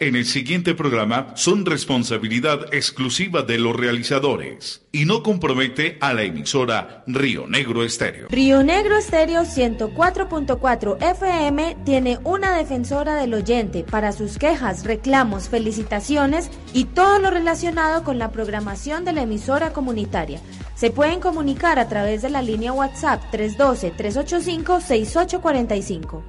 en 0.00 0.16
el 0.16 0.24
siguiente 0.24 0.74
programa 0.74 1.32
son 1.34 1.66
responsabilidad 1.66 2.72
exclusiva 2.72 3.42
de 3.42 3.58
los 3.58 3.76
realizadores 3.76 4.86
y 4.92 5.04
no 5.04 5.22
compromete 5.22 5.98
a 6.00 6.14
la 6.14 6.22
emisora 6.22 7.04
Río 7.06 7.46
Negro 7.46 7.84
Estéreo. 7.84 8.28
Río 8.30 8.62
Negro 8.62 8.96
Estéreo 8.96 9.42
104.4 9.42 11.02
FM 11.02 11.76
tiene 11.84 12.18
una 12.24 12.56
defensora 12.56 13.16
del 13.16 13.34
oyente 13.34 13.84
para 13.84 14.12
sus 14.12 14.38
quejas, 14.38 14.84
reclamos, 14.84 15.50
felicitaciones 15.50 16.50
y 16.72 16.86
todo 16.86 17.18
lo 17.18 17.28
relacionado 17.28 18.04
con 18.04 18.18
la 18.18 18.30
programación 18.30 19.04
de 19.04 19.12
la 19.12 19.24
emisora 19.24 19.74
comunitaria. 19.74 20.40
Se 20.76 20.90
pueden 20.90 21.20
comunicar 21.20 21.78
a 21.78 21.90
través 21.90 22.22
de 22.22 22.30
la 22.30 22.40
línea 22.40 22.72
WhatsApp 22.72 23.22
312-385-6845. 23.34 26.22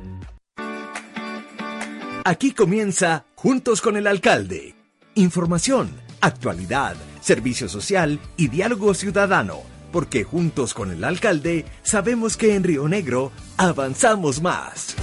Aquí 2.26 2.52
comienza 2.52 3.26
Juntos 3.42 3.80
con 3.80 3.96
el 3.96 4.06
Alcalde. 4.06 4.76
Información, 5.16 5.90
actualidad, 6.20 6.98
servicio 7.22 7.70
social 7.70 8.20
y 8.36 8.50
diálogo 8.50 8.94
ciudadano. 8.94 9.62
Porque 9.94 10.26
juntos 10.26 10.74
con 10.74 10.92
el 10.92 11.06
alcalde 11.06 11.64
sabemos 11.82 12.36
que 12.36 12.56
en 12.56 12.66
Río 12.66 12.90
Negro 12.90 13.32
avanzamos 13.56 14.42
más. 14.42 14.94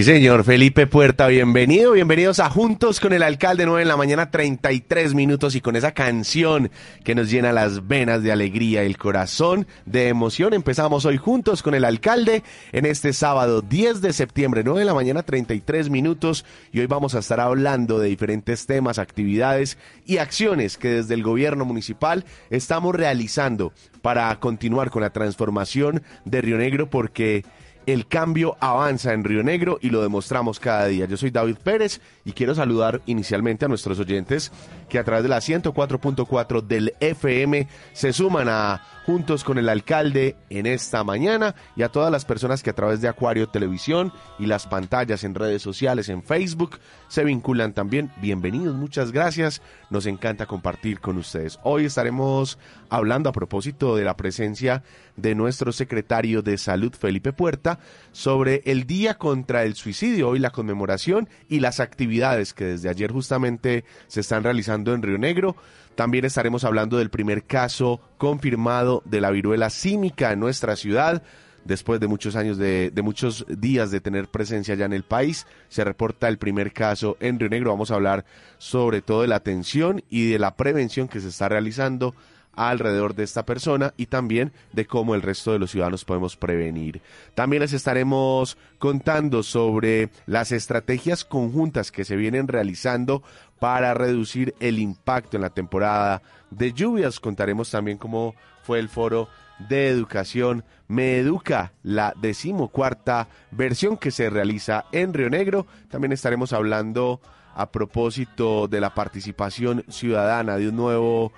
Sí, 0.00 0.04
señor. 0.04 0.44
Felipe 0.44 0.86
Puerta, 0.86 1.26
bienvenido. 1.26 1.92
Bienvenidos 1.92 2.40
a 2.40 2.48
Juntos 2.48 3.00
con 3.00 3.12
el 3.12 3.22
Alcalde 3.22 3.66
9 3.66 3.82
en 3.82 3.88
la 3.88 3.98
mañana, 3.98 4.30
33 4.30 5.12
minutos 5.12 5.54
y 5.56 5.60
con 5.60 5.76
esa 5.76 5.92
canción 5.92 6.70
que 7.04 7.14
nos 7.14 7.30
llena 7.30 7.52
las 7.52 7.86
venas 7.86 8.22
de 8.22 8.32
alegría 8.32 8.82
el 8.82 8.96
corazón 8.96 9.66
de 9.84 10.08
emoción. 10.08 10.54
Empezamos 10.54 11.04
hoy 11.04 11.18
Juntos 11.18 11.62
con 11.62 11.74
el 11.74 11.84
Alcalde 11.84 12.42
en 12.72 12.86
este 12.86 13.12
sábado 13.12 13.60
10 13.60 14.00
de 14.00 14.14
septiembre, 14.14 14.62
9 14.64 14.80
de 14.80 14.86
la 14.86 14.94
mañana, 14.94 15.22
33 15.22 15.90
minutos 15.90 16.46
y 16.72 16.80
hoy 16.80 16.86
vamos 16.86 17.14
a 17.14 17.18
estar 17.18 17.38
hablando 17.38 17.98
de 17.98 18.08
diferentes 18.08 18.64
temas, 18.64 18.98
actividades 18.98 19.76
y 20.06 20.16
acciones 20.16 20.78
que 20.78 20.88
desde 20.88 21.12
el 21.12 21.22
gobierno 21.22 21.66
municipal 21.66 22.24
estamos 22.48 22.94
realizando 22.94 23.74
para 24.00 24.34
continuar 24.40 24.88
con 24.88 25.02
la 25.02 25.10
transformación 25.10 26.02
de 26.24 26.40
Río 26.40 26.56
Negro 26.56 26.88
porque 26.88 27.44
el 27.86 28.06
cambio 28.06 28.56
avanza 28.60 29.12
en 29.12 29.24
Río 29.24 29.42
Negro 29.42 29.78
y 29.80 29.90
lo 29.90 30.02
demostramos 30.02 30.60
cada 30.60 30.86
día. 30.86 31.06
Yo 31.06 31.16
soy 31.16 31.30
David 31.30 31.56
Pérez 31.62 32.00
y 32.24 32.32
quiero 32.32 32.54
saludar 32.54 33.00
inicialmente 33.06 33.64
a 33.64 33.68
nuestros 33.68 33.98
oyentes 33.98 34.52
que 34.88 34.98
a 34.98 35.04
través 35.04 35.22
de 35.22 35.28
la 35.28 35.38
104.4 35.38 36.62
del 36.62 36.94
FM 37.00 37.68
se 37.92 38.12
suman 38.12 38.48
a 38.48 38.82
Juntos 39.10 39.42
con 39.42 39.58
el 39.58 39.68
Alcalde 39.68 40.36
en 40.50 40.66
esta 40.66 41.02
mañana 41.02 41.56
y 41.74 41.82
a 41.82 41.88
todas 41.88 42.12
las 42.12 42.24
personas 42.24 42.62
que 42.62 42.70
a 42.70 42.74
través 42.74 43.00
de 43.00 43.08
Acuario 43.08 43.48
Televisión 43.48 44.12
y 44.38 44.46
las 44.46 44.68
pantallas 44.68 45.24
en 45.24 45.34
redes 45.34 45.62
sociales, 45.62 46.08
en 46.08 46.22
Facebook, 46.22 46.78
se 47.08 47.24
vinculan 47.24 47.72
también. 47.72 48.12
Bienvenidos, 48.22 48.76
muchas 48.76 49.10
gracias. 49.10 49.62
Nos 49.90 50.06
encanta 50.06 50.46
compartir 50.46 51.00
con 51.00 51.18
ustedes. 51.18 51.58
Hoy 51.64 51.86
estaremos 51.86 52.56
hablando 52.88 53.28
a 53.28 53.32
propósito 53.32 53.96
de 53.96 54.04
la 54.04 54.16
presencia 54.16 54.84
de 55.16 55.34
nuestro 55.34 55.72
secretario 55.72 56.42
de 56.42 56.56
Salud, 56.56 56.94
Felipe 56.94 57.32
Puerta, 57.32 57.80
sobre 58.12 58.62
el 58.64 58.86
Día 58.86 59.14
contra 59.14 59.64
el 59.64 59.74
Suicidio, 59.74 60.28
hoy 60.28 60.38
la 60.38 60.50
conmemoración 60.50 61.28
y 61.48 61.58
las 61.58 61.80
actividades 61.80 62.54
que 62.54 62.64
desde 62.64 62.88
ayer 62.88 63.10
justamente 63.10 63.84
se 64.06 64.20
están 64.20 64.44
realizando 64.44 64.94
en 64.94 65.02
Río 65.02 65.18
Negro. 65.18 65.56
También 65.94 66.24
estaremos 66.24 66.64
hablando 66.64 66.98
del 66.98 67.10
primer 67.10 67.44
caso 67.44 68.00
confirmado 68.18 69.02
de 69.04 69.20
la 69.20 69.30
viruela 69.30 69.70
símica 69.70 70.32
en 70.32 70.40
nuestra 70.40 70.76
ciudad. 70.76 71.22
Después 71.64 72.00
de 72.00 72.06
muchos 72.08 72.36
años 72.36 72.56
de, 72.56 72.90
de, 72.90 73.02
muchos 73.02 73.44
días 73.48 73.90
de 73.90 74.00
tener 74.00 74.28
presencia 74.28 74.74
ya 74.74 74.86
en 74.86 74.94
el 74.94 75.02
país, 75.02 75.46
se 75.68 75.84
reporta 75.84 76.26
el 76.28 76.38
primer 76.38 76.72
caso 76.72 77.18
en 77.20 77.38
Río 77.38 77.50
Negro. 77.50 77.70
Vamos 77.70 77.90
a 77.90 77.96
hablar 77.96 78.24
sobre 78.56 79.02
todo 79.02 79.22
de 79.22 79.28
la 79.28 79.36
atención 79.36 80.02
y 80.08 80.30
de 80.30 80.38
la 80.38 80.56
prevención 80.56 81.06
que 81.06 81.20
se 81.20 81.28
está 81.28 81.50
realizando 81.50 82.14
alrededor 82.54 83.14
de 83.14 83.24
esta 83.24 83.44
persona 83.44 83.94
y 83.96 84.06
también 84.06 84.52
de 84.72 84.86
cómo 84.86 85.14
el 85.14 85.22
resto 85.22 85.52
de 85.52 85.58
los 85.58 85.70
ciudadanos 85.70 86.04
podemos 86.04 86.36
prevenir. 86.36 87.00
También 87.34 87.62
les 87.62 87.72
estaremos 87.72 88.58
contando 88.78 89.42
sobre 89.42 90.10
las 90.26 90.52
estrategias 90.52 91.24
conjuntas 91.24 91.90
que 91.92 92.04
se 92.04 92.16
vienen 92.16 92.48
realizando 92.48 93.22
para 93.60 93.94
reducir 93.94 94.54
el 94.58 94.80
impacto 94.80 95.36
en 95.36 95.42
la 95.42 95.50
temporada 95.50 96.22
de 96.50 96.72
lluvias. 96.72 97.20
Contaremos 97.20 97.70
también 97.70 97.98
cómo 97.98 98.34
fue 98.62 98.80
el 98.80 98.88
foro 98.88 99.28
de 99.68 99.88
educación 99.88 100.64
Me 100.88 101.18
Educa, 101.18 101.72
la 101.82 102.14
decimocuarta 102.20 103.28
versión 103.50 103.96
que 103.98 104.10
se 104.10 104.30
realiza 104.30 104.86
en 104.90 105.14
Río 105.14 105.30
Negro. 105.30 105.66
También 105.90 106.12
estaremos 106.12 106.52
hablando 106.52 107.20
a 107.54 107.70
propósito 107.70 108.66
de 108.66 108.80
la 108.80 108.94
participación 108.94 109.84
ciudadana 109.88 110.56
de 110.56 110.68
un 110.68 110.76
nuevo 110.76 111.32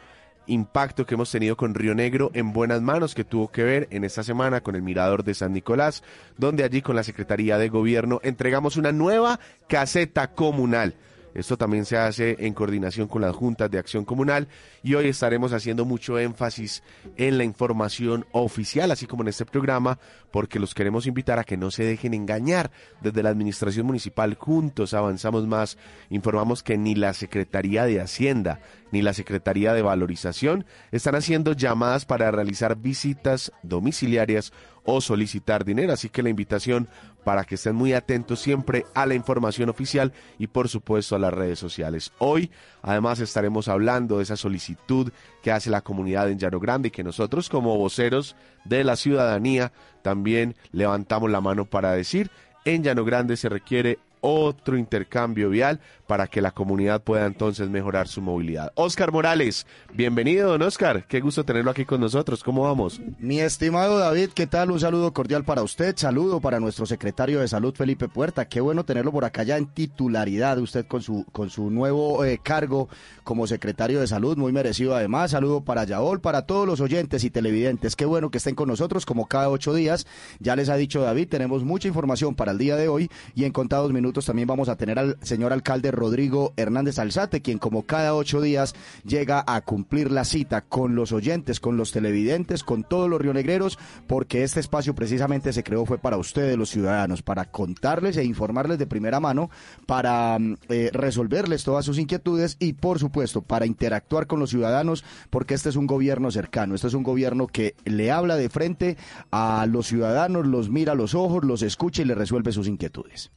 impacto 0.46 1.06
que 1.06 1.14
hemos 1.14 1.30
tenido 1.30 1.56
con 1.56 1.74
Río 1.74 1.94
Negro 1.94 2.30
en 2.34 2.52
buenas 2.52 2.82
manos 2.82 3.14
que 3.14 3.24
tuvo 3.24 3.50
que 3.50 3.64
ver 3.64 3.88
en 3.90 4.04
esta 4.04 4.22
semana 4.22 4.60
con 4.60 4.76
el 4.76 4.82
Mirador 4.82 5.24
de 5.24 5.34
San 5.34 5.52
Nicolás, 5.52 6.02
donde 6.36 6.64
allí 6.64 6.82
con 6.82 6.96
la 6.96 7.04
Secretaría 7.04 7.58
de 7.58 7.68
Gobierno 7.68 8.20
entregamos 8.22 8.76
una 8.76 8.92
nueva 8.92 9.40
caseta 9.68 10.32
comunal 10.32 10.94
esto 11.34 11.56
también 11.56 11.84
se 11.84 11.96
hace 11.96 12.36
en 12.38 12.54
coordinación 12.54 13.08
con 13.08 13.22
las 13.22 13.34
juntas 13.34 13.70
de 13.70 13.78
acción 13.78 14.04
comunal 14.04 14.48
y 14.82 14.94
hoy 14.94 15.08
estaremos 15.08 15.52
haciendo 15.52 15.84
mucho 15.84 16.18
énfasis 16.18 16.82
en 17.16 17.38
la 17.38 17.44
información 17.44 18.26
oficial, 18.32 18.90
así 18.90 19.06
como 19.06 19.22
en 19.22 19.28
este 19.28 19.46
programa, 19.46 19.98
porque 20.30 20.58
los 20.58 20.74
queremos 20.74 21.06
invitar 21.06 21.38
a 21.38 21.44
que 21.44 21.56
no 21.56 21.70
se 21.70 21.84
dejen 21.84 22.14
engañar. 22.14 22.70
Desde 23.00 23.22
la 23.22 23.30
Administración 23.30 23.86
Municipal 23.86 24.34
juntos 24.34 24.94
avanzamos 24.94 25.46
más, 25.46 25.78
informamos 26.10 26.62
que 26.62 26.76
ni 26.76 26.94
la 26.94 27.12
Secretaría 27.14 27.84
de 27.84 28.00
Hacienda 28.00 28.60
ni 28.92 29.02
la 29.02 29.14
Secretaría 29.14 29.72
de 29.72 29.82
Valorización 29.82 30.66
están 30.92 31.14
haciendo 31.14 31.54
llamadas 31.54 32.04
para 32.04 32.30
realizar 32.30 32.76
visitas 32.76 33.50
domiciliarias 33.62 34.52
o 34.84 35.00
solicitar 35.00 35.64
dinero. 35.64 35.92
Así 35.92 36.08
que 36.08 36.22
la 36.22 36.28
invitación 36.28 36.88
para 37.24 37.44
que 37.44 37.54
estén 37.54 37.74
muy 37.74 37.92
atentos 37.92 38.40
siempre 38.40 38.84
a 38.94 39.06
la 39.06 39.14
información 39.14 39.68
oficial 39.68 40.12
y 40.38 40.48
por 40.48 40.68
supuesto 40.68 41.14
a 41.14 41.18
las 41.18 41.32
redes 41.32 41.58
sociales. 41.58 42.12
Hoy 42.18 42.50
además 42.82 43.20
estaremos 43.20 43.68
hablando 43.68 44.16
de 44.16 44.24
esa 44.24 44.36
solicitud 44.36 45.12
que 45.42 45.52
hace 45.52 45.70
la 45.70 45.82
comunidad 45.82 46.30
en 46.30 46.38
Llano 46.38 46.58
Grande 46.58 46.88
y 46.88 46.90
que 46.90 47.04
nosotros 47.04 47.48
como 47.48 47.76
voceros 47.78 48.36
de 48.64 48.84
la 48.84 48.96
ciudadanía 48.96 49.72
también 50.02 50.56
levantamos 50.72 51.30
la 51.30 51.40
mano 51.40 51.64
para 51.64 51.92
decir 51.92 52.30
en 52.64 52.82
Llano 52.82 53.04
Grande 53.04 53.36
se 53.36 53.48
requiere 53.48 53.98
otro 54.22 54.78
intercambio 54.78 55.50
vial 55.50 55.80
para 56.06 56.26
que 56.26 56.40
la 56.40 56.52
comunidad 56.52 57.02
pueda 57.02 57.26
entonces 57.26 57.68
mejorar 57.68 58.06
su 58.06 58.22
movilidad. 58.22 58.72
Oscar 58.76 59.12
Morales, 59.12 59.66
bienvenido, 59.92 60.50
don 60.50 60.62
Oscar. 60.62 61.06
Qué 61.06 61.20
gusto 61.20 61.44
tenerlo 61.44 61.70
aquí 61.70 61.84
con 61.84 62.00
nosotros. 62.00 62.42
¿Cómo 62.44 62.62
vamos? 62.62 63.00
Mi 63.18 63.40
estimado 63.40 63.98
David, 63.98 64.30
¿qué 64.34 64.46
tal? 64.46 64.70
Un 64.70 64.80
saludo 64.80 65.12
cordial 65.12 65.44
para 65.44 65.62
usted. 65.62 65.96
Saludo 65.96 66.40
para 66.40 66.60
nuestro 66.60 66.86
secretario 66.86 67.40
de 67.40 67.48
Salud, 67.48 67.74
Felipe 67.74 68.08
Puerta. 68.08 68.46
Qué 68.46 68.60
bueno 68.60 68.84
tenerlo 68.84 69.10
por 69.10 69.24
acá 69.24 69.42
ya 69.42 69.56
en 69.56 69.66
titularidad, 69.66 70.58
usted 70.58 70.86
con 70.86 71.02
su, 71.02 71.24
con 71.32 71.50
su 71.50 71.70
nuevo 71.70 72.24
eh, 72.24 72.38
cargo 72.42 72.88
como 73.24 73.46
secretario 73.46 73.98
de 74.00 74.06
Salud, 74.06 74.36
muy 74.36 74.52
merecido 74.52 74.94
además. 74.94 75.32
Saludo 75.32 75.62
para 75.62 75.84
Yaol, 75.84 76.20
para 76.20 76.46
todos 76.46 76.66
los 76.66 76.80
oyentes 76.80 77.24
y 77.24 77.30
televidentes. 77.30 77.96
Qué 77.96 78.04
bueno 78.04 78.30
que 78.30 78.38
estén 78.38 78.54
con 78.54 78.68
nosotros 78.68 79.04
como 79.04 79.26
cada 79.26 79.48
ocho 79.48 79.74
días. 79.74 80.06
Ya 80.38 80.54
les 80.54 80.68
ha 80.68 80.76
dicho 80.76 81.00
David, 81.00 81.28
tenemos 81.28 81.64
mucha 81.64 81.88
información 81.88 82.36
para 82.36 82.52
el 82.52 82.58
día 82.58 82.76
de 82.76 82.88
hoy 82.88 83.10
y 83.34 83.44
en 83.44 83.52
contados 83.52 83.92
minutos 83.92 84.11
minutos 84.12 84.26
también 84.26 84.48
vamos 84.48 84.68
a 84.68 84.76
tener 84.76 84.98
al 84.98 85.16
señor 85.22 85.54
alcalde 85.54 85.90
Rodrigo 85.90 86.52
Hernández 86.56 86.98
Alzate, 86.98 87.40
quien 87.40 87.58
como 87.58 87.84
cada 87.84 88.14
ocho 88.14 88.42
días 88.42 88.74
llega 89.06 89.42
a 89.46 89.62
cumplir 89.62 90.10
la 90.10 90.26
cita 90.26 90.60
con 90.60 90.94
los 90.94 91.12
oyentes, 91.12 91.60
con 91.60 91.78
los 91.78 91.92
televidentes, 91.92 92.62
con 92.62 92.84
todos 92.84 93.08
los 93.08 93.22
rionegreros, 93.22 93.78
porque 94.06 94.42
este 94.42 94.60
espacio 94.60 94.94
precisamente 94.94 95.54
se 95.54 95.62
creó 95.62 95.86
fue 95.86 95.96
para 95.96 96.18
ustedes, 96.18 96.58
los 96.58 96.68
ciudadanos, 96.68 97.22
para 97.22 97.46
contarles 97.46 98.18
e 98.18 98.24
informarles 98.24 98.78
de 98.78 98.86
primera 98.86 99.18
mano, 99.18 99.48
para 99.86 100.38
mm, 100.38 100.56
eh, 100.68 100.90
resolverles 100.92 101.64
todas 101.64 101.86
sus 101.86 101.98
inquietudes 101.98 102.58
y 102.58 102.74
por 102.74 102.98
supuesto 102.98 103.40
para 103.40 103.64
interactuar 103.64 104.26
con 104.26 104.40
los 104.40 104.50
ciudadanos, 104.50 105.04
porque 105.30 105.54
este 105.54 105.70
es 105.70 105.76
un 105.76 105.86
gobierno 105.86 106.30
cercano, 106.30 106.74
este 106.74 106.88
es 106.88 106.94
un 106.94 107.02
gobierno 107.02 107.46
que 107.46 107.76
le 107.86 108.10
habla 108.10 108.36
de 108.36 108.50
frente 108.50 108.98
a 109.30 109.64
los 109.66 109.86
ciudadanos, 109.86 110.46
los 110.46 110.68
mira 110.68 110.92
a 110.92 110.96
los 110.96 111.14
ojos, 111.14 111.44
los 111.44 111.62
escucha 111.62 112.02
y 112.02 112.04
les 112.04 112.18
resuelve 112.18 112.52
sus 112.52 112.68
inquietudes. 112.68 113.30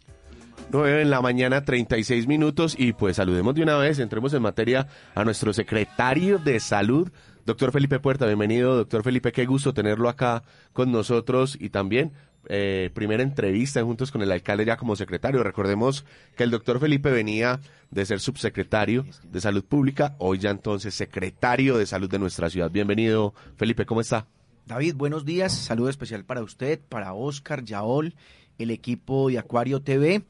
9 0.72 1.02
en 1.02 1.10
la 1.10 1.22
mañana, 1.22 1.64
36 1.64 2.28
minutos. 2.28 2.76
Y 2.78 2.94
pues 2.94 3.18
saludemos 3.18 3.56
de 3.56 3.64
una 3.64 3.78
vez, 3.78 4.00
entremos 4.00 4.34
en 4.34 4.42
materia 4.42 4.88
a 5.14 5.24
nuestro 5.24 5.54
secretario 5.54 6.40
de 6.40 6.60
salud, 6.60 7.12
doctor 7.46 7.72
Felipe 7.72 8.00
Puerta. 8.00 8.26
Bienvenido, 8.26 8.76
doctor 8.76 9.04
Felipe, 9.04 9.32
qué 9.32 9.46
gusto 9.46 9.74
tenerlo 9.74 10.10
acá 10.10 10.44
con 10.74 10.92
nosotros 10.92 11.58
y 11.60 11.70
también 11.70 12.14
eh, 12.48 12.92
primera 12.94 13.24
entrevista 13.24 13.84
juntos 13.84 14.12
con 14.12 14.22
el 14.22 14.32
alcalde 14.32 14.66
ya 14.66 14.78
como 14.78 14.96
secretario. 14.96 15.44
Recordemos 15.44 16.06
que 16.36 16.44
el 16.44 16.52
doctor 16.52 16.80
Felipe 16.80 17.12
venía 17.12 17.60
de 17.92 18.06
ser 18.06 18.20
subsecretario 18.20 19.06
de 19.24 19.42
Salud 19.42 19.64
Pública, 19.64 20.16
hoy 20.20 20.40
ya 20.40 20.50
entonces 20.50 20.94
secretario 20.94 21.78
de 21.78 21.86
Salud 21.86 22.10
de 22.10 22.20
nuestra 22.20 22.50
ciudad. 22.50 22.70
Bienvenido, 22.70 23.34
Felipe, 23.58 23.86
¿cómo 23.86 24.02
está? 24.02 24.28
David, 24.66 24.96
buenos 24.96 25.26
días. 25.26 25.54
Saludo 25.54 25.90
especial 25.90 26.26
para 26.26 26.42
usted, 26.42 26.80
para 26.90 27.14
Oscar, 27.14 27.64
Yaol, 27.64 28.16
el 28.58 28.72
equipo 28.72 29.30
de 29.30 29.38
Acuario 29.38 29.82
TV, 29.82 30.24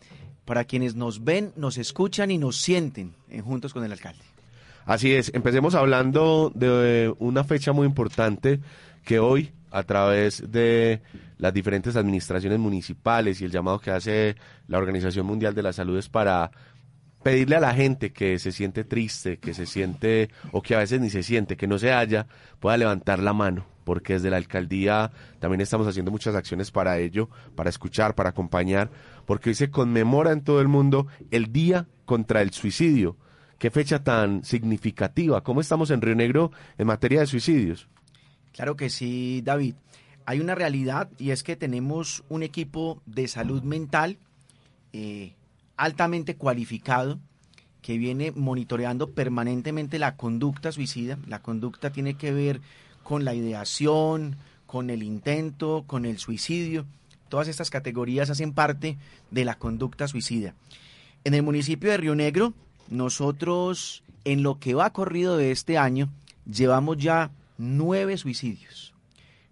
para 0.46 0.64
quienes 0.64 0.96
nos 0.96 1.24
ven, 1.24 1.52
nos 1.56 1.78
escuchan 1.78 2.32
y 2.32 2.38
nos 2.38 2.58
sienten 2.58 3.16
en 3.30 3.42
Juntos 3.42 3.74
con 3.74 3.84
el 3.84 3.92
Alcalde. 3.92 4.24
Así 4.86 5.14
es, 5.14 5.32
empecemos 5.34 5.74
hablando 5.74 6.52
de 6.54 7.14
una 7.18 7.44
fecha 7.44 7.74
muy 7.74 7.88
importante 7.88 8.60
que 9.04 9.20
hoy, 9.20 9.52
a 9.72 9.84
través 9.84 10.52
de 10.52 11.02
las 11.38 11.54
diferentes 11.54 11.96
administraciones 11.96 12.60
municipales 12.60 13.42
y 13.42 13.46
el 13.46 13.52
llamado 13.52 13.80
que 13.80 13.92
hace 13.92 14.36
la 14.68 14.78
Organización 14.78 15.26
Mundial 15.26 15.56
de 15.56 15.64
la 15.64 15.74
Salud 15.74 15.98
es 15.98 16.08
para 16.08 16.52
pedirle 17.24 17.56
a 17.56 17.60
la 17.60 17.74
gente 17.74 18.14
que 18.14 18.38
se 18.38 18.52
siente 18.52 18.84
triste, 18.84 19.38
que 19.38 19.56
se 19.56 19.66
siente 19.66 20.30
o 20.52 20.62
que 20.62 20.76
a 20.76 20.80
veces 20.80 21.02
ni 21.02 21.10
se 21.10 21.24
siente, 21.24 21.58
que 21.58 21.66
no 21.66 21.80
se 21.80 21.92
haya, 21.92 22.28
pueda 22.60 22.78
levantar 22.78 23.18
la 23.18 23.34
mano, 23.34 23.66
porque 23.86 24.14
desde 24.14 24.30
la 24.30 24.38
alcaldía 24.38 25.12
también 25.40 25.62
estamos 25.62 25.88
haciendo 25.88 26.12
muchas 26.12 26.36
acciones 26.36 26.72
para 26.72 27.00
ello, 27.00 27.30
para 27.56 27.70
escuchar, 27.70 28.16
para 28.16 28.32
acompañar, 28.32 28.92
porque 29.26 29.52
hoy 29.52 29.56
se 29.56 29.72
conmemora 29.72 30.34
en 30.34 30.44
todo 30.44 30.60
el 30.60 30.68
mundo 30.68 31.08
el 31.32 31.54
Día 31.54 31.88
contra 32.04 32.42
el 32.42 32.52
Suicidio. 32.52 33.16
Qué 33.58 33.72
fecha 33.72 34.04
tan 34.04 34.44
significativa. 34.44 35.42
¿Cómo 35.42 35.62
estamos 35.62 35.90
en 35.90 36.02
Río 36.02 36.16
Negro 36.16 36.52
en 36.78 36.88
materia 36.88 37.22
de 37.22 37.28
suicidios? 37.28 37.88
Claro 38.52 38.76
que 38.76 38.90
sí, 38.90 39.42
David. 39.44 39.76
Hay 40.26 40.42
una 40.42 40.56
realidad 40.56 41.10
y 41.18 41.30
es 41.30 41.44
que 41.44 41.56
tenemos 41.56 42.24
un 42.28 42.44
equipo 42.44 43.02
de 43.06 43.28
salud 43.28 43.64
mental 43.64 44.18
eh, 44.92 45.36
altamente 45.78 46.36
cualificado 46.36 47.20
que 47.82 47.98
viene 47.98 48.32
monitoreando 48.32 49.12
permanentemente 49.12 50.00
la 50.00 50.16
conducta 50.16 50.72
suicida. 50.72 51.20
La 51.28 51.42
conducta 51.42 51.92
tiene 51.92 52.16
que 52.16 52.34
ver 52.34 52.62
con 53.06 53.24
la 53.24 53.36
ideación, 53.36 54.36
con 54.66 54.90
el 54.90 55.04
intento, 55.04 55.84
con 55.86 56.06
el 56.06 56.18
suicidio. 56.18 56.88
Todas 57.30 57.48
estas 57.48 57.70
categorías 57.70 58.32
hacen 58.32 58.52
parte 58.52 58.98
de 59.30 59.46
la 59.46 59.60
conducta 59.60 60.08
suicida. 60.08 60.56
En 61.24 61.36
el 61.36 61.44
municipio 61.44 61.92
de 61.92 61.98
Río 61.98 62.16
Negro, 62.16 62.54
nosotros, 62.90 64.04
en 64.26 64.42
lo 64.42 64.58
que 64.58 64.74
va 64.74 64.90
corrido 64.90 65.38
de 65.38 65.52
este 65.52 65.78
año, 65.78 66.10
llevamos 66.52 66.98
ya 66.98 67.30
nueve 67.60 68.18
suicidios. 68.18 68.96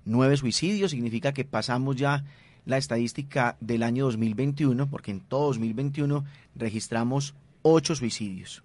Nueve 0.04 0.36
suicidios 0.36 0.90
significa 0.90 1.32
que 1.32 1.46
pasamos 1.46 1.96
ya 1.96 2.24
la 2.66 2.78
estadística 2.78 3.56
del 3.60 3.84
año 3.84 4.06
2021, 4.06 4.90
porque 4.90 5.12
en 5.12 5.20
todo 5.20 5.46
2021 5.50 6.26
registramos 6.56 7.36
ocho 7.62 7.96
suicidios. 7.96 8.64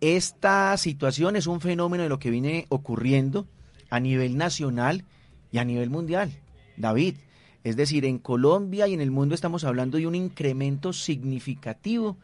Esta 0.00 0.74
situación 0.78 1.36
es 1.36 1.46
un 1.46 1.60
fenómeno 1.60 2.04
de 2.04 2.08
lo 2.08 2.18
que 2.18 2.30
viene 2.30 2.64
ocurriendo 2.70 3.46
a 3.90 4.00
nivel 4.00 4.36
nacional 4.36 5.04
y 5.52 5.58
a 5.58 5.64
nivel 5.64 5.90
mundial. 5.90 6.32
David, 6.76 7.16
es 7.64 7.76
decir, 7.76 8.04
en 8.04 8.18
Colombia 8.18 8.86
y 8.88 8.94
en 8.94 9.00
el 9.00 9.10
mundo 9.10 9.34
estamos 9.34 9.64
hablando 9.64 9.98
de 9.98 10.06
un 10.06 10.14
incremento 10.14 10.92
significativo 10.92 12.16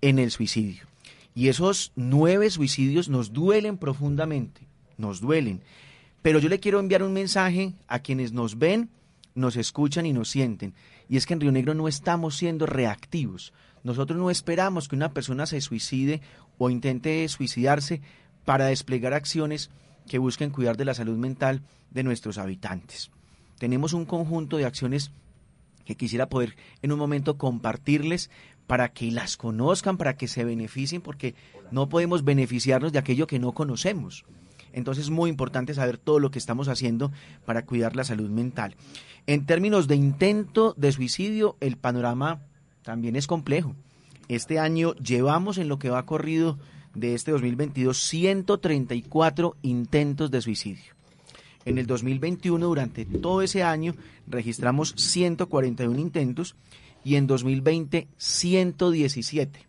en 0.00 0.18
el 0.18 0.30
suicidio. 0.30 0.84
Y 1.34 1.48
esos 1.48 1.92
nueve 1.94 2.50
suicidios 2.50 3.08
nos 3.08 3.32
duelen 3.32 3.78
profundamente, 3.78 4.62
nos 4.96 5.20
duelen. 5.20 5.62
Pero 6.22 6.38
yo 6.38 6.48
le 6.48 6.60
quiero 6.60 6.80
enviar 6.80 7.02
un 7.02 7.12
mensaje 7.12 7.74
a 7.86 8.00
quienes 8.00 8.32
nos 8.32 8.58
ven 8.58 8.90
nos 9.38 9.56
escuchan 9.56 10.04
y 10.04 10.12
nos 10.12 10.28
sienten. 10.28 10.74
Y 11.08 11.16
es 11.16 11.24
que 11.24 11.34
en 11.34 11.40
Río 11.40 11.52
Negro 11.52 11.74
no 11.74 11.88
estamos 11.88 12.36
siendo 12.36 12.66
reactivos. 12.66 13.52
Nosotros 13.84 14.18
no 14.18 14.30
esperamos 14.30 14.88
que 14.88 14.96
una 14.96 15.12
persona 15.14 15.46
se 15.46 15.60
suicide 15.60 16.20
o 16.58 16.68
intente 16.70 17.26
suicidarse 17.28 18.02
para 18.44 18.66
desplegar 18.66 19.14
acciones 19.14 19.70
que 20.08 20.18
busquen 20.18 20.50
cuidar 20.50 20.76
de 20.76 20.84
la 20.84 20.94
salud 20.94 21.16
mental 21.16 21.62
de 21.90 22.02
nuestros 22.02 22.38
habitantes. 22.38 23.10
Tenemos 23.58 23.92
un 23.92 24.04
conjunto 24.04 24.56
de 24.56 24.64
acciones 24.64 25.12
que 25.84 25.96
quisiera 25.96 26.28
poder 26.28 26.56
en 26.82 26.92
un 26.92 26.98
momento 26.98 27.38
compartirles 27.38 28.30
para 28.66 28.92
que 28.92 29.10
las 29.10 29.36
conozcan, 29.36 29.96
para 29.96 30.16
que 30.16 30.28
se 30.28 30.44
beneficien, 30.44 31.00
porque 31.00 31.34
no 31.70 31.88
podemos 31.88 32.24
beneficiarnos 32.24 32.92
de 32.92 32.98
aquello 32.98 33.26
que 33.26 33.38
no 33.38 33.52
conocemos. 33.52 34.24
Entonces 34.72 35.04
es 35.04 35.10
muy 35.10 35.30
importante 35.30 35.72
saber 35.74 35.96
todo 35.96 36.20
lo 36.20 36.30
que 36.30 36.38
estamos 36.38 36.68
haciendo 36.68 37.10
para 37.46 37.64
cuidar 37.64 37.96
la 37.96 38.04
salud 38.04 38.28
mental. 38.28 38.76
En 39.26 39.46
términos 39.46 39.88
de 39.88 39.96
intento 39.96 40.74
de 40.76 40.92
suicidio, 40.92 41.56
el 41.60 41.76
panorama 41.76 42.42
también 42.82 43.16
es 43.16 43.26
complejo. 43.26 43.74
Este 44.28 44.58
año 44.58 44.94
llevamos 44.96 45.56
en 45.56 45.68
lo 45.68 45.78
que 45.78 45.90
va 45.90 46.04
corrido 46.04 46.58
de 46.98 47.14
este 47.14 47.30
2022 47.30 47.98
134 47.98 49.56
intentos 49.62 50.30
de 50.30 50.40
suicidio. 50.42 50.94
En 51.64 51.78
el 51.78 51.86
2021, 51.86 52.66
durante 52.66 53.04
todo 53.04 53.42
ese 53.42 53.62
año, 53.62 53.94
registramos 54.26 54.94
141 54.96 55.98
intentos 55.98 56.56
y 57.04 57.16
en 57.16 57.26
2020 57.26 58.08
117. 58.16 59.66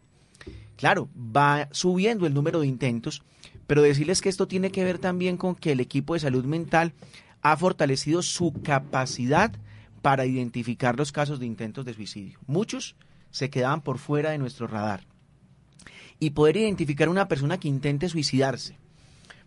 Claro, 0.77 1.09
va 1.15 1.67
subiendo 1.71 2.25
el 2.25 2.33
número 2.33 2.61
de 2.61 2.67
intentos, 2.67 3.21
pero 3.67 3.81
decirles 3.81 4.21
que 4.21 4.29
esto 4.29 4.47
tiene 4.47 4.71
que 4.71 4.83
ver 4.83 4.97
también 4.97 5.35
con 5.35 5.55
que 5.55 5.73
el 5.73 5.81
equipo 5.81 6.13
de 6.13 6.21
salud 6.21 6.45
mental 6.45 6.93
ha 7.41 7.57
fortalecido 7.57 8.21
su 8.21 8.53
capacidad 8.63 9.51
para 10.01 10.25
identificar 10.25 10.97
los 10.97 11.11
casos 11.11 11.39
de 11.39 11.45
intentos 11.45 11.85
de 11.85 11.93
suicidio. 11.93 12.39
Muchos 12.47 12.95
se 13.31 13.49
quedaban 13.49 13.81
por 13.81 13.97
fuera 13.97 14.31
de 14.31 14.37
nuestro 14.37 14.67
radar. 14.67 15.08
Y 16.19 16.31
poder 16.31 16.57
identificar 16.57 17.07
a 17.07 17.11
una 17.11 17.27
persona 17.27 17.59
que 17.59 17.67
intente 17.67 18.09
suicidarse, 18.09 18.75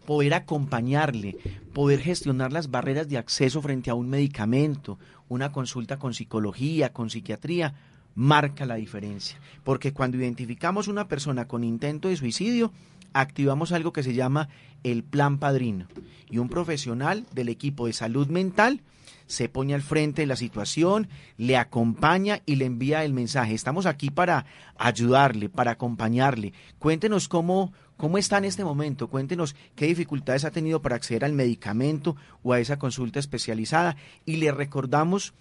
poder 0.07 0.35
acompañarle, 0.35 1.37
poder 1.73 2.01
gestionar 2.01 2.53
las 2.53 2.71
barreras 2.71 3.09
de 3.09 3.19
acceso 3.19 3.61
frente 3.61 3.91
a 3.91 3.95
un 3.95 4.09
medicamento, 4.09 4.99
una 5.29 5.53
consulta 5.53 5.99
con 5.99 6.15
psicología, 6.15 6.93
con 6.93 7.11
psiquiatría, 7.11 7.75
marca 8.15 8.67
la 8.67 8.77
diferencia. 8.77 9.39
Porque 9.65 9.93
cuando 9.93 10.17
identificamos 10.17 10.89
una 10.89 11.09
persona 11.09 11.47
con 11.47 11.65
intento 11.65 12.09
de 12.09 12.17
suicidio, 12.17 12.73
activamos 13.13 13.73
algo 13.73 13.93
que 13.93 14.03
se 14.03 14.15
llama 14.15 14.49
el 14.83 15.05
plan 15.05 15.39
padrino. 15.39 15.87
Y 16.31 16.39
un 16.39 16.49
profesional 16.49 17.27
del 17.35 17.49
equipo 17.49 17.87
de 17.87 17.93
salud 17.93 18.29
mental 18.29 18.81
se 19.27 19.49
pone 19.49 19.75
al 19.75 19.83
frente 19.83 20.23
de 20.23 20.27
la 20.27 20.37
situación, 20.37 21.09
le 21.37 21.57
acompaña 21.57 22.41
y 22.47 22.57
le 22.57 22.67
envía 22.67 23.05
el 23.05 23.13
mensaje. 23.13 23.55
Estamos 23.55 23.87
aquí 23.87 24.11
para 24.11 24.47
ayudarle, 24.77 25.49
para 25.49 25.73
acompañarle. 25.73 26.53
Cuéntenos 26.79 27.29
cómo, 27.29 27.73
cómo 27.97 28.19
está 28.19 28.39
en 28.39 28.45
este 28.45 28.65
momento, 28.65 29.09
cuéntenos 29.09 29.55
qué 29.75 29.87
dificultades 29.87 30.45
ha 30.45 30.51
tenido 30.51 30.83
para 30.83 30.97
acceder 30.97 31.25
al 31.25 31.33
medicamento 31.33 32.17
o 32.43 32.53
a 32.53 32.61
esa 32.61 32.79
consulta 32.79 33.19
especializada 33.19 33.97
y 34.25 34.37
le 34.37 34.53
recordamos 34.53 35.35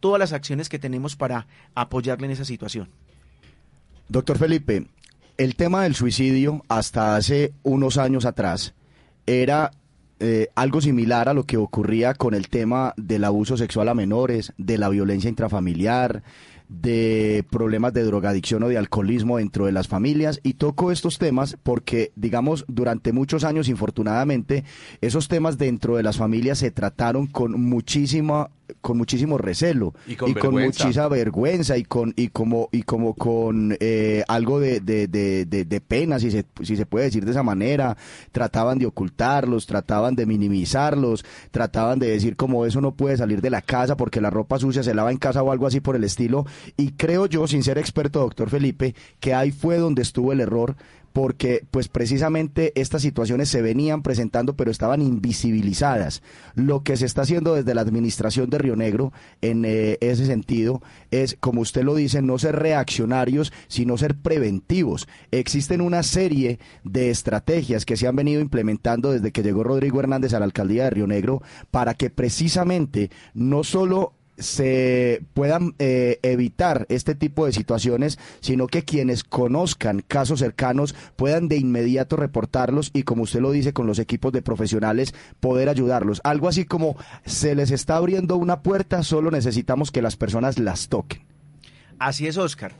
todas 0.00 0.18
las 0.18 0.32
acciones 0.32 0.68
que 0.68 0.78
tenemos 0.78 1.16
para 1.16 1.46
apoyarle 1.74 2.26
en 2.26 2.32
esa 2.32 2.44
situación. 2.44 2.90
Doctor 4.08 4.36
Felipe, 4.36 4.88
el 5.38 5.56
tema 5.56 5.84
del 5.84 5.94
suicidio 5.94 6.62
hasta 6.68 7.16
hace 7.16 7.54
unos 7.62 7.96
años 7.96 8.26
atrás 8.26 8.74
era 9.26 9.70
eh, 10.24 10.50
algo 10.54 10.80
similar 10.80 11.28
a 11.28 11.34
lo 11.34 11.42
que 11.42 11.56
ocurría 11.56 12.14
con 12.14 12.34
el 12.34 12.48
tema 12.48 12.94
del 12.96 13.24
abuso 13.24 13.56
sexual 13.56 13.88
a 13.88 13.94
menores, 13.94 14.52
de 14.56 14.78
la 14.78 14.88
violencia 14.88 15.28
intrafamiliar, 15.28 16.22
de 16.68 17.44
problemas 17.50 17.92
de 17.92 18.04
drogadicción 18.04 18.62
o 18.62 18.68
de 18.68 18.78
alcoholismo 18.78 19.38
dentro 19.38 19.66
de 19.66 19.72
las 19.72 19.88
familias. 19.88 20.38
Y 20.44 20.54
toco 20.54 20.92
estos 20.92 21.18
temas 21.18 21.58
porque, 21.64 22.12
digamos, 22.14 22.64
durante 22.68 23.12
muchos 23.12 23.42
años, 23.42 23.68
infortunadamente, 23.68 24.62
esos 25.00 25.26
temas 25.26 25.58
dentro 25.58 25.96
de 25.96 26.04
las 26.04 26.18
familias 26.18 26.58
se 26.58 26.70
trataron 26.70 27.26
con 27.26 27.60
muchísima 27.60 28.50
con 28.80 28.96
muchísimo 28.98 29.38
recelo 29.38 29.94
Y 30.30 30.34
con 30.40 30.54
muchísima 30.84 31.08
vergüenza 31.08 31.76
y 31.76 31.84
con 31.84 32.12
y 32.16 32.28
como 32.28 32.68
y 32.72 32.82
como 32.82 33.14
con 33.14 33.76
eh, 33.80 34.24
algo 34.28 34.58
de, 34.60 34.80
de, 34.80 35.06
de, 35.08 35.44
de- 35.44 35.64
de 35.64 35.80
pena 35.80 36.18
si 36.18 36.30
se, 36.30 36.44
si 36.62 36.76
se 36.76 36.86
puede 36.86 37.04
decir 37.06 37.24
de 37.24 37.30
esa 37.32 37.42
manera. 37.42 37.96
Trataban 38.32 38.78
de 38.78 38.86
ocultarlos 38.86 39.66
trataban 39.66 40.16
de 40.16 40.26
minimizarlos 40.26 41.24
trataban 41.50 41.98
de 41.98 42.08
decir 42.08 42.36
como 42.36 42.66
eso 42.66 42.80
no 42.80 42.92
puede 42.94 43.16
salir 43.16 43.40
de 43.40 43.50
la 43.50 43.62
casa 43.62 43.96
porque 43.96 44.20
la 44.20 44.30
ropa 44.30 44.58
sucia 44.58 44.82
se 44.82 44.94
lava 44.94 45.10
en 45.10 45.18
casa 45.18 45.42
o 45.42 45.52
algo 45.52 45.66
así 45.66 45.80
por 45.80 45.96
el 45.96 46.04
estilo. 46.04 46.46
Y 46.76 46.92
creo 46.92 47.26
yo 47.26 47.46
sin 47.46 47.62
ser 47.62 47.78
experto 47.78 48.20
doctor 48.20 48.50
Felipe 48.50 48.94
que 49.20 49.34
ahí 49.34 49.50
fue 49.50 49.78
donde 49.78 50.02
estuvo 50.02 50.32
el 50.32 50.40
error 50.40 50.76
porque 51.12 51.64
pues 51.70 51.88
precisamente 51.88 52.72
estas 52.74 53.02
situaciones 53.02 53.48
se 53.48 53.62
venían 53.62 54.02
presentando 54.02 54.56
pero 54.56 54.70
estaban 54.70 55.02
invisibilizadas. 55.02 56.22
Lo 56.54 56.82
que 56.82 56.96
se 56.96 57.06
está 57.06 57.22
haciendo 57.22 57.54
desde 57.54 57.74
la 57.74 57.82
administración 57.82 58.50
de 58.50 58.58
Río 58.58 58.76
Negro 58.76 59.12
en 59.40 59.64
eh, 59.64 59.98
ese 60.00 60.26
sentido 60.26 60.82
es, 61.10 61.36
como 61.40 61.60
usted 61.60 61.82
lo 61.82 61.94
dice, 61.94 62.22
no 62.22 62.38
ser 62.38 62.56
reaccionarios, 62.56 63.52
sino 63.68 63.98
ser 63.98 64.16
preventivos. 64.16 65.08
Existen 65.30 65.80
una 65.80 66.02
serie 66.02 66.58
de 66.84 67.10
estrategias 67.10 67.84
que 67.84 67.96
se 67.96 68.06
han 68.06 68.16
venido 68.16 68.40
implementando 68.40 69.12
desde 69.12 69.32
que 69.32 69.42
llegó 69.42 69.64
Rodrigo 69.64 70.00
Hernández 70.00 70.34
a 70.34 70.38
la 70.38 70.44
alcaldía 70.44 70.84
de 70.84 70.90
Río 70.90 71.06
Negro 71.06 71.42
para 71.70 71.94
que 71.94 72.10
precisamente 72.10 73.10
no 73.34 73.64
solo 73.64 74.14
se 74.38 75.22
puedan 75.34 75.74
eh, 75.78 76.18
evitar 76.22 76.86
este 76.88 77.14
tipo 77.14 77.46
de 77.46 77.52
situaciones, 77.52 78.18
sino 78.40 78.66
que 78.66 78.84
quienes 78.84 79.24
conozcan 79.24 80.02
casos 80.06 80.40
cercanos 80.40 80.94
puedan 81.16 81.48
de 81.48 81.56
inmediato 81.56 82.16
reportarlos 82.16 82.90
y, 82.92 83.02
como 83.02 83.22
usted 83.24 83.40
lo 83.40 83.50
dice, 83.50 83.72
con 83.72 83.86
los 83.86 83.98
equipos 83.98 84.32
de 84.32 84.42
profesionales 84.42 85.14
poder 85.40 85.68
ayudarlos. 85.68 86.20
Algo 86.24 86.48
así 86.48 86.64
como 86.64 86.96
se 87.24 87.54
les 87.54 87.70
está 87.70 87.96
abriendo 87.96 88.36
una 88.36 88.62
puerta, 88.62 89.02
solo 89.02 89.30
necesitamos 89.30 89.90
que 89.90 90.02
las 90.02 90.16
personas 90.16 90.58
las 90.58 90.88
toquen. 90.88 91.22
Así 91.98 92.26
es, 92.26 92.36
Oscar. 92.36 92.72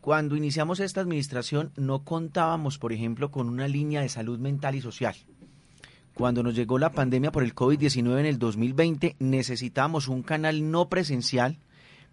Cuando 0.00 0.34
iniciamos 0.34 0.80
esta 0.80 1.02
administración 1.02 1.72
no 1.76 2.04
contábamos, 2.04 2.78
por 2.78 2.92
ejemplo, 2.92 3.30
con 3.30 3.48
una 3.48 3.68
línea 3.68 4.00
de 4.00 4.08
salud 4.08 4.38
mental 4.38 4.74
y 4.74 4.80
social. 4.80 5.14
Cuando 6.20 6.42
nos 6.42 6.54
llegó 6.54 6.78
la 6.78 6.92
pandemia 6.92 7.32
por 7.32 7.42
el 7.42 7.54
COVID-19 7.54 8.20
en 8.20 8.26
el 8.26 8.38
2020, 8.38 9.16
necesitamos 9.20 10.06
un 10.06 10.22
canal 10.22 10.70
no 10.70 10.90
presencial 10.90 11.56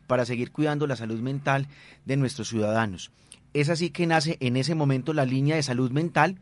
para 0.08 0.24
seguir 0.24 0.54
cuidando 0.54 0.88
la 0.88 0.96
salud 0.96 1.20
mental 1.20 1.68
de 2.06 2.16
nuestros 2.16 2.48
ciudadanos. 2.48 3.12
Es 3.54 3.68
así 3.68 3.90
que 3.90 4.08
nace 4.08 4.38
en 4.40 4.56
ese 4.56 4.76
momento 4.76 5.12
la 5.12 5.26
línea 5.26 5.58
de 5.58 5.64
salud 5.64 5.92
mental 5.92 6.40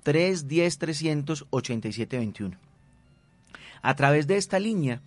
310-300-8721. 0.04 2.67
A 3.82 3.96
través 3.96 4.28
de 4.28 4.38
esta 4.38 4.60
línea 4.60 5.02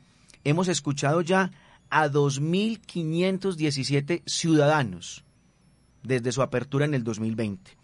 hemos 0.45 0.69
escuchado 0.69 1.21
ya 1.21 1.51
a 1.91 2.09
2.517 2.09 4.23
ciudadanos 4.27 5.25
desde 6.03 6.33
su 6.33 6.43
apertura 6.43 6.85
en 6.85 6.95
el 6.95 7.05
2020. 7.05 7.79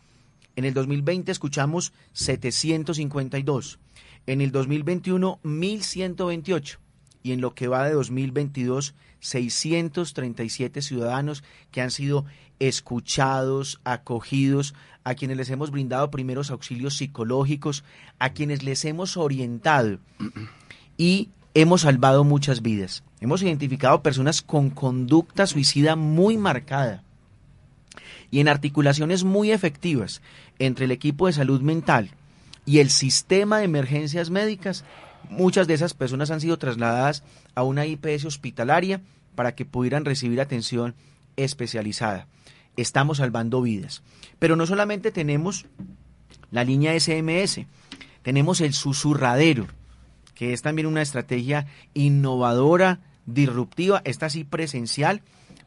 En 0.57 0.65
el 0.65 0.75
2020 0.75 1.33
escuchamos 1.33 1.93
752, 2.15 3.79
en 4.27 4.41
el 4.41 4.53
2021 4.53 5.41
1.128 5.43 6.79
y 7.23 7.33
en 7.33 7.41
lo 7.41 7.55
que 7.55 7.69
va 7.69 7.87
de 7.87 7.93
2022 7.93 8.95
637 9.21 10.81
ciudadanos 10.81 11.45
que 11.73 11.83
han 11.83 11.91
sido 11.91 12.25
escuchados, 12.59 13.81
acogidos, 13.85 14.75
a 15.05 15.15
quienes 15.15 15.37
les 15.37 15.51
hemos 15.51 15.71
brindado 15.71 16.11
primeros 16.11 16.51
auxilios 16.51 16.97
psicológicos, 16.97 17.85
a 18.19 18.31
quienes 18.31 18.63
les 18.63 18.85
hemos 18.85 19.17
orientado 19.17 19.99
y 20.97 21.31
hemos 21.55 21.83
salvado 21.83 22.25
muchas 22.25 22.63
vidas. 22.63 23.03
Hemos 23.21 23.43
identificado 23.43 24.03
personas 24.03 24.43
con 24.43 24.71
conducta 24.71 25.47
suicida 25.47 25.97
muy 25.97 26.37
marcada 26.37 27.03
y 28.31 28.41
en 28.41 28.49
articulaciones 28.49 29.25
muy 29.25 29.53
efectivas 29.53 30.21
entre 30.59 30.85
el 30.85 30.91
equipo 30.91 31.27
de 31.27 31.33
salud 31.33 31.61
mental 31.61 32.11
y 32.65 32.81
el 32.81 32.91
sistema 32.91 33.59
de 33.59 33.65
emergencias 33.65 34.31
médicas, 34.31 34.85
muchas 35.31 35.67
de 35.67 35.75
esas 35.75 35.95
personas 35.95 36.31
han 36.31 36.41
sido 36.41 36.59
trasladadas 36.59 37.23
a 37.55 37.63
una 37.63 37.87
IPS 37.87 38.25
hospitalaria 38.25 39.01
para 39.35 39.55
que 39.55 39.65
pudieran 39.65 40.05
recibir 40.05 40.41
atención 40.41 40.95
especializada. 41.37 42.27
Estamos 42.77 43.19
salvando 43.19 43.63
vidas. 43.63 44.03
Pero 44.39 44.57
no 44.57 44.67
solamente 44.67 45.13
tenemos 45.13 45.67
la 46.51 46.65
línea 46.65 46.99
SMS, 46.99 47.67
tenemos 48.23 48.61
el 48.61 48.73
susurradero, 48.73 49.69
que 50.37 50.53
es 50.53 50.63
también 50.63 50.87
una 50.87 51.03
estrategia 51.03 51.67
innovadora, 51.95 53.01
disruptiva, 53.25 54.03
esta 54.05 54.31
sí 54.31 54.45
presencial, 54.45 55.23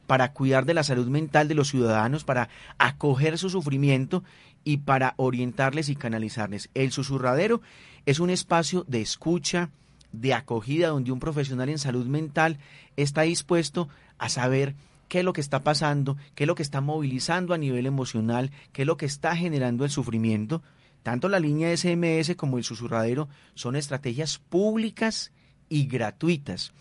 para 0.08 0.32
cuidar 0.32 0.66
de 0.66 0.74
la 0.74 0.84
salud 0.84 1.08
mental 1.08 1.50
de 1.50 1.56
los 1.56 1.70
ciudadanos, 1.70 2.24
para 2.24 2.48
acoger 2.78 3.38
su 3.38 3.50
sufrimiento 3.50 4.24
y 4.64 4.78
para 4.78 5.16
orientarles 5.18 5.90
y 5.90 5.96
canalizarles. 5.96 6.70
El 6.74 6.92
susurradero 6.92 7.62
es 8.06 8.20
un 8.20 8.30
espacio 8.30 8.86
de 8.88 9.02
escucha, 9.02 9.72
de 10.12 10.34
acogida, 10.34 10.90
donde 10.90 11.12
un 11.12 11.20
profesional 11.20 11.70
en 11.70 11.78
salud 11.80 12.06
mental 12.06 12.60
está 12.96 13.24
dispuesto 13.24 13.90
a 14.18 14.30
saber 14.30 14.76
qué 15.08 15.20
es 15.20 15.26
lo 15.26 15.34
que 15.34 15.42
está 15.42 15.64
pasando, 15.64 16.18
qué 16.36 16.44
es 16.44 16.48
lo 16.48 16.56
que 16.56 16.64
está 16.64 16.82
movilizando 16.82 17.54
a 17.54 17.58
nivel 17.58 17.86
emocional, 17.86 18.52
qué 18.72 18.84
es 18.84 18.88
lo 18.88 18.98
que 18.98 19.08
está 19.08 19.36
generando 19.36 19.84
el 19.84 19.90
sufrimiento. 19.90 20.62
Tanto 21.04 21.30
la 21.30 21.40
línea 21.40 21.76
SMS 21.76 22.36
como 22.36 22.58
el 22.58 22.64
susurradero 22.64 23.30
son 23.54 23.76
estrategias 23.76 24.38
públicas 24.38 25.32
y 25.70 25.88
gratuitas. 25.88 26.74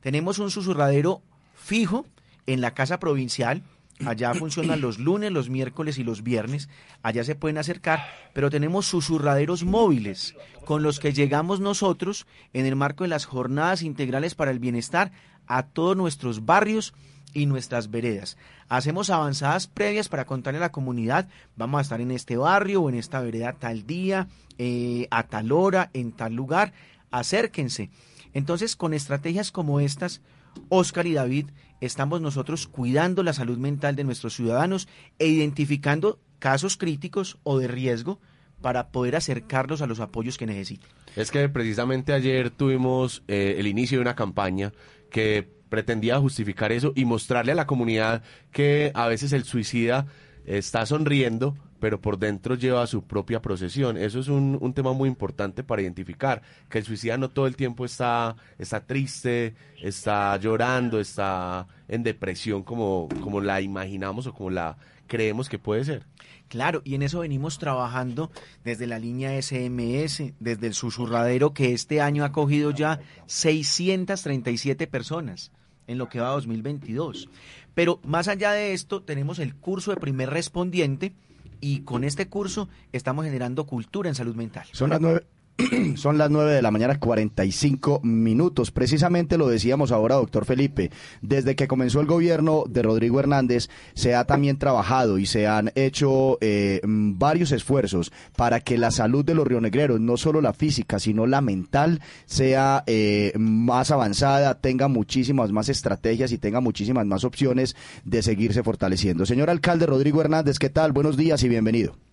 Tenemos 0.00 0.38
un 0.38 0.50
susurradero 0.50 1.22
fijo 1.54 2.06
en 2.46 2.60
la 2.60 2.74
casa 2.74 2.98
provincial. 2.98 3.62
Allá 4.04 4.34
funcionan 4.38 4.80
los 4.80 4.98
lunes, 4.98 5.32
los 5.32 5.50
miércoles 5.50 5.98
y 5.98 6.04
los 6.04 6.22
viernes. 6.22 6.68
Allá 7.02 7.24
se 7.24 7.34
pueden 7.34 7.58
acercar, 7.58 8.06
pero 8.32 8.50
tenemos 8.50 8.86
susurraderos 8.86 9.64
móviles 9.64 10.34
con 10.64 10.82
los 10.82 11.00
que 11.00 11.12
llegamos 11.12 11.60
nosotros 11.60 12.26
en 12.52 12.66
el 12.66 12.76
marco 12.76 13.04
de 13.04 13.08
las 13.08 13.24
jornadas 13.24 13.82
integrales 13.82 14.34
para 14.34 14.50
el 14.50 14.58
bienestar 14.58 15.12
a 15.46 15.64
todos 15.64 15.96
nuestros 15.96 16.44
barrios 16.44 16.94
y 17.36 17.44
nuestras 17.44 17.90
veredas. 17.90 18.38
Hacemos 18.68 19.10
avanzadas 19.10 19.66
previas 19.66 20.08
para 20.08 20.24
contarle 20.24 20.56
a 20.56 20.62
la 20.62 20.72
comunidad, 20.72 21.28
vamos 21.54 21.78
a 21.78 21.82
estar 21.82 22.00
en 22.00 22.10
este 22.10 22.38
barrio 22.38 22.80
o 22.80 22.88
en 22.88 22.94
esta 22.94 23.20
vereda 23.20 23.52
tal 23.52 23.86
día, 23.86 24.28
eh, 24.56 25.06
a 25.10 25.24
tal 25.24 25.52
hora, 25.52 25.90
en 25.92 26.12
tal 26.12 26.32
lugar, 26.32 26.72
acérquense. 27.10 27.90
Entonces, 28.32 28.74
con 28.74 28.94
estrategias 28.94 29.52
como 29.52 29.80
estas, 29.80 30.22
Oscar 30.70 31.06
y 31.06 31.12
David, 31.12 31.50
estamos 31.82 32.22
nosotros 32.22 32.66
cuidando 32.66 33.22
la 33.22 33.34
salud 33.34 33.58
mental 33.58 33.96
de 33.96 34.04
nuestros 34.04 34.34
ciudadanos 34.34 34.88
e 35.18 35.26
identificando 35.26 36.18
casos 36.38 36.78
críticos 36.78 37.36
o 37.42 37.58
de 37.58 37.68
riesgo 37.68 38.18
para 38.62 38.88
poder 38.88 39.14
acercarlos 39.14 39.82
a 39.82 39.86
los 39.86 40.00
apoyos 40.00 40.38
que 40.38 40.46
necesiten. 40.46 40.88
Es 41.16 41.30
que 41.30 41.46
precisamente 41.50 42.14
ayer 42.14 42.48
tuvimos 42.48 43.22
eh, 43.28 43.56
el 43.58 43.66
inicio 43.66 43.98
de 43.98 44.02
una 44.02 44.16
campaña 44.16 44.72
que 45.10 45.55
pretendía 45.68 46.18
justificar 46.18 46.72
eso 46.72 46.92
y 46.94 47.04
mostrarle 47.04 47.52
a 47.52 47.56
la 47.56 47.66
comunidad 47.66 48.22
que 48.52 48.92
a 48.94 49.06
veces 49.08 49.32
el 49.32 49.44
suicida 49.44 50.06
está 50.44 50.86
sonriendo, 50.86 51.56
pero 51.80 52.00
por 52.00 52.18
dentro 52.18 52.54
lleva 52.54 52.86
su 52.86 53.02
propia 53.02 53.42
procesión. 53.42 53.96
Eso 53.96 54.20
es 54.20 54.28
un, 54.28 54.72
tema 54.74 54.92
muy 54.92 55.08
importante 55.08 55.62
para 55.62 55.82
identificar, 55.82 56.42
que 56.70 56.78
el 56.78 56.84
suicida 56.84 57.18
no 57.18 57.30
todo 57.30 57.46
el 57.46 57.56
tiempo 57.56 57.84
está, 57.84 58.36
está 58.58 58.86
triste, 58.86 59.54
está 59.82 60.36
llorando, 60.38 61.00
está 61.00 61.66
en 61.88 62.02
depresión 62.02 62.62
como, 62.62 63.08
como 63.20 63.40
la 63.40 63.60
imaginamos 63.60 64.26
o 64.26 64.32
como 64.32 64.50
la 64.50 64.76
creemos 65.06 65.48
que 65.48 65.58
puede 65.58 65.84
ser. 65.84 66.04
Claro, 66.48 66.82
y 66.84 66.94
en 66.94 67.02
eso 67.02 67.20
venimos 67.20 67.58
trabajando 67.58 68.30
desde 68.64 68.86
la 68.86 68.98
línea 68.98 69.40
SMS, 69.40 70.32
desde 70.38 70.66
el 70.66 70.74
susurradero 70.74 71.52
que 71.52 71.72
este 71.72 72.00
año 72.00 72.24
ha 72.24 72.32
cogido 72.32 72.70
ya 72.70 73.00
637 73.26 74.86
personas 74.86 75.50
en 75.86 75.98
lo 75.98 76.08
que 76.08 76.20
va 76.20 76.28
a 76.28 76.32
2022. 76.32 77.28
Pero 77.74 78.00
más 78.04 78.28
allá 78.28 78.52
de 78.52 78.72
esto, 78.72 79.02
tenemos 79.02 79.38
el 79.38 79.54
curso 79.54 79.90
de 79.90 79.98
primer 79.98 80.30
respondiente 80.30 81.12
y 81.60 81.80
con 81.80 82.04
este 82.04 82.28
curso 82.28 82.68
estamos 82.92 83.24
generando 83.24 83.66
cultura 83.66 84.08
en 84.08 84.14
salud 84.14 84.34
mental. 84.34 84.66
Son 84.72 84.90
las 84.90 85.00
nueve, 85.00 85.26
Son 85.96 86.18
las 86.18 86.30
9 86.30 86.52
de 86.52 86.62
la 86.62 86.70
mañana, 86.70 86.98
45 86.98 88.00
minutos. 88.02 88.70
Precisamente 88.70 89.38
lo 89.38 89.48
decíamos 89.48 89.90
ahora, 89.90 90.16
doctor 90.16 90.44
Felipe. 90.44 90.90
Desde 91.22 91.56
que 91.56 91.68
comenzó 91.68 92.00
el 92.00 92.06
gobierno 92.06 92.64
de 92.68 92.82
Rodrigo 92.82 93.20
Hernández, 93.20 93.68
se 93.94 94.14
ha 94.14 94.24
también 94.24 94.58
trabajado 94.58 95.18
y 95.18 95.26
se 95.26 95.46
han 95.46 95.72
hecho 95.74 96.38
eh, 96.40 96.80
varios 96.84 97.52
esfuerzos 97.52 98.12
para 98.36 98.60
que 98.60 98.76
la 98.76 98.90
salud 98.90 99.24
de 99.24 99.34
los 99.34 99.46
rionegreros, 99.46 100.00
no 100.00 100.16
solo 100.16 100.40
la 100.40 100.52
física, 100.52 100.98
sino 100.98 101.26
la 101.26 101.40
mental, 101.40 102.00
sea 102.26 102.84
eh, 102.86 103.32
más 103.38 103.90
avanzada, 103.90 104.60
tenga 104.60 104.88
muchísimas 104.88 105.52
más 105.52 105.68
estrategias 105.68 106.32
y 106.32 106.38
tenga 106.38 106.60
muchísimas 106.60 107.06
más 107.06 107.24
opciones 107.24 107.76
de 108.04 108.22
seguirse 108.22 108.62
fortaleciendo. 108.62 109.24
Señor 109.24 109.48
alcalde 109.48 109.86
Rodrigo 109.86 110.20
Hernández, 110.20 110.58
¿qué 110.58 110.68
tal? 110.68 110.92
Buenos 110.92 111.16
días 111.16 111.42
y 111.42 111.48
bienvenido. 111.48 112.05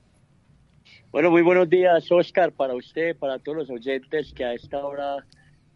Bueno, 1.13 1.29
muy 1.29 1.43
buenos 1.43 1.70
días, 1.70 2.12
Oscar, 2.12 2.53
para 2.53 2.74
usted, 2.74 3.15
para 3.15 3.38
todos 3.38 3.55
los 3.55 3.70
oyentes 3.70 4.34
que 4.34 4.46
a 4.46 4.53
esta 4.55 4.84
hora 4.84 5.24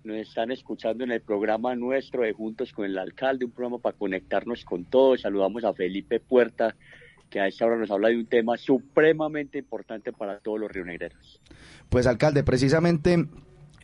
nos 0.04 0.18
están 0.18 0.50
escuchando 0.50 1.04
en 1.04 1.12
el 1.12 1.22
programa 1.22 1.76
nuestro 1.76 2.24
de 2.24 2.34
Juntos 2.34 2.74
con 2.74 2.86
el 2.86 2.98
Alcalde, 2.98 3.46
un 3.46 3.52
programa 3.52 3.78
para 3.78 3.96
conectarnos 3.96 4.66
con 4.66 4.86
todos. 4.86 5.22
Saludamos 5.22 5.64
a 5.64 5.76
Felipe 5.76 6.20
Puerta, 6.20 6.76
que 7.30 7.40
a 7.40 7.46
esta 7.46 7.68
hora 7.68 7.78
nos 7.78 7.92
habla 7.92 8.08
de 8.08 8.18
un 8.18 8.26
tema 8.26 8.58
supremamente 8.58 9.60
importante 9.60 10.12
para 10.12 10.40
todos 10.40 10.60
los 10.60 10.72
rionegreros. 10.72 11.40
Pues, 11.88 12.08
alcalde, 12.08 12.44
precisamente 12.44 13.28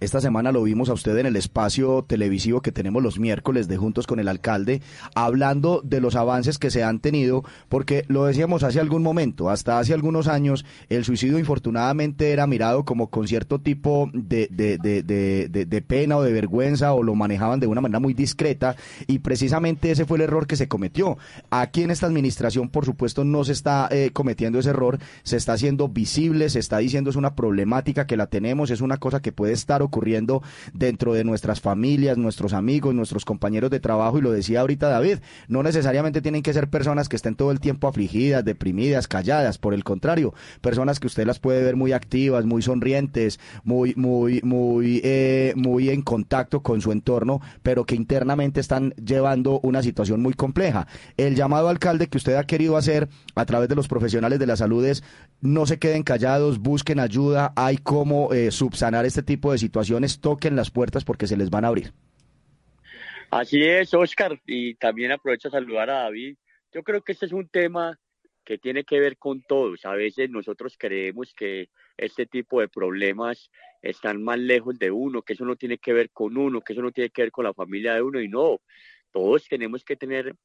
esta 0.03 0.19
semana 0.19 0.51
lo 0.51 0.63
vimos 0.63 0.89
a 0.89 0.93
usted 0.93 1.17
en 1.17 1.25
el 1.25 1.35
espacio 1.37 2.03
televisivo 2.03 2.61
que 2.61 2.71
tenemos 2.71 3.01
los 3.01 3.19
miércoles 3.19 3.67
de 3.67 3.77
Juntos 3.77 4.05
con 4.05 4.19
el 4.19 4.27
Alcalde, 4.27 4.81
hablando 5.15 5.81
de 5.83 6.01
los 6.01 6.15
avances 6.15 6.59
que 6.59 6.71
se 6.71 6.83
han 6.83 6.99
tenido, 6.99 7.43
porque 7.69 8.03
lo 8.09 8.25
decíamos 8.25 8.63
hace 8.63 8.79
algún 8.79 9.01
momento, 9.01 9.49
hasta 9.49 9.79
hace 9.79 9.93
algunos 9.93 10.27
años, 10.27 10.65
el 10.89 11.05
suicidio 11.05 11.39
infortunadamente 11.39 12.31
era 12.31 12.47
mirado 12.47 12.83
como 12.83 13.09
con 13.09 13.27
cierto 13.27 13.59
tipo 13.59 14.09
de, 14.13 14.49
de, 14.51 14.77
de, 14.77 15.65
de 15.65 15.81
pena 15.81 16.17
o 16.17 16.21
de 16.21 16.33
vergüenza, 16.33 16.93
o 16.93 17.01
lo 17.01 17.15
manejaban 17.15 17.61
de 17.61 17.67
una 17.67 17.81
manera 17.81 17.99
muy 17.99 18.13
discreta, 18.13 18.75
y 19.07 19.19
precisamente 19.19 19.91
ese 19.91 20.05
fue 20.05 20.17
el 20.17 20.23
error 20.23 20.47
que 20.47 20.57
se 20.57 20.67
cometió. 20.67 21.17
Aquí 21.49 21.81
en 21.81 21.91
esta 21.91 22.07
administración, 22.07 22.67
por 22.69 22.85
supuesto, 22.85 23.23
no 23.23 23.45
se 23.45 23.53
está 23.53 23.87
eh, 23.89 24.09
cometiendo 24.11 24.59
ese 24.59 24.71
error, 24.71 24.99
se 25.23 25.37
está 25.37 25.53
haciendo 25.53 25.87
visible, 25.87 26.49
se 26.49 26.59
está 26.59 26.79
diciendo 26.79 27.09
es 27.09 27.15
una 27.15 27.35
problemática 27.35 28.05
que 28.05 28.17
la 28.17 28.27
tenemos, 28.27 28.69
es 28.69 28.81
una 28.81 28.97
cosa 28.97 29.21
que 29.21 29.31
puede 29.31 29.53
estar 29.53 29.81
ocurriendo 29.81 29.92
dentro 30.73 31.13
de 31.13 31.23
nuestras 31.23 31.61
familias, 31.61 32.17
nuestros 32.17 32.53
amigos, 32.53 32.93
nuestros 32.93 33.25
compañeros 33.25 33.71
de 33.71 33.79
trabajo, 33.79 34.17
y 34.17 34.21
lo 34.21 34.31
decía 34.31 34.61
ahorita 34.61 34.89
David, 34.89 35.19
no 35.47 35.63
necesariamente 35.63 36.21
tienen 36.21 36.43
que 36.43 36.53
ser 36.53 36.69
personas 36.69 37.09
que 37.09 37.15
estén 37.15 37.35
todo 37.35 37.51
el 37.51 37.59
tiempo 37.59 37.87
afligidas, 37.87 38.45
deprimidas, 38.45 39.07
calladas, 39.07 39.57
por 39.57 39.73
el 39.73 39.83
contrario, 39.83 40.33
personas 40.61 40.99
que 40.99 41.07
usted 41.07 41.25
las 41.25 41.39
puede 41.39 41.63
ver 41.63 41.75
muy 41.75 41.91
activas, 41.93 42.45
muy 42.45 42.61
sonrientes, 42.61 43.39
muy, 43.63 43.93
muy, 43.95 44.41
muy, 44.43 45.01
eh, 45.03 45.53
muy 45.55 45.89
en 45.89 46.01
contacto 46.01 46.61
con 46.61 46.81
su 46.81 46.91
entorno, 46.91 47.41
pero 47.61 47.85
que 47.85 47.95
internamente 47.95 48.59
están 48.59 48.91
llevando 48.95 49.59
una 49.61 49.83
situación 49.83 50.21
muy 50.21 50.33
compleja. 50.33 50.87
El 51.17 51.35
llamado 51.35 51.69
alcalde 51.69 52.07
que 52.07 52.17
usted 52.17 52.35
ha 52.35 52.45
querido 52.45 52.77
hacer 52.77 53.09
a 53.35 53.45
través 53.45 53.69
de 53.69 53.75
los 53.75 53.87
profesionales 53.87 54.39
de 54.39 54.47
la 54.47 54.55
salud 54.55 54.85
es 54.85 55.03
no 55.41 55.65
se 55.65 55.77
queden 55.77 56.03
callados, 56.03 56.59
busquen 56.59 56.99
ayuda, 56.99 57.51
hay 57.55 57.77
cómo 57.77 58.33
eh, 58.33 58.51
subsanar 58.51 59.05
este 59.05 59.23
tipo 59.23 59.51
de 59.51 59.57
situaciones 59.57 59.72
toquen 60.21 60.55
las 60.55 60.71
puertas 60.71 61.03
porque 61.03 61.27
se 61.27 61.37
les 61.37 61.49
van 61.49 61.65
a 61.65 61.69
abrir. 61.69 61.91
Así 63.29 63.63
es, 63.63 63.93
Oscar, 63.93 64.39
y 64.45 64.75
también 64.75 65.11
aprovecho 65.11 65.47
a 65.47 65.51
saludar 65.51 65.89
a 65.89 66.03
David. 66.03 66.37
Yo 66.71 66.83
creo 66.83 67.01
que 67.01 67.13
este 67.13 67.25
es 67.25 67.31
un 67.31 67.49
tema 67.49 67.99
que 68.45 68.57
tiene 68.57 68.83
que 68.83 68.99
ver 68.99 69.17
con 69.17 69.41
todos. 69.41 69.85
A 69.85 69.93
veces 69.93 70.29
nosotros 70.29 70.75
creemos 70.77 71.33
que 71.33 71.69
este 71.97 72.25
tipo 72.25 72.61
de 72.61 72.67
problemas 72.67 73.49
están 73.81 74.21
más 74.21 74.37
lejos 74.37 74.77
de 74.77 74.91
uno, 74.91 75.21
que 75.21 75.33
eso 75.33 75.45
no 75.45 75.55
tiene 75.55 75.77
que 75.77 75.93
ver 75.93 76.11
con 76.11 76.37
uno, 76.37 76.61
que 76.61 76.73
eso 76.73 76.81
no 76.81 76.91
tiene 76.91 77.09
que 77.09 77.23
ver 77.23 77.31
con 77.31 77.45
la 77.45 77.53
familia 77.53 77.95
de 77.95 78.01
uno, 78.01 78.21
y 78.21 78.27
no, 78.27 78.59
todos 79.11 79.47
tenemos 79.47 79.83
que 79.83 79.95
tener 79.95 80.35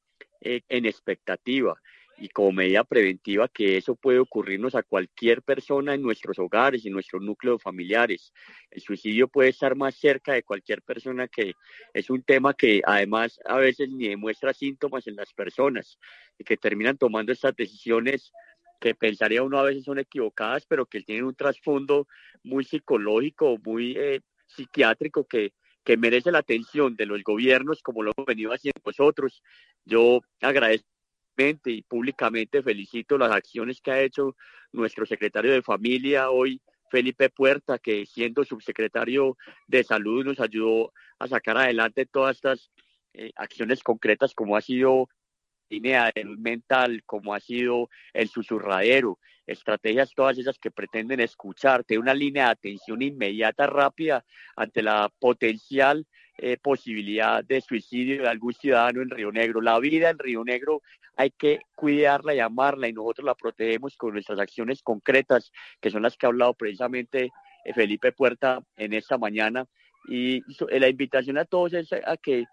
eh, 0.41 0.61
en 0.69 0.85
expectativa 0.85 1.79
y 2.19 2.29
como 2.29 2.51
medida 2.51 2.83
preventiva 2.83 3.47
que 3.47 3.77
eso 3.77 3.95
puede 3.95 4.19
ocurrirnos 4.19 4.75
a 4.75 4.83
cualquier 4.83 5.41
persona 5.41 5.93
en 5.93 6.01
nuestros 6.01 6.37
hogares, 6.39 6.85
en 6.85 6.93
nuestros 6.93 7.21
núcleos 7.21 7.61
familiares. 7.61 8.33
El 8.69 8.81
suicidio 8.81 9.27
puede 9.27 9.49
estar 9.49 9.75
más 9.75 9.95
cerca 9.95 10.33
de 10.33 10.43
cualquier 10.43 10.81
persona 10.81 11.27
que 11.27 11.53
es 11.93 12.09
un 12.09 12.21
tema 12.23 12.53
que 12.53 12.81
además 12.85 13.39
a 13.45 13.57
veces 13.57 13.89
ni 13.89 14.09
demuestra 14.09 14.53
síntomas 14.53 15.07
en 15.07 15.15
las 15.15 15.33
personas 15.33 15.97
y 16.37 16.43
que 16.43 16.57
terminan 16.57 16.97
tomando 16.97 17.31
estas 17.31 17.55
decisiones 17.55 18.31
que 18.79 18.95
pensaría 18.95 19.43
uno 19.43 19.59
a 19.59 19.63
veces 19.63 19.83
son 19.83 19.99
equivocadas, 19.99 20.65
pero 20.65 20.85
que 20.85 21.01
tienen 21.01 21.25
un 21.25 21.35
trasfondo 21.35 22.07
muy 22.43 22.63
psicológico, 22.63 23.57
muy 23.63 23.95
eh, 23.97 24.21
psiquiátrico 24.47 25.25
que, 25.25 25.53
que 25.83 25.97
merece 25.97 26.31
la 26.31 26.39
atención 26.39 26.95
de 26.95 27.05
los 27.05 27.21
gobiernos 27.23 27.81
como 27.81 28.03
lo 28.03 28.11
hemos 28.15 28.25
venido 28.25 28.51
haciendo 28.51 28.81
nosotros. 28.85 29.43
Yo 29.85 30.21
agradezco 30.41 30.87
y 31.39 31.81
públicamente 31.83 32.61
felicito 32.61 33.17
las 33.17 33.31
acciones 33.31 33.79
que 33.79 33.91
ha 33.91 34.01
hecho 34.01 34.35
nuestro 34.73 35.05
secretario 35.05 35.53
de 35.53 35.61
familia 35.61 36.31
hoy, 36.31 36.61
Felipe 36.91 37.29
Puerta, 37.29 37.79
que 37.79 38.05
siendo 38.05 38.43
subsecretario 38.43 39.37
de 39.67 39.83
salud 39.85 40.25
nos 40.25 40.39
ayudó 40.41 40.91
a 41.17 41.27
sacar 41.27 41.55
adelante 41.57 42.05
todas 42.05 42.35
estas 42.35 42.71
eh, 43.13 43.31
acciones 43.35 43.83
concretas 43.83 44.33
como 44.33 44.57
ha 44.57 44.61
sido 44.61 45.07
línea 45.69 46.11
mental, 46.37 47.03
como 47.05 47.33
ha 47.33 47.39
sido 47.39 47.89
el 48.11 48.27
susurradero, 48.27 49.19
estrategias 49.47 50.13
todas 50.13 50.37
esas 50.37 50.57
que 50.59 50.71
pretenden 50.71 51.21
escucharte, 51.21 51.97
una 51.97 52.13
línea 52.13 52.45
de 52.45 52.51
atención 52.51 53.01
inmediata, 53.01 53.65
rápida 53.65 54.25
ante 54.57 54.81
la 54.81 55.09
potencial 55.19 56.05
eh, 56.41 56.57
posibilidad 56.61 57.43
de 57.43 57.61
suicidio 57.61 58.21
de 58.23 58.29
algún 58.29 58.53
ciudadano 58.53 59.01
en 59.01 59.09
Río 59.09 59.31
Negro. 59.31 59.61
La 59.61 59.77
vida 59.79 60.09
en 60.09 60.19
Río 60.19 60.43
Negro 60.43 60.81
hay 61.15 61.31
que 61.31 61.59
cuidarla 61.75 62.33
y 62.33 62.39
amarla 62.39 62.87
y 62.87 62.93
nosotros 62.93 63.25
la 63.25 63.35
protegemos 63.35 63.97
con 63.97 64.13
nuestras 64.13 64.39
acciones 64.39 64.81
concretas, 64.81 65.51
que 65.81 65.89
son 65.89 66.03
las 66.03 66.15
que 66.15 66.25
ha 66.25 66.29
hablado 66.29 66.53
precisamente 66.53 67.29
eh, 67.65 67.73
Felipe 67.73 68.13
Puerta 68.13 68.61
en 68.77 68.93
esta 68.93 69.17
mañana. 69.17 69.65
Y 70.07 70.41
la 70.69 70.87
invitación 70.87 71.37
a 71.37 71.45
todos 71.45 71.73
es 71.73 71.91
a 71.91 72.15
que 72.15 72.45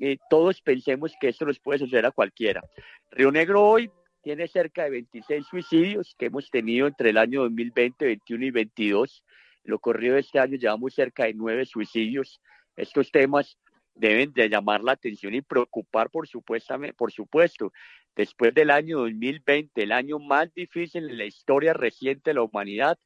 eh, 0.00 0.18
todos 0.30 0.60
pensemos 0.62 1.12
que 1.20 1.28
esto 1.28 1.44
nos 1.44 1.58
puede 1.58 1.80
suceder 1.80 2.06
a 2.06 2.12
cualquiera. 2.12 2.62
Río 3.10 3.30
Negro 3.32 3.64
hoy 3.64 3.90
tiene 4.22 4.46
cerca 4.46 4.84
de 4.84 4.90
26 4.90 5.46
suicidios 5.46 6.14
que 6.16 6.26
hemos 6.26 6.48
tenido 6.48 6.86
entre 6.86 7.10
el 7.10 7.18
año 7.18 7.42
2020, 7.42 8.04
21 8.06 8.46
y 8.46 8.50
22. 8.50 9.24
En 9.64 9.70
lo 9.70 9.78
corrido 9.78 10.14
de 10.14 10.20
este 10.20 10.38
año 10.38 10.56
llevamos 10.56 10.94
cerca 10.94 11.24
de 11.24 11.34
nueve 11.34 11.66
suicidios. 11.66 12.40
Estos 12.76 13.10
temas 13.10 13.58
deben 13.94 14.32
de 14.32 14.48
llamar 14.48 14.82
la 14.82 14.92
atención 14.92 15.34
y 15.34 15.42
preocupar 15.42 16.10
por, 16.10 16.26
supuesto. 16.26 17.72
Después 18.16 18.54
del 18.54 18.70
año 18.70 19.00
2020, 19.00 19.82
el 19.82 19.92
año 19.92 20.18
más 20.18 20.52
difícil 20.54 21.10
en 21.10 21.18
la 21.18 21.24
historia 21.24 21.72
reciente 21.72 22.30
de 22.30 22.34
la 22.34 22.42
humanidad, 22.42 22.98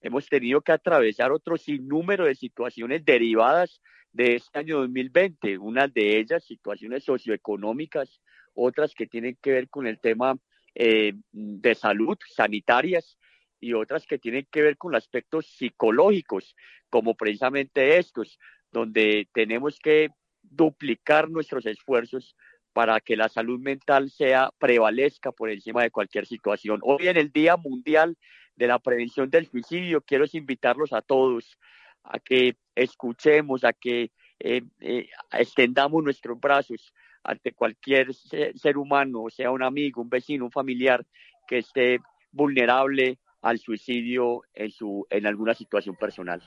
hemos 0.00 0.28
tenido 0.28 0.60
que 0.60 0.72
atravesar 0.72 1.32
otro 1.32 1.56
sinnúmero 1.56 2.24
de 2.24 2.34
situaciones 2.34 3.04
derivadas 3.04 3.80
de 4.12 4.36
este 4.36 4.58
año 4.58 4.78
2020, 4.78 5.58
unas 5.58 5.92
de 5.92 6.18
ellas 6.18 6.44
situaciones 6.44 7.04
socioeconómicas, 7.04 8.20
otras 8.54 8.94
que 8.94 9.06
tienen 9.06 9.36
que 9.42 9.52
ver 9.52 9.68
con 9.68 9.86
el 9.86 9.98
tema 10.00 10.38
eh, 10.74 11.14
de 11.32 11.74
salud, 11.74 12.16
sanitarias, 12.34 13.18
y 13.60 13.72
otras 13.72 14.06
que 14.06 14.18
tienen 14.18 14.46
que 14.50 14.62
ver 14.62 14.76
con 14.76 14.94
aspectos 14.94 15.46
psicológicos, 15.46 16.54
como 16.90 17.14
precisamente 17.14 17.98
estos, 17.98 18.38
donde 18.76 19.26
tenemos 19.32 19.78
que 19.78 20.10
duplicar 20.42 21.30
nuestros 21.30 21.64
esfuerzos 21.64 22.36
para 22.74 23.00
que 23.00 23.16
la 23.16 23.30
salud 23.30 23.58
mental 23.58 24.10
sea 24.10 24.50
prevalezca 24.58 25.32
por 25.32 25.48
encima 25.48 25.82
de 25.82 25.90
cualquier 25.90 26.26
situación. 26.26 26.80
Hoy 26.82 27.08
en 27.08 27.16
el 27.16 27.32
Día 27.32 27.56
Mundial 27.56 28.18
de 28.54 28.66
la 28.66 28.78
Prevención 28.78 29.30
del 29.30 29.46
Suicidio, 29.46 30.02
quiero 30.02 30.26
invitarlos 30.30 30.92
a 30.92 31.00
todos 31.00 31.58
a 32.04 32.18
que 32.18 32.56
escuchemos, 32.74 33.64
a 33.64 33.72
que 33.72 34.10
eh, 34.38 34.62
eh, 34.80 35.08
extendamos 35.32 36.04
nuestros 36.04 36.38
brazos 36.38 36.92
ante 37.24 37.52
cualquier 37.52 38.12
ser, 38.12 38.76
humano, 38.76 39.30
sea 39.30 39.50
un 39.50 39.62
amigo, 39.62 40.02
un 40.02 40.10
vecino, 40.10 40.44
un 40.44 40.52
familiar 40.52 41.02
que 41.48 41.58
esté 41.58 41.98
vulnerable 42.30 43.18
al 43.40 43.58
suicidio 43.58 44.42
en, 44.52 44.70
su, 44.70 45.06
en 45.08 45.26
alguna 45.26 45.54
situación 45.54 45.96
personal. 45.96 46.42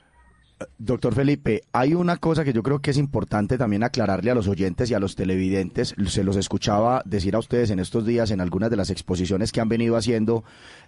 Doctor 0.78 1.14
Felipe, 1.14 1.62
hay 1.72 1.94
una 1.94 2.18
cosa 2.18 2.44
que 2.44 2.52
yo 2.52 2.62
creo 2.62 2.80
que 2.80 2.90
es 2.90 2.98
importante 2.98 3.56
también 3.56 3.82
aclararle 3.82 4.30
a 4.30 4.34
los 4.34 4.46
oyentes 4.46 4.90
y 4.90 4.94
a 4.94 5.00
los 5.00 5.16
televidentes. 5.16 5.94
Se 6.06 6.24
los 6.24 6.36
escuchaba 6.36 7.02
decir 7.06 7.34
a 7.34 7.38
ustedes 7.38 7.70
en 7.70 7.78
estos 7.78 8.04
días 8.04 8.30
en 8.30 8.40
algunas 8.40 8.70
de 8.70 8.76
las 8.76 8.90
exposiciones 8.90 9.52
que 9.52 9.60
han 9.60 9.70
venido 9.70 9.96
haciendo 9.96 10.44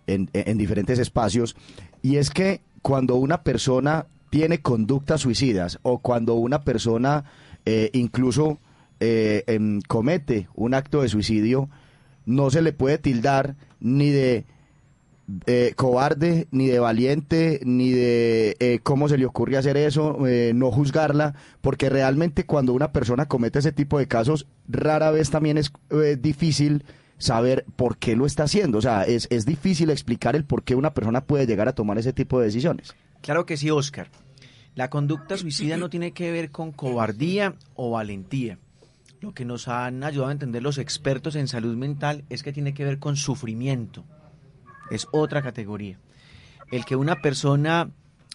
en, 0.07 0.29
diferentes 0.59 0.99
espacios. 0.99 1.57
Y 2.03 2.17
es 2.17 2.31
que 2.31 2.61
cuando 2.83 3.17
una 3.17 3.43
persona 3.43 4.07
tiene 4.29 4.61
conductas 4.61 5.23
suicidas 5.23 5.79
o 5.83 5.99
cuando 5.99 6.35
una 6.35 6.63
persona 6.63 7.25
eh, 7.65 7.91
incluso 7.95 8.59
eh, 9.01 9.45
em, 9.47 9.81
comete 9.89 10.49
un 10.55 10.75
acto 10.75 11.01
de 11.03 11.09
suicidio, 11.09 11.71
no 12.27 12.51
se 12.51 12.63
le 12.63 12.73
puede 12.73 12.99
tildar 12.99 13.57
ni 13.81 14.11
de 14.11 14.45
eh, 15.47 15.73
cobarde, 15.77 16.49
ni 16.51 16.69
de 16.69 16.79
valiente, 16.79 17.61
ni 17.65 17.91
de 17.91 18.57
eh, 18.61 18.81
cómo 18.83 19.09
se 19.09 19.19
le 19.19 19.27
ocurre 19.27 19.57
hacer 19.57 19.77
eso, 19.77 20.27
eh, 20.27 20.53
no 20.55 20.71
juzgarla, 20.71 21.35
porque 21.61 21.89
realmente 21.89 22.45
cuando 22.45 22.73
una 22.73 22.93
persona 22.93 23.27
comete 23.27 23.59
ese 23.59 23.73
tipo 23.73 23.99
de 23.99 24.09
casos, 24.09 24.47
rara 24.69 25.11
vez 25.11 25.31
también 25.31 25.59
es 25.59 25.73
difícil 26.21 26.85
saber 27.19 27.65
por 27.77 27.99
qué 27.99 28.17
lo 28.17 28.27
está 28.27 28.45
haciendo. 28.45 28.79
O 28.79 28.83
sea, 28.83 29.05
es, 29.05 29.29
es 29.31 29.47
difícil 29.47 29.91
explicar 29.91 30.37
el 30.37 30.45
por 30.45 30.65
qué 30.65 30.75
una 30.75 30.93
persona 30.93 31.25
puede 31.25 31.47
llegar 31.47 31.69
a 31.69 31.75
tomar 31.75 31.99
ese 31.99 32.13
tipo 32.13 32.39
de 32.39 32.47
decisiones. 32.47 32.95
Claro 33.21 33.47
que 33.47 33.57
sí, 33.57 33.71
Oscar. 33.71 34.11
La 34.75 34.91
conducta 34.91 35.37
suicida 35.37 35.77
no 35.77 35.91
tiene 35.91 36.13
que 36.13 36.33
ver 36.33 36.51
con 36.51 36.73
cobardía 36.73 37.55
o 37.75 37.91
valentía. 37.91 38.59
Lo 39.21 39.35
que 39.35 39.45
nos 39.45 39.69
han 39.69 40.03
ayudado 40.03 40.31
a 40.31 40.33
entender 40.33 40.63
los 40.63 40.79
expertos 40.79 41.37
en 41.37 41.47
salud 41.47 41.77
mental 41.77 42.25
es 42.31 42.43
que 42.43 42.53
tiene 42.53 42.75
que 42.75 42.85
ver 42.85 42.99
con 42.99 43.17
sufrimiento. 43.17 44.05
Es 44.93 45.09
otra 45.11 45.41
categoría. 45.41 45.99
El 46.71 46.85
que 46.85 46.97
una 46.97 47.23
persona 47.23 47.91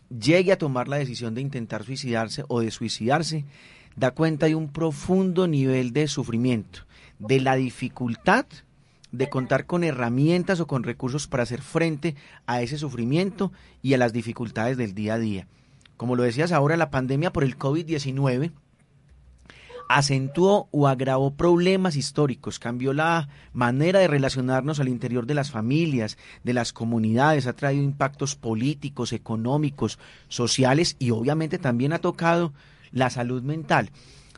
llegue 0.09 0.51
a 0.51 0.57
tomar 0.57 0.87
la 0.87 0.97
decisión 0.97 1.35
de 1.35 1.41
intentar 1.41 1.83
suicidarse 1.83 2.45
o 2.47 2.61
de 2.61 2.71
suicidarse 2.71 3.45
da 3.95 4.11
cuenta 4.11 4.47
de 4.47 4.55
un 4.55 4.71
profundo 4.71 5.47
nivel 5.47 5.93
de 5.93 6.07
sufrimiento, 6.07 6.79
de 7.19 7.41
la 7.41 7.55
dificultad 7.55 8.47
de 9.11 9.29
contar 9.29 9.67
con 9.67 9.83
herramientas 9.83 10.59
o 10.59 10.65
con 10.65 10.83
recursos 10.83 11.27
para 11.27 11.43
hacer 11.43 11.61
frente 11.61 12.15
a 12.47 12.61
ese 12.63 12.79
sufrimiento 12.79 13.51
y 13.83 13.93
a 13.93 13.99
las 13.99 14.11
dificultades 14.11 14.77
del 14.77 14.95
día 14.95 15.13
a 15.13 15.19
día. 15.19 15.47
Como 15.95 16.15
lo 16.15 16.23
decías 16.23 16.51
ahora, 16.51 16.75
la 16.75 16.89
pandemia 16.89 17.31
por 17.31 17.43
el 17.43 17.57
COVID-19 17.57 18.51
acentuó 19.89 20.67
o 20.71 20.87
agravó 20.87 21.35
problemas 21.35 21.95
históricos, 21.95 22.59
cambió 22.59 22.93
la 22.93 23.29
manera 23.53 23.99
de 23.99 24.07
relacionarnos 24.07 24.79
al 24.79 24.89
interior 24.89 25.25
de 25.25 25.33
las 25.33 25.51
familias, 25.51 26.17
de 26.43 26.53
las 26.53 26.73
comunidades, 26.73 27.47
ha 27.47 27.53
traído 27.53 27.83
impactos 27.83 28.35
políticos, 28.35 29.13
económicos, 29.13 29.99
sociales 30.27 30.95
y 30.99 31.11
obviamente 31.11 31.57
también 31.57 31.93
ha 31.93 31.99
tocado 31.99 32.53
la 32.91 33.09
salud 33.09 33.43
mental. 33.43 33.91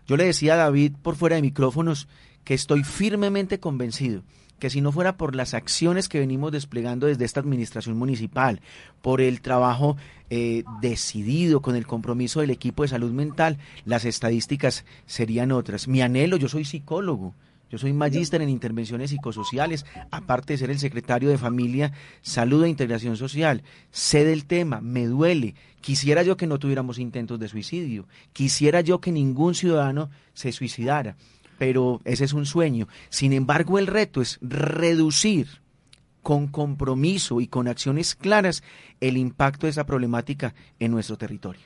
Yo 0.07 0.17
le 0.17 0.25
decía 0.25 0.53
a 0.53 0.57
David 0.57 0.93
por 1.01 1.15
fuera 1.15 1.35
de 1.35 1.41
micrófonos 1.41 2.07
que 2.43 2.53
estoy 2.53 2.83
firmemente 2.83 3.59
convencido 3.59 4.23
que 4.59 4.69
si 4.69 4.81
no 4.81 4.91
fuera 4.91 5.17
por 5.17 5.35
las 5.35 5.53
acciones 5.53 6.09
que 6.09 6.19
venimos 6.19 6.51
desplegando 6.51 7.07
desde 7.07 7.25
esta 7.25 7.39
administración 7.39 7.97
municipal, 7.97 8.61
por 9.01 9.21
el 9.21 9.41
trabajo 9.41 9.97
eh, 10.29 10.63
decidido 10.81 11.61
con 11.61 11.75
el 11.75 11.87
compromiso 11.87 12.41
del 12.41 12.51
equipo 12.51 12.83
de 12.83 12.89
salud 12.89 13.11
mental, 13.11 13.57
las 13.85 14.05
estadísticas 14.05 14.85
serían 15.05 15.51
otras. 15.51 15.87
Mi 15.87 16.01
anhelo, 16.01 16.37
yo 16.37 16.49
soy 16.49 16.65
psicólogo, 16.65 17.33
yo 17.71 17.77
soy 17.77 17.93
magíster 17.93 18.41
en 18.41 18.49
intervenciones 18.49 19.11
psicosociales, 19.11 19.85
aparte 20.09 20.53
de 20.53 20.57
ser 20.57 20.71
el 20.71 20.79
secretario 20.79 21.29
de 21.29 21.37
Familia, 21.37 21.93
Salud 22.21 22.63
e 22.63 22.69
Integración 22.69 23.15
Social. 23.15 23.63
Sé 23.91 24.25
del 24.25 24.45
tema, 24.45 24.81
me 24.81 25.05
duele. 25.05 25.53
Quisiera 25.81 26.23
yo 26.23 26.35
que 26.35 26.47
no 26.47 26.57
tuviéramos 26.57 26.97
intentos 26.97 27.39
de 27.39 27.47
suicidio. 27.47 28.07
Quisiera 28.33 28.81
yo 28.81 28.99
que 28.99 29.11
ningún 29.11 29.53
ciudadano 29.53 30.09
se 30.33 30.51
suicidara 30.51 31.15
pero 31.59 32.01
ese 32.05 32.23
es 32.23 32.33
un 32.33 32.47
sueño. 32.47 32.87
Sin 33.09 33.33
embargo, 33.33 33.77
el 33.77 33.85
reto 33.85 34.21
es 34.21 34.39
reducir 34.41 35.47
con 36.23 36.47
compromiso 36.47 37.41
y 37.41 37.47
con 37.47 37.67
acciones 37.67 38.15
claras 38.15 38.63
el 38.99 39.17
impacto 39.17 39.67
de 39.67 39.71
esa 39.71 39.85
problemática 39.85 40.55
en 40.79 40.91
nuestro 40.91 41.17
territorio. 41.17 41.61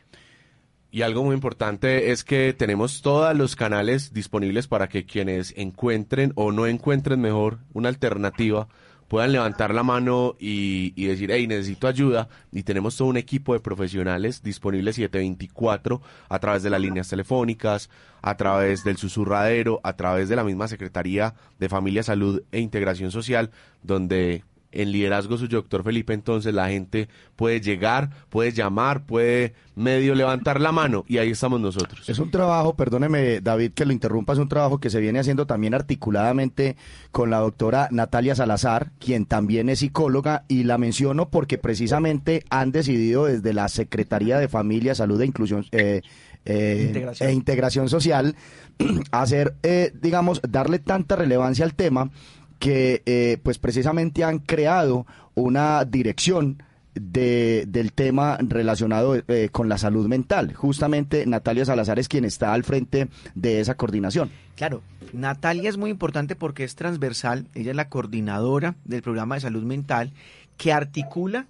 Y 0.92 1.02
algo 1.02 1.24
muy 1.24 1.34
importante 1.34 2.12
es 2.12 2.24
que 2.24 2.54
tenemos 2.54 3.02
todos 3.02 3.36
los 3.36 3.56
canales 3.56 4.14
disponibles 4.14 4.68
para 4.68 4.90
que 4.90 5.06
quienes 5.06 5.54
encuentren 5.58 6.34
o 6.36 6.52
no 6.52 6.68
encuentren 6.68 7.22
mejor 7.22 7.60
una 7.74 7.90
alternativa 7.90 8.68
puedan 9.14 9.32
levantar 9.32 9.76
la 9.76 9.84
mano 9.84 10.36
y, 10.40 11.06
decir, 11.06 11.30
hey, 11.30 11.46
necesito 11.46 11.88
ayuda. 11.88 12.30
Y 12.52 12.64
tenemos 12.64 12.98
todo 12.98 13.10
un 13.10 13.18
equipo 13.18 13.54
de 13.54 13.60
profesionales 13.60 14.42
disponibles 14.42 14.96
724 14.96 16.02
a 16.30 16.40
través 16.40 16.64
de 16.64 16.72
las 16.72 16.82
líneas 16.82 17.10
telefónicas, 17.10 17.92
a 18.24 18.36
través 18.38 18.84
del 18.84 18.98
susurradero, 18.98 19.80
a 19.84 19.94
través 19.94 20.30
de 20.30 20.36
la 20.36 20.44
misma 20.44 20.68
Secretaría 20.68 21.36
de 21.60 21.70
Familia, 21.70 22.02
Salud 22.02 22.42
e 22.52 22.60
Integración 22.60 23.12
Social, 23.12 23.52
donde 23.84 24.44
en 24.74 24.92
liderazgo 24.92 25.38
suyo, 25.38 25.60
doctor 25.60 25.84
Felipe, 25.84 26.14
entonces 26.14 26.54
la 26.54 26.68
gente 26.70 27.08
puede 27.36 27.62
llegar, 27.62 28.10
puede 28.30 28.52
llamar, 28.52 29.06
puede 29.06 29.54
medio 29.76 30.16
levantar 30.16 30.60
la 30.60 30.72
mano 30.72 31.06
y 31.08 31.18
ahí 31.18 31.32
estamos 31.32 31.62
nosotros. 31.62 32.08
Es 32.10 32.20
un 32.20 32.32
trabajo, 32.32 32.76
perdóneme 32.76 33.42
David 33.42 33.72
que 33.74 33.86
lo 33.86 33.94
interrumpa, 33.94 34.34
es 34.34 34.40
un 34.40 34.50
trabajo 34.50 34.80
que 34.80 34.90
se 34.90 35.00
viene 35.00 35.20
haciendo 35.20 35.46
también 35.46 35.74
articuladamente 35.74 36.76
con 37.12 37.30
la 37.30 37.40
doctora 37.40 37.88
Natalia 37.92 38.36
Salazar, 38.36 38.92
quien 39.00 39.26
también 39.26 39.70
es 39.70 39.80
psicóloga 39.80 40.44
y 40.48 40.64
la 40.64 40.78
menciono 40.78 41.30
porque 41.30 41.58
precisamente 41.58 42.44
han 42.50 42.72
decidido 42.72 43.26
desde 43.26 43.54
la 43.54 43.68
Secretaría 43.70 44.38
de 44.38 44.48
Familia, 44.48 44.96
Salud 44.96 45.22
e 45.22 45.26
Inclusión 45.26 45.66
eh, 45.72 46.02
eh, 46.46 47.16
e 47.20 47.32
Integración 47.32 47.90
Social 47.90 48.36
hacer, 49.12 49.56
eh, 49.64 49.94
digamos, 50.02 50.42
darle 50.48 50.80
tanta 50.80 51.16
relevancia 51.16 51.64
al 51.64 51.74
tema 51.74 52.12
que 52.60 53.02
eh, 53.06 53.38
pues 53.44 53.60
precisamente 53.60 54.24
han 54.24 54.40
creado 54.40 55.06
una 55.36 55.86
dirección 55.86 56.64
de, 56.96 57.66
del 57.68 57.92
tema 57.94 58.38
relacionado 58.40 59.16
eh, 59.16 59.50
con 59.52 59.70
la 59.70 59.78
salud 59.78 60.08
mental. 60.08 60.54
Justamente 60.54 61.26
Natalia 61.26 61.66
Salazar 61.66 62.00
es 62.00 62.08
quien 62.08 62.26
está 62.26 62.54
al 62.54 62.64
frente 62.64 63.10
de 63.36 63.60
esa 63.60 63.76
coordinación. 63.76 64.32
Claro, 64.56 64.84
Natalia 65.12 65.70
es 65.70 65.78
muy 65.78 65.90
importante 65.90 66.36
porque 66.36 66.64
es 66.64 66.76
transversal, 66.76 67.48
ella 67.56 67.72
es 67.72 67.76
la 67.76 67.90
coordinadora 67.90 68.76
del 68.86 69.02
programa 69.02 69.36
de 69.36 69.42
salud 69.42 69.64
mental 69.64 70.14
que 70.58 70.72
articula 70.72 71.48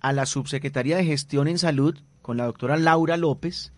a 0.00 0.12
la 0.12 0.26
Subsecretaría 0.26 0.96
de 0.96 1.04
Gestión 1.04 1.48
en 1.48 1.58
Salud 1.58 1.96
con 2.20 2.36
la 2.36 2.44
doctora 2.44 2.76
Laura 2.76 3.16
López 3.16 3.72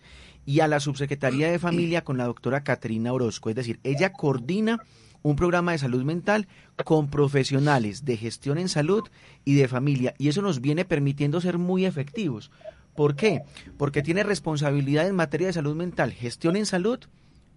y 0.45 0.59
a 0.59 0.67
la 0.67 0.79
Subsecretaría 0.79 1.49
de 1.49 1.59
Familia 1.59 2.03
con 2.03 2.17
la 2.17 2.25
doctora 2.25 2.63
Caterina 2.63 3.13
Orozco. 3.13 3.49
Es 3.49 3.55
decir, 3.55 3.79
ella 3.83 4.11
coordina 4.11 4.79
un 5.25 5.35
programa 5.35 5.71
de 5.71 5.79
salud 5.79 6.03
mental 6.03 6.47
con 6.83 7.09
profesionales 7.09 8.05
de 8.05 8.15
gestión 8.15 8.59
en 8.59 8.69
salud 8.69 9.09
y 9.43 9.55
de 9.55 9.67
familia. 9.67 10.13
Y 10.19 10.27
eso 10.27 10.43
nos 10.43 10.61
viene 10.61 10.85
permitiendo 10.85 11.41
ser 11.41 11.57
muy 11.57 11.83
efectivos. 11.83 12.51
¿Por 12.95 13.15
qué? 13.15 13.41
Porque 13.75 14.03
tiene 14.03 14.21
responsabilidad 14.21 15.07
en 15.07 15.15
materia 15.15 15.47
de 15.47 15.53
salud 15.53 15.75
mental, 15.75 16.11
gestión 16.11 16.55
en 16.55 16.67
salud 16.67 16.99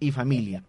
y 0.01 0.13
familia. 0.13 0.65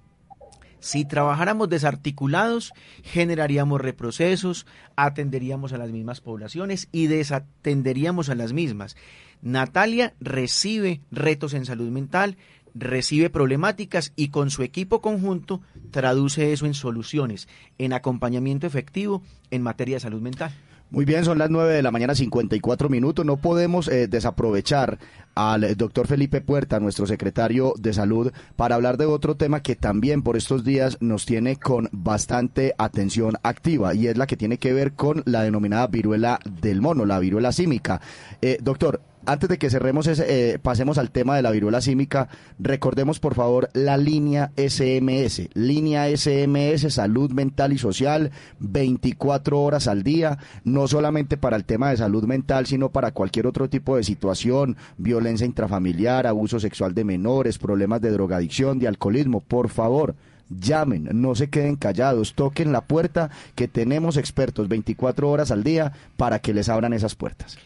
Si 0.81 1.05
trabajáramos 1.05 1.69
desarticulados, 1.69 2.73
generaríamos 3.03 3.79
reprocesos, 3.79 4.65
atenderíamos 4.97 5.71
a 5.71 5.77
las 5.77 5.91
mismas 5.91 6.19
poblaciones 6.19 6.89
y 6.91 7.07
desatenderíamos 7.07 8.27
a 8.27 8.35
las 8.35 8.51
mismas. 8.51 8.97
Natalia 9.41 10.15
recibe 10.19 10.99
retos 11.11 11.53
en 11.53 11.65
salud 11.65 11.89
mental, 11.91 12.35
recibe 12.79 13.29
problemáticas 13.29 14.13
y 14.15 14.29
con 14.29 14.49
su 14.49 14.63
equipo 14.63 15.01
conjunto 15.01 15.61
traduce 15.91 16.53
eso 16.53 16.65
en 16.65 16.73
soluciones, 16.73 17.47
en 17.77 17.93
acompañamiento 17.93 18.65
efectivo 18.65 19.21
en 19.51 19.61
materia 19.61 19.97
de 19.97 20.01
salud 20.01 20.21
mental. 20.21 20.51
Muy 20.91 21.05
bien, 21.05 21.23
son 21.23 21.37
las 21.37 21.51
9 21.51 21.71
de 21.71 21.83
la 21.83 21.91
mañana 21.91 22.15
54 22.15 22.89
minutos. 22.89 23.23
No 23.23 23.37
podemos 23.37 23.87
eh, 23.87 24.07
desaprovechar 24.07 24.97
al 25.35 25.77
doctor 25.77 26.07
Felipe 26.07 26.41
Puerta, 26.41 26.79
nuestro 26.79 27.05
secretario 27.05 27.75
de 27.77 27.93
salud, 27.93 28.31
para 28.55 28.73
hablar 28.73 28.97
de 28.97 29.05
otro 29.05 29.35
tema 29.35 29.61
que 29.61 29.75
también 29.75 30.23
por 30.23 30.35
estos 30.35 30.63
días 30.63 30.97
nos 30.99 31.27
tiene 31.27 31.57
con 31.57 31.89
bastante 31.91 32.73
atención 32.79 33.35
activa 33.43 33.93
y 33.93 34.07
es 34.07 34.17
la 34.17 34.25
que 34.25 34.35
tiene 34.35 34.57
que 34.57 34.73
ver 34.73 34.93
con 34.93 35.21
la 35.25 35.43
denominada 35.43 35.85
viruela 35.85 36.39
del 36.59 36.81
mono, 36.81 37.05
la 37.05 37.19
viruela 37.19 37.51
símica. 37.51 38.01
Eh, 38.41 38.57
doctor, 38.59 38.99
antes 39.29 39.47
de 39.47 39.59
que 39.59 39.69
cerremos, 39.69 40.07
ese, 40.07 40.53
eh, 40.53 40.59
pasemos 40.59 40.97
al 40.97 41.11
tema 41.11 41.35
de 41.35 41.43
la 41.43 41.51
viruela 41.51 41.81
símica, 41.81 42.29
recordemos 42.57 43.19
por 43.19 43.35
favor 43.35 43.69
la 43.73 43.95
línea 43.95 44.51
SMS, 44.55 45.49
línea 45.53 46.07
SMS, 46.09 46.91
salud 46.91 47.31
mental 47.31 47.71
y 47.71 47.77
social, 47.77 48.31
24 48.59 49.61
horas 49.61 49.87
al 49.87 50.01
día, 50.01 50.39
no 50.63 50.87
solamente 50.87 51.37
para 51.37 51.57
el 51.57 51.65
tema 51.65 51.91
de 51.91 51.97
salud 51.97 52.23
mental, 52.23 52.65
sino 52.65 52.89
para 52.89 53.11
cualquier 53.11 53.45
otro 53.45 53.69
tipo 53.69 53.97
de 53.97 54.03
situación, 54.03 54.77
violencia 54.97 55.45
intrafamiliar, 55.45 56.25
abuso 56.25 56.59
sexual 56.59 56.95
de 56.95 57.03
menores, 57.03 57.59
problemas 57.59 58.01
de 58.01 58.09
drogadicción, 58.09 58.79
de 58.79 58.87
alcoholismo, 58.87 59.41
por 59.41 59.69
favor 59.69 60.15
llamen, 60.49 61.07
no 61.13 61.35
se 61.35 61.51
queden 61.51 61.75
callados, 61.75 62.33
toquen 62.33 62.71
la 62.71 62.81
puerta 62.81 63.29
que 63.53 63.67
tenemos 63.67 64.17
expertos 64.17 64.67
24 64.67 65.29
horas 65.29 65.51
al 65.51 65.63
día 65.63 65.93
para 66.17 66.39
que 66.39 66.55
les 66.55 66.67
abran 66.67 66.93
esas 66.93 67.13
puertas. 67.13 67.59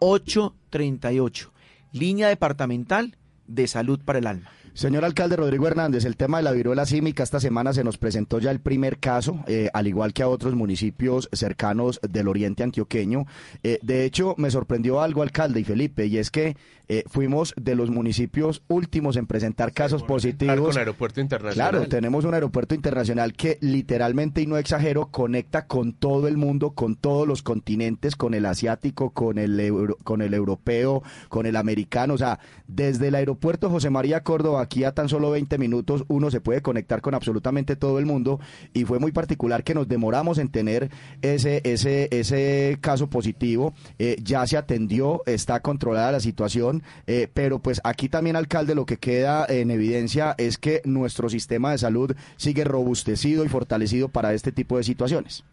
838. 0.00 1.52
Línea 1.92 2.28
departamental 2.28 3.16
de 3.46 3.68
salud 3.68 4.00
para 4.04 4.18
el 4.18 4.26
alma. 4.26 4.50
Señor 4.78 5.04
alcalde 5.04 5.34
Rodrigo 5.34 5.66
Hernández, 5.66 6.04
el 6.04 6.16
tema 6.16 6.36
de 6.36 6.44
la 6.44 6.52
viruela 6.52 6.86
símica 6.86 7.24
esta 7.24 7.40
semana 7.40 7.72
se 7.72 7.82
nos 7.82 7.98
presentó 7.98 8.38
ya 8.38 8.52
el 8.52 8.60
primer 8.60 9.00
caso, 9.00 9.42
eh, 9.48 9.68
al 9.74 9.88
igual 9.88 10.12
que 10.12 10.22
a 10.22 10.28
otros 10.28 10.54
municipios 10.54 11.28
cercanos 11.32 11.98
del 12.08 12.28
oriente 12.28 12.62
antioqueño. 12.62 13.26
Eh, 13.64 13.80
de 13.82 14.04
hecho, 14.04 14.36
me 14.38 14.52
sorprendió 14.52 15.00
algo, 15.00 15.22
alcalde 15.22 15.58
y 15.58 15.64
Felipe, 15.64 16.06
y 16.06 16.18
es 16.18 16.30
que 16.30 16.56
eh, 16.86 17.02
fuimos 17.08 17.54
de 17.60 17.74
los 17.74 17.90
municipios 17.90 18.62
últimos 18.68 19.16
en 19.16 19.26
presentar 19.26 19.72
casos 19.72 20.04
positivos. 20.04 20.68
Con 20.68 20.78
aeropuerto 20.78 21.20
internacional. 21.20 21.70
Claro, 21.70 21.88
tenemos 21.88 22.24
un 22.24 22.34
aeropuerto 22.34 22.76
internacional 22.76 23.32
que 23.32 23.58
literalmente, 23.60 24.42
y 24.42 24.46
no 24.46 24.58
exagero, 24.58 25.08
conecta 25.08 25.66
con 25.66 25.92
todo 25.92 26.28
el 26.28 26.36
mundo, 26.36 26.70
con 26.70 26.94
todos 26.94 27.26
los 27.26 27.42
continentes, 27.42 28.14
con 28.14 28.32
el 28.32 28.46
asiático, 28.46 29.10
con 29.10 29.38
el, 29.38 29.96
con 30.04 30.22
el 30.22 30.34
europeo, 30.34 31.02
con 31.28 31.46
el 31.46 31.56
americano. 31.56 32.14
O 32.14 32.18
sea, 32.18 32.38
desde 32.68 33.08
el 33.08 33.16
aeropuerto 33.16 33.70
José 33.70 33.90
María 33.90 34.22
Córdoba 34.22 34.67
aquí 34.68 34.84
a 34.84 34.92
tan 34.92 35.08
solo 35.08 35.30
20 35.30 35.56
minutos 35.56 36.04
uno 36.08 36.30
se 36.30 36.42
puede 36.42 36.60
conectar 36.60 37.00
con 37.00 37.14
absolutamente 37.14 37.74
todo 37.74 37.98
el 37.98 38.04
mundo 38.04 38.38
y 38.74 38.84
fue 38.84 38.98
muy 38.98 39.12
particular 39.12 39.64
que 39.64 39.74
nos 39.74 39.88
demoramos 39.88 40.36
en 40.36 40.50
tener 40.50 40.90
ese, 41.22 41.62
ese, 41.64 42.08
ese 42.10 42.76
caso 42.82 43.08
positivo. 43.08 43.72
Eh, 43.98 44.16
ya 44.22 44.46
se 44.46 44.58
atendió, 44.58 45.22
está 45.24 45.60
controlada 45.60 46.12
la 46.12 46.20
situación, 46.20 46.82
eh, 47.06 47.28
pero 47.32 47.60
pues 47.60 47.80
aquí 47.82 48.10
también, 48.10 48.36
alcalde, 48.36 48.74
lo 48.74 48.84
que 48.84 48.98
queda 48.98 49.46
en 49.48 49.70
evidencia 49.70 50.34
es 50.36 50.58
que 50.58 50.82
nuestro 50.84 51.30
sistema 51.30 51.72
de 51.72 51.78
salud 51.78 52.14
sigue 52.36 52.64
robustecido 52.64 53.44
y 53.44 53.48
fortalecido 53.48 54.08
para 54.10 54.34
este 54.34 54.52
tipo 54.52 54.76
de 54.76 54.84
situaciones. 54.84 55.44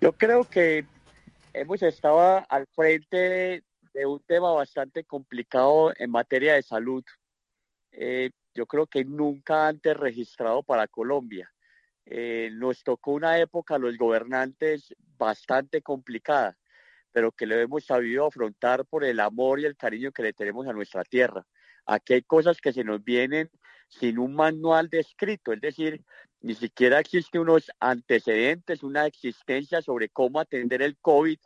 Yo 0.00 0.12
creo 0.12 0.44
que 0.44 0.86
hemos 1.52 1.82
estado 1.82 2.44
al 2.48 2.66
frente 2.74 3.64
de 3.92 4.06
un 4.06 4.20
tema 4.20 4.52
bastante 4.52 5.02
complicado 5.04 5.92
en 5.98 6.10
materia 6.10 6.54
de 6.54 6.62
salud. 6.62 7.04
Eh, 7.96 8.30
yo 8.54 8.66
creo 8.66 8.86
que 8.86 9.04
nunca 9.04 9.68
antes 9.68 9.96
registrado 9.96 10.62
para 10.62 10.88
Colombia. 10.88 11.50
Eh, 12.06 12.50
nos 12.52 12.82
tocó 12.82 13.12
una 13.12 13.38
época 13.38 13.78
los 13.78 13.96
gobernantes 13.96 14.94
bastante 15.16 15.80
complicada, 15.80 16.56
pero 17.12 17.32
que 17.32 17.46
lo 17.46 17.58
hemos 17.58 17.84
sabido 17.86 18.26
afrontar 18.26 18.84
por 18.84 19.04
el 19.04 19.20
amor 19.20 19.60
y 19.60 19.64
el 19.64 19.76
cariño 19.76 20.12
que 20.12 20.22
le 20.22 20.32
tenemos 20.32 20.66
a 20.66 20.72
nuestra 20.72 21.04
tierra. 21.04 21.46
Aquí 21.86 22.14
hay 22.14 22.22
cosas 22.22 22.60
que 22.60 22.72
se 22.72 22.84
nos 22.84 23.02
vienen 23.02 23.50
sin 23.88 24.18
un 24.18 24.34
manual 24.34 24.88
descrito, 24.88 25.52
es 25.52 25.60
decir, 25.60 26.04
ni 26.40 26.54
siquiera 26.54 26.98
existen 26.98 27.42
unos 27.42 27.70
antecedentes, 27.78 28.82
una 28.82 29.06
existencia 29.06 29.80
sobre 29.80 30.08
cómo 30.08 30.40
atender 30.40 30.82
el 30.82 30.98
COVID 30.98 31.38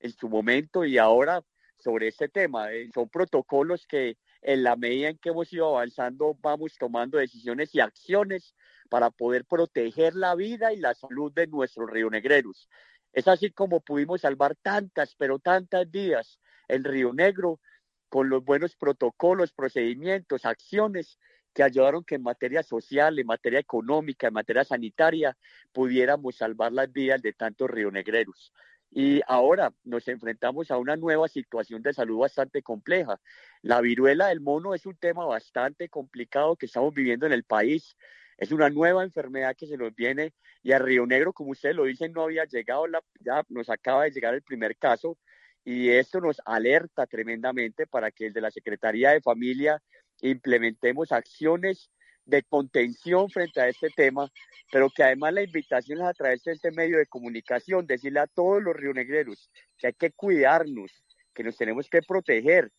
en 0.00 0.12
su 0.12 0.28
momento 0.28 0.84
y 0.84 0.98
ahora 0.98 1.42
sobre 1.78 2.08
este 2.08 2.28
tema. 2.28 2.72
Eh, 2.72 2.90
son 2.92 3.08
protocolos 3.08 3.86
que 3.86 4.16
en 4.42 4.62
la 4.62 4.76
medida 4.76 5.08
en 5.08 5.18
que 5.18 5.30
hemos 5.30 5.52
ido 5.52 5.68
avanzando, 5.68 6.36
vamos 6.40 6.76
tomando 6.78 7.18
decisiones 7.18 7.74
y 7.74 7.80
acciones 7.80 8.54
para 8.88 9.10
poder 9.10 9.44
proteger 9.44 10.14
la 10.14 10.34
vida 10.34 10.72
y 10.72 10.78
la 10.78 10.94
salud 10.94 11.32
de 11.32 11.46
nuestros 11.46 11.88
rionegreros. 11.90 12.68
Es 13.12 13.28
así 13.28 13.50
como 13.50 13.80
pudimos 13.80 14.22
salvar 14.22 14.56
tantas, 14.56 15.14
pero 15.16 15.38
tantas 15.38 15.90
vidas 15.90 16.40
en 16.68 16.84
Río 16.84 17.12
Negro 17.12 17.60
con 18.08 18.28
los 18.28 18.44
buenos 18.44 18.76
protocolos, 18.76 19.52
procedimientos, 19.52 20.44
acciones 20.44 21.18
que 21.52 21.62
ayudaron 21.62 22.04
que 22.04 22.16
en 22.16 22.22
materia 22.22 22.62
social, 22.62 23.18
en 23.18 23.26
materia 23.26 23.58
económica, 23.58 24.28
en 24.28 24.34
materia 24.34 24.64
sanitaria, 24.64 25.36
pudiéramos 25.72 26.36
salvar 26.36 26.72
las 26.72 26.92
vidas 26.92 27.22
de 27.22 27.32
tantos 27.32 27.68
rionegreros. 27.70 28.52
Y 28.90 29.20
ahora 29.28 29.72
nos 29.84 30.08
enfrentamos 30.08 30.70
a 30.70 30.78
una 30.78 30.96
nueva 30.96 31.28
situación 31.28 31.82
de 31.82 31.92
salud 31.92 32.18
bastante 32.18 32.62
compleja. 32.62 33.20
La 33.62 33.80
viruela 33.80 34.28
del 34.28 34.40
mono 34.40 34.74
es 34.74 34.84
un 34.86 34.96
tema 34.96 35.24
bastante 35.24 35.88
complicado 35.88 36.56
que 36.56 36.66
estamos 36.66 36.92
viviendo 36.92 37.26
en 37.26 37.32
el 37.32 37.44
país. 37.44 37.96
Es 38.36 38.52
una 38.52 38.68
nueva 38.68 39.04
enfermedad 39.04 39.54
que 39.56 39.66
se 39.66 39.76
nos 39.76 39.94
viene 39.94 40.34
y 40.62 40.72
a 40.72 40.78
Río 40.78 41.06
Negro, 41.06 41.32
como 41.32 41.50
ustedes 41.50 41.76
lo 41.76 41.84
dicen, 41.84 42.12
no 42.12 42.22
había 42.22 42.44
llegado, 42.46 42.86
la, 42.86 43.02
ya 43.20 43.44
nos 43.48 43.70
acaba 43.70 44.04
de 44.04 44.10
llegar 44.10 44.34
el 44.34 44.42
primer 44.42 44.76
caso 44.76 45.18
y 45.64 45.90
esto 45.90 46.20
nos 46.20 46.40
alerta 46.44 47.06
tremendamente 47.06 47.86
para 47.86 48.10
que 48.10 48.24
desde 48.24 48.40
la 48.40 48.50
Secretaría 48.50 49.10
de 49.10 49.20
Familia 49.20 49.82
implementemos 50.20 51.12
acciones 51.12 51.90
de 52.30 52.42
contención 52.44 53.28
frente 53.28 53.60
a 53.60 53.68
este 53.68 53.90
tema, 53.90 54.30
pero 54.72 54.88
que 54.88 55.02
además 55.02 55.34
la 55.34 55.42
invitación 55.42 55.98
es 55.98 56.04
a 56.04 56.14
través 56.14 56.42
de 56.44 56.52
este 56.52 56.70
medio 56.70 56.98
de 56.98 57.06
comunicación, 57.06 57.86
decirle 57.86 58.20
a 58.20 58.26
todos 58.26 58.62
los 58.62 58.76
rionegreros 58.76 59.50
que 59.76 59.88
hay 59.88 59.92
que 59.92 60.12
cuidarnos, 60.12 61.04
que 61.34 61.44
nos 61.44 61.56
tenemos 61.56 61.88
que 61.88 62.02
proteger, 62.02 62.70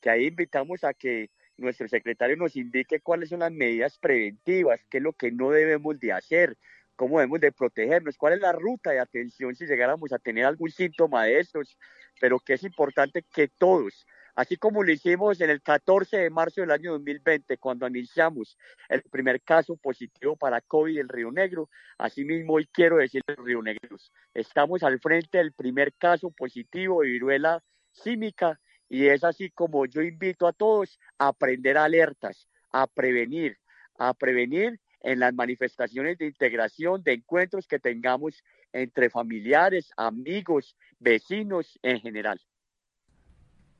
que 0.00 0.10
ahí 0.10 0.26
invitamos 0.26 0.84
a 0.84 0.94
que 0.94 1.30
nuestro 1.56 1.88
secretario 1.88 2.36
nos 2.36 2.54
indique 2.54 3.00
cuáles 3.00 3.30
son 3.30 3.40
las 3.40 3.52
medidas 3.52 3.98
preventivas, 3.98 4.84
qué 4.88 4.98
es 4.98 5.02
lo 5.02 5.12
que 5.12 5.32
no 5.32 5.50
debemos 5.50 5.98
de 5.98 6.12
hacer, 6.12 6.56
cómo 6.94 7.18
debemos 7.18 7.40
de 7.40 7.52
protegernos, 7.52 8.16
cuál 8.16 8.34
es 8.34 8.40
la 8.40 8.52
ruta 8.52 8.90
de 8.90 9.00
atención 9.00 9.54
si 9.54 9.66
llegáramos 9.66 10.12
a 10.12 10.18
tener 10.18 10.44
algún 10.44 10.70
síntoma 10.70 11.24
de 11.24 11.40
estos, 11.40 11.76
pero 12.20 12.38
que 12.38 12.54
es 12.54 12.62
importante 12.62 13.24
que 13.34 13.48
todos, 13.48 14.06
así 14.38 14.56
como 14.56 14.84
lo 14.84 14.92
hicimos 14.92 15.40
en 15.40 15.50
el 15.50 15.60
14 15.60 16.16
de 16.16 16.30
marzo 16.30 16.60
del 16.60 16.70
año 16.70 16.92
2020, 16.92 17.58
cuando 17.58 17.86
anunciamos 17.86 18.56
el 18.88 19.02
primer 19.02 19.42
caso 19.42 19.76
positivo 19.76 20.36
para 20.36 20.60
COVID 20.60 20.96
en 20.96 21.08
Río 21.08 21.32
Negro. 21.32 21.68
Asimismo, 21.98 22.52
hoy 22.52 22.68
quiero 22.72 22.98
decirles, 22.98 23.36
Río 23.38 23.60
Negros, 23.62 24.12
estamos 24.34 24.84
al 24.84 25.00
frente 25.00 25.38
del 25.38 25.52
primer 25.54 25.92
caso 25.94 26.30
positivo 26.30 27.02
de 27.02 27.08
viruela 27.08 27.64
símica 27.90 28.60
y 28.88 29.08
es 29.08 29.24
así 29.24 29.50
como 29.50 29.86
yo 29.86 30.02
invito 30.02 30.46
a 30.46 30.52
todos 30.52 31.00
a 31.18 31.26
aprender 31.26 31.76
alertas, 31.76 32.48
a 32.70 32.86
prevenir, 32.86 33.58
a 33.98 34.14
prevenir 34.14 34.78
en 35.00 35.18
las 35.18 35.34
manifestaciones 35.34 36.16
de 36.16 36.26
integración, 36.26 37.02
de 37.02 37.14
encuentros 37.14 37.66
que 37.66 37.80
tengamos 37.80 38.44
entre 38.72 39.10
familiares, 39.10 39.90
amigos, 39.96 40.76
vecinos 41.00 41.76
en 41.82 41.98
general. 41.98 42.40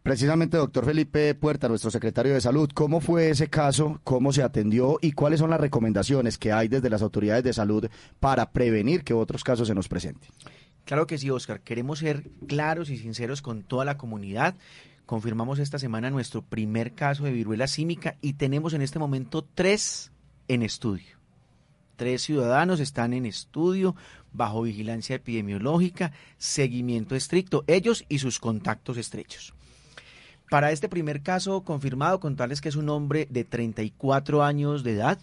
Precisamente, 0.03 0.57
doctor 0.57 0.87
Felipe 0.87 1.35
Puerta, 1.35 1.69
nuestro 1.69 1.91
secretario 1.91 2.33
de 2.33 2.41
Salud, 2.41 2.71
¿cómo 2.73 3.01
fue 3.01 3.31
ese 3.31 3.49
caso? 3.49 4.01
¿Cómo 4.05 4.33
se 4.33 4.43
atendió? 4.43 4.99
¿Y 5.03 5.13
cuáles 5.13 5.41
son 5.41 5.51
las 5.51 5.61
recomendaciones 5.61 6.39
que 6.39 6.53
hay 6.53 6.69
desde 6.69 6.89
las 6.89 7.03
autoridades 7.03 7.45
de 7.45 7.53
salud 7.53 7.89
para 8.21 8.51
prevenir 8.53 9.05
que 9.05 9.13
otros 9.13 9.45
casos 9.45 9.69
se 9.69 9.75
nos 9.75 9.89
presenten? 9.89 10.31
Claro 10.85 11.07
que 11.07 11.19
sí, 11.19 11.29
Oscar. 11.29 11.61
Queremos 11.61 11.99
ser 11.99 12.31
claros 12.47 12.89
y 12.89 12.97
sinceros 12.97 13.43
con 13.43 13.63
toda 13.63 13.85
la 13.85 13.99
comunidad. 13.99 14.55
Confirmamos 15.05 15.59
esta 15.59 15.79
semana 15.79 16.09
nuestro 16.11 16.41
primer 16.43 16.95
caso 16.95 17.25
de 17.25 17.33
viruela 17.33 17.67
símica 17.67 18.17
y 18.23 18.35
tenemos 18.35 18.73
en 18.73 18.81
este 18.81 18.99
momento 18.99 19.45
tres 19.55 20.13
en 20.49 20.63
estudio. 20.63 21.19
Tres 21.97 22.23
ciudadanos 22.23 22.81
están 22.81 23.13
en 23.13 23.27
estudio 23.27 23.97
bajo 24.33 24.63
vigilancia 24.63 25.17
epidemiológica, 25.17 26.13
seguimiento 26.39 27.17
estricto, 27.17 27.65
ellos 27.67 28.05
y 28.09 28.21
sus 28.21 28.39
contactos 28.39 28.97
estrechos. 28.97 29.53
Para 30.51 30.73
este 30.73 30.89
primer 30.89 31.23
caso 31.23 31.63
confirmado, 31.63 32.21
contarles 32.21 32.61
que 32.61 32.71
es 32.71 32.77
un 32.77 32.89
hombre 32.89 33.27
de 33.31 33.45
34 33.45 34.43
años 34.43 34.83
de 34.83 34.93
edad. 34.93 35.19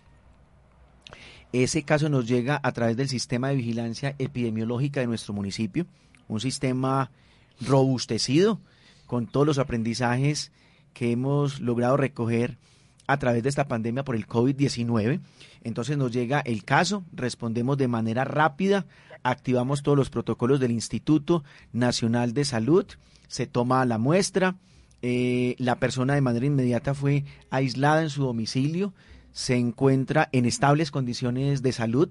Ese 1.52 1.84
caso 1.84 2.10
nos 2.10 2.28
llega 2.28 2.60
a 2.62 2.72
través 2.74 2.98
del 2.98 3.10
sistema 3.10 3.50
de 3.50 3.56
vigilancia 3.56 4.16
epidemiológica 4.20 5.00
de 5.00 5.08
nuestro 5.08 5.34
municipio, 5.34 5.88
un 6.28 6.40
sistema 6.40 7.12
robustecido 7.62 8.60
con 9.08 9.28
todos 9.28 9.48
los 9.48 9.58
aprendizajes 9.58 10.52
que 10.94 11.12
hemos 11.12 11.60
logrado 11.60 11.98
recoger 11.98 12.58
a 13.08 13.18
través 13.18 13.44
de 13.44 13.50
esta 13.50 13.68
pandemia 13.68 14.04
por 14.04 14.16
el 14.16 14.28
COVID-19. 14.28 15.22
Entonces 15.64 15.98
nos 15.98 16.12
llega 16.12 16.42
el 16.42 16.64
caso, 16.64 17.04
respondemos 17.14 17.78
de 17.78 17.88
manera 17.88 18.26
rápida, 18.26 18.86
activamos 19.24 19.82
todos 19.82 19.98
los 19.98 20.10
protocolos 20.10 20.60
del 20.60 20.72
Instituto 20.72 21.44
Nacional 21.72 22.34
de 22.34 22.46
Salud, 22.46 22.86
se 23.28 23.48
toma 23.48 23.86
la 23.86 23.98
muestra, 23.98 24.56
eh, 25.02 25.56
la 25.60 25.76
persona 25.80 26.16
de 26.16 26.22
manera 26.22 26.46
inmediata 26.46 26.94
fue 26.94 27.26
aislada 27.50 28.02
en 28.02 28.10
su 28.10 28.24
domicilio, 28.24 28.94
se 29.32 29.56
encuentra 29.58 30.30
en 30.32 30.46
estables 30.46 30.92
condiciones 30.92 31.62
de 31.62 31.74
salud 31.74 32.10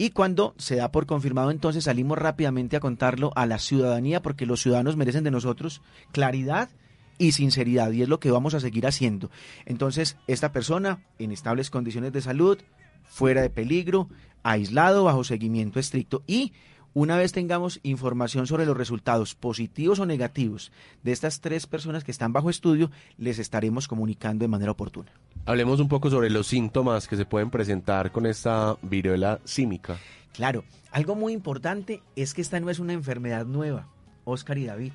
Y 0.00 0.12
cuando 0.12 0.54
se 0.56 0.76
da 0.76 0.90
por 0.90 1.04
confirmado, 1.04 1.50
entonces 1.50 1.84
salimos 1.84 2.16
rápidamente 2.16 2.74
a 2.74 2.80
contarlo 2.80 3.32
a 3.36 3.44
la 3.44 3.58
ciudadanía, 3.58 4.22
porque 4.22 4.46
los 4.46 4.62
ciudadanos 4.62 4.96
merecen 4.96 5.24
de 5.24 5.30
nosotros 5.30 5.82
claridad 6.10 6.70
y 7.18 7.32
sinceridad, 7.32 7.92
y 7.92 8.00
es 8.00 8.08
lo 8.08 8.18
que 8.18 8.30
vamos 8.30 8.54
a 8.54 8.60
seguir 8.60 8.86
haciendo. 8.86 9.30
Entonces, 9.66 10.16
esta 10.26 10.52
persona 10.52 11.04
en 11.18 11.32
estables 11.32 11.68
condiciones 11.68 12.14
de 12.14 12.22
salud, 12.22 12.56
fuera 13.04 13.42
de 13.42 13.50
peligro, 13.50 14.08
aislado, 14.42 15.04
bajo 15.04 15.22
seguimiento 15.22 15.78
estricto, 15.78 16.22
y 16.26 16.54
una 16.92 17.16
vez 17.16 17.32
tengamos 17.32 17.80
información 17.82 18.46
sobre 18.46 18.66
los 18.66 18.76
resultados 18.76 19.34
positivos 19.34 20.00
o 20.00 20.06
negativos 20.06 20.72
de 21.02 21.12
estas 21.12 21.40
tres 21.40 21.66
personas 21.66 22.04
que 22.04 22.10
están 22.10 22.32
bajo 22.32 22.50
estudio, 22.50 22.90
les 23.16 23.38
estaremos 23.38 23.86
comunicando 23.86 24.42
de 24.42 24.48
manera 24.48 24.72
oportuna. 24.72 25.12
Hablemos 25.46 25.80
un 25.80 25.88
poco 25.88 26.10
sobre 26.10 26.30
los 26.30 26.48
síntomas 26.48 27.08
que 27.08 27.16
se 27.16 27.24
pueden 27.24 27.50
presentar 27.50 28.12
con 28.12 28.26
esta 28.26 28.76
viruela 28.82 29.40
símica. 29.44 29.98
Claro, 30.32 30.64
algo 30.90 31.14
muy 31.14 31.32
importante 31.32 32.02
es 32.16 32.34
que 32.34 32.42
esta 32.42 32.60
no 32.60 32.68
es 32.70 32.78
una 32.78 32.92
enfermedad 32.92 33.46
nueva, 33.46 33.88
Oscar 34.24 34.58
y 34.58 34.66
David. 34.66 34.92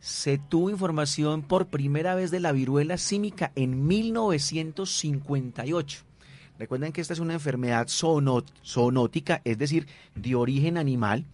Se 0.00 0.38
tuvo 0.38 0.70
información 0.70 1.42
por 1.42 1.66
primera 1.66 2.14
vez 2.14 2.30
de 2.30 2.40
la 2.40 2.52
viruela 2.52 2.96
símica 2.98 3.52
en 3.54 3.86
1958 3.86 6.04
Recuerden 6.58 6.92
que 6.92 7.00
esta 7.00 7.12
es 7.12 7.18
una 7.18 7.34
enfermedad 7.34 7.88
zoonótica, 7.88 9.40
es 9.44 9.58
decir, 9.58 9.86
de 10.14 10.34
origen 10.34 10.78
animal. 10.78 11.24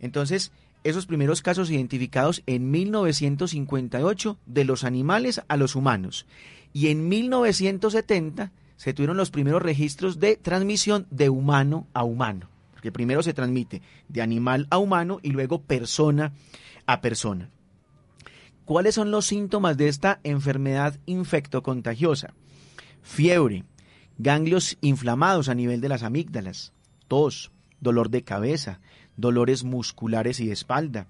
Entonces, 0.00 0.52
esos 0.84 1.06
primeros 1.06 1.42
casos 1.42 1.70
identificados 1.70 2.42
en 2.46 2.70
1958 2.70 4.38
de 4.46 4.64
los 4.64 4.84
animales 4.84 5.42
a 5.46 5.56
los 5.56 5.76
humanos. 5.76 6.26
Y 6.72 6.88
en 6.88 7.08
1970 7.08 8.50
se 8.76 8.92
tuvieron 8.92 9.16
los 9.16 9.30
primeros 9.30 9.62
registros 9.62 10.18
de 10.18 10.36
transmisión 10.36 11.06
de 11.10 11.28
humano 11.28 11.86
a 11.94 12.02
humano. 12.02 12.48
Porque 12.72 12.90
primero 12.90 13.22
se 13.22 13.34
transmite 13.34 13.80
de 14.08 14.22
animal 14.22 14.66
a 14.70 14.78
humano 14.78 15.20
y 15.22 15.30
luego 15.30 15.62
persona 15.62 16.32
a 16.86 17.00
persona. 17.00 17.48
¿Cuáles 18.64 18.96
son 18.96 19.12
los 19.12 19.26
síntomas 19.26 19.76
de 19.76 19.86
esta 19.86 20.18
enfermedad 20.24 20.98
infectocontagiosa? 21.06 22.34
Fiebre, 23.02 23.64
ganglios 24.18 24.76
inflamados 24.80 25.48
a 25.48 25.54
nivel 25.54 25.80
de 25.80 25.88
las 25.88 26.02
amígdalas, 26.02 26.72
tos, 27.08 27.50
dolor 27.80 28.10
de 28.10 28.22
cabeza, 28.22 28.80
dolores 29.16 29.64
musculares 29.64 30.40
y 30.40 30.46
de 30.46 30.52
espalda, 30.52 31.06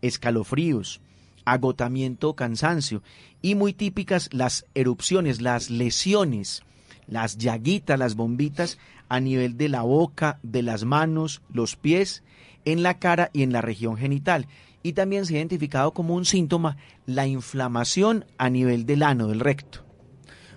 escalofríos, 0.00 1.00
agotamiento 1.44 2.30
o 2.30 2.36
cansancio, 2.36 3.02
y 3.40 3.54
muy 3.54 3.72
típicas 3.72 4.28
las 4.32 4.66
erupciones, 4.74 5.40
las 5.40 5.70
lesiones, 5.70 6.62
las 7.06 7.38
llaguitas, 7.38 7.98
las 7.98 8.14
bombitas 8.14 8.78
a 9.08 9.20
nivel 9.20 9.56
de 9.56 9.68
la 9.68 9.82
boca, 9.82 10.38
de 10.42 10.62
las 10.62 10.84
manos, 10.84 11.42
los 11.52 11.76
pies, 11.76 12.22
en 12.64 12.82
la 12.82 12.98
cara 12.98 13.30
y 13.32 13.42
en 13.42 13.52
la 13.52 13.60
región 13.60 13.96
genital. 13.96 14.46
Y 14.82 14.94
también 14.94 15.26
se 15.26 15.34
ha 15.34 15.38
identificado 15.38 15.92
como 15.92 16.14
un 16.14 16.24
síntoma 16.24 16.76
la 17.06 17.26
inflamación 17.26 18.24
a 18.38 18.50
nivel 18.50 18.86
del 18.86 19.02
ano, 19.02 19.28
del 19.28 19.40
recto. 19.40 19.84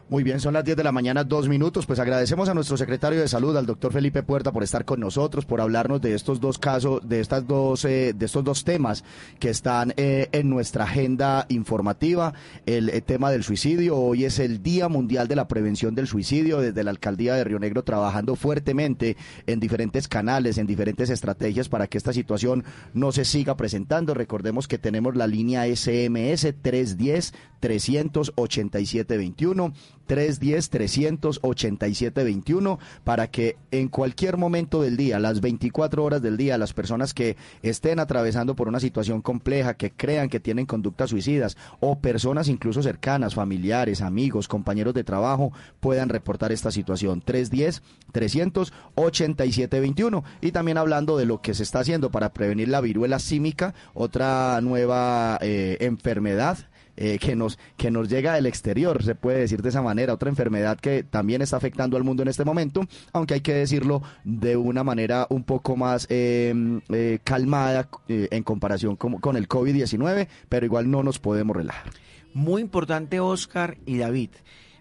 Muy 0.08 0.22
bien, 0.22 0.40
son 0.40 0.54
las 0.54 0.64
10 0.64 0.78
de 0.78 0.84
la 0.84 0.92
mañana, 0.92 1.24
dos 1.24 1.50
minutos. 1.50 1.88
Pues 1.88 1.98
agradecemos 1.98 2.48
a 2.48 2.54
nuestro 2.54 2.78
secretario 2.78 3.20
de 3.20 3.28
Salud, 3.28 3.58
al 3.58 3.66
doctor 3.66 3.92
Felipe 3.92 4.22
Puerta, 4.22 4.52
por 4.52 4.62
estar 4.62 4.86
con 4.86 5.00
nosotros, 5.00 5.46
por 5.46 5.62
hablarnos 5.62 6.00
de 6.00 6.14
estos 6.14 6.40
dos 6.40 6.60
casos, 6.60 7.02
de 7.10 7.22
estas 7.22 7.48
dos, 7.48 7.86
eh, 7.86 8.14
de 8.16 8.26
estos 8.28 8.44
dos 8.44 8.64
temas 8.64 9.04
que 9.40 9.50
están 9.50 9.96
eh, 9.98 10.30
en 10.32 10.48
nuestra 10.48 10.84
agenda 10.84 11.48
informativa. 11.50 12.36
El, 12.68 12.90
el, 12.92 13.02
tema 13.02 13.32
del 13.32 13.44
suicidio. 13.44 13.98
Hoy 13.98 14.26
es 14.26 14.38
el 14.38 14.62
Día 14.62 14.90
Mundial 14.90 15.28
de 15.28 15.38
la 15.38 15.48
Prevención 15.48 15.96
del 15.96 16.06
Suicidio. 16.06 16.60
Desde 16.60 16.84
la 16.84 16.92
alcaldía 16.92 17.34
de 17.34 17.44
Río 17.44 17.58
Negro 17.58 17.84
trabajando 17.84 18.36
fuertemente 18.36 19.18
en 19.48 19.60
diferentes 19.60 20.08
canales, 20.08 20.60
en 20.60 20.68
diferentes 20.68 21.10
estrategias 21.10 21.68
para 21.68 21.88
que 21.88 21.98
esta 21.98 22.14
situación 22.14 22.64
no 22.94 23.12
se 23.12 23.26
siga 23.26 23.58
presentando. 23.58 24.14
Recordemos 24.14 24.68
que 24.68 24.78
tenemos 24.78 25.16
la 25.16 25.26
línea 25.26 25.66
SMS 25.66 26.54
310 26.62 27.34
387 27.60 29.18
21 29.18 29.74
310-387-21 30.08 32.78
para 33.04 33.28
que 33.28 33.58
en 33.72 33.90
cualquier 33.90 34.38
momento 34.38 34.82
del 34.82 34.96
día, 34.98 35.20
las 35.20 35.42
24 35.42 36.04
horas 36.04 36.22
del 36.22 36.38
día, 36.38 36.58
las 36.58 36.74
personas 36.74 37.14
que 37.14 37.38
estén 37.62 38.00
atravesando 38.00 38.56
por 38.56 38.68
una 38.68 38.80
situación 38.80 39.22
compleja, 39.22 39.76
que 39.76 39.92
crean 39.92 40.30
que 40.30 40.40
tienen 40.40 40.66
conductas 40.66 41.10
suicidas 41.10 41.58
o 41.80 42.00
personas 42.00 42.48
incluso 42.48 42.82
cercanas, 42.82 43.36
familiares, 43.36 44.02
amigos, 44.02 44.48
compañeros 44.48 44.94
de 44.94 45.04
trabajo, 45.04 45.52
puedan 45.80 46.10
reportar 46.10 46.52
esta 46.52 46.72
situación. 46.72 47.24
310-387-21. 47.24 50.24
Y 50.42 50.52
también 50.52 50.78
hablando 50.78 51.18
de 51.18 51.26
lo 51.26 51.42
que 51.42 51.54
se 51.54 51.64
está 51.64 51.80
haciendo 51.80 52.12
para 52.12 52.34
prevenir 52.34 52.68
la 52.70 52.82
viruela 52.82 53.20
símica, 53.20 53.74
otra 53.94 54.60
nueva 54.62 55.38
eh, 55.42 55.78
enfermedad 55.82 56.58
eh, 56.98 57.20
que, 57.20 57.36
nos, 57.36 57.60
que 57.78 57.92
nos 57.92 58.10
llega 58.10 58.34
del 58.34 58.46
exterior, 58.46 59.04
se 59.04 59.16
puede 59.16 59.40
decir 59.40 59.62
de 59.62 59.70
esa 59.70 59.82
manera, 59.82 60.14
otra 60.14 60.30
enfermedad 60.30 60.80
que 60.80 61.04
también 61.04 61.42
está 61.42 61.58
afectando 61.58 61.98
al 61.98 62.04
mundo 62.04 62.24
en 62.24 62.30
este 62.30 62.46
momento, 62.46 62.82
aunque 63.14 63.36
hay 63.36 63.42
que 63.42 63.54
decirlo 63.54 64.02
de 64.24 64.56
una 64.56 64.84
manera 64.84 65.28
un 65.30 65.44
poco 65.44 65.76
más 65.76 66.08
em, 66.10 66.82
eh, 66.90 67.20
calmada 67.24 67.90
eh, 68.08 68.28
en 68.32 68.44
comparación 68.44 68.96
con, 68.96 69.16
con 69.16 69.36
el 69.36 69.48
COVID-19, 69.48 70.28
pero 70.50 70.66
igual 70.66 70.90
no 70.90 71.04
nos 71.04 71.20
podemos 71.20 71.56
relajar. 71.56 71.92
Muy 72.34 72.62
importante, 72.62 73.20
Oscar 73.20 73.78
y 73.86 73.98
David. 73.98 74.30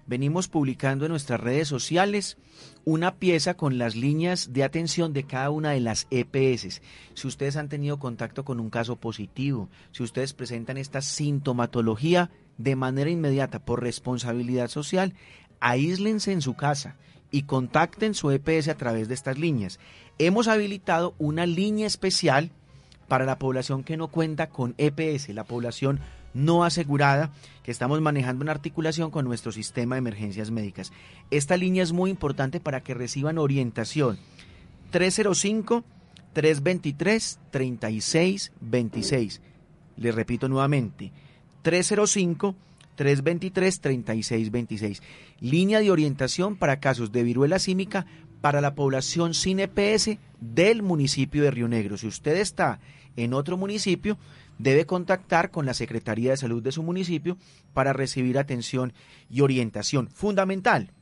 Venimos 0.07 0.48
publicando 0.48 1.07
en 1.07 1.12
nuestras 1.12 1.40
redes 1.40 1.68
sociales 1.68 2.37
una 2.85 3.16
pieza 3.16 3.55
con 3.55 3.79
las 3.79 3.97
líneas 3.97 4.53
de 4.53 4.62
atención 4.62 5.12
de 5.12 5.25
cada 5.25 5.51
una 5.51 5.70
de 5.70 5.81
las 5.81 6.07
EPS. 6.11 6.83
Si 7.14 7.27
ustedes 7.27 7.57
han 7.57 7.68
tenido 7.68 7.99
contacto 7.99 8.44
con 8.44 8.61
un 8.61 8.70
caso 8.70 8.97
positivo, 8.97 9.68
si 9.92 10.03
ustedes 10.03 10.35
presentan 10.35 10.77
esta 10.77 11.01
sintomatología 11.01 12.31
de 12.59 12.77
manera 12.77 13.11
inmediata 13.11 13.64
por 13.64 13.83
responsabilidad 13.83 14.68
social, 14.68 15.14
aíslense 15.61 16.33
en 16.33 16.42
su 16.42 16.55
casa 16.55 16.97
y 17.31 17.42
contacten 17.42 18.14
su 18.14 18.31
EPS 18.31 18.68
a 18.68 18.77
través 18.77 19.09
de 19.09 19.14
estas 19.14 19.38
líneas. 19.38 19.81
Hemos 20.18 20.47
habilitado 20.47 21.14
una 21.18 21.47
línea 21.47 21.87
especial 21.87 22.51
para 23.09 23.25
la 23.25 23.38
población 23.38 23.83
que 23.83 23.97
no 23.97 24.09
cuenta 24.09 24.49
con 24.49 24.75
EPS, 24.79 25.31
la 25.31 25.44
población 25.44 26.01
no 26.35 26.64
asegurada 26.64 27.33
que 27.62 27.70
estamos 27.70 28.01
manejando 28.01 28.44
en 28.44 28.51
articulación 28.51 29.11
con 29.11 29.25
nuestro 29.25 29.53
sistema 29.53 29.94
de 29.94 30.01
emergencias 30.01 30.51
médicas. 30.51 30.92
Esta 31.31 31.57
línea 31.57 31.83
es 31.83 31.92
muy 31.92 32.11
importante 32.11 32.61
para 32.61 32.83
que 32.83 32.92
reciban 32.92 33.38
orientación. 33.38 34.18
305 34.90 35.85
323 36.35 37.38
3626. 37.51 39.40
Les 39.97 40.14
repito 40.14 40.49
nuevamente, 40.49 41.12
305 41.62 42.55
323 42.97 43.81
3626. 43.81 45.03
Línea 45.40 45.81
de 45.81 45.90
orientación 45.90 46.57
para 46.57 46.81
casos 46.81 47.12
de 47.12 47.23
viruela 47.23 47.59
símica 47.59 48.07
para 48.40 48.61
la 48.61 48.75
población 48.75 49.33
sin 49.33 49.61
EPS 49.61 50.18
del 50.40 50.83
municipio 50.83 51.42
de 51.42 51.51
Río 51.51 51.68
Negro. 51.68 51.97
Si 51.97 52.07
usted 52.07 52.37
está 52.37 52.79
en 53.16 53.33
otro 53.33 53.57
municipio, 53.57 54.18
debe 54.59 54.87
contactar 54.87 55.51
con 55.51 55.67
la 55.67 55.75
Secretaría 55.75 56.31
de 56.31 56.37
Salud 56.37 56.62
de 56.62 56.73
su 56.73 56.83
municipio 56.83 57.37
para 57.73 57.93
recibir 57.93 58.38
atención 58.38 58.93
y 59.31 59.40
orientación. 59.40 60.09
Fundamental. 60.09 60.93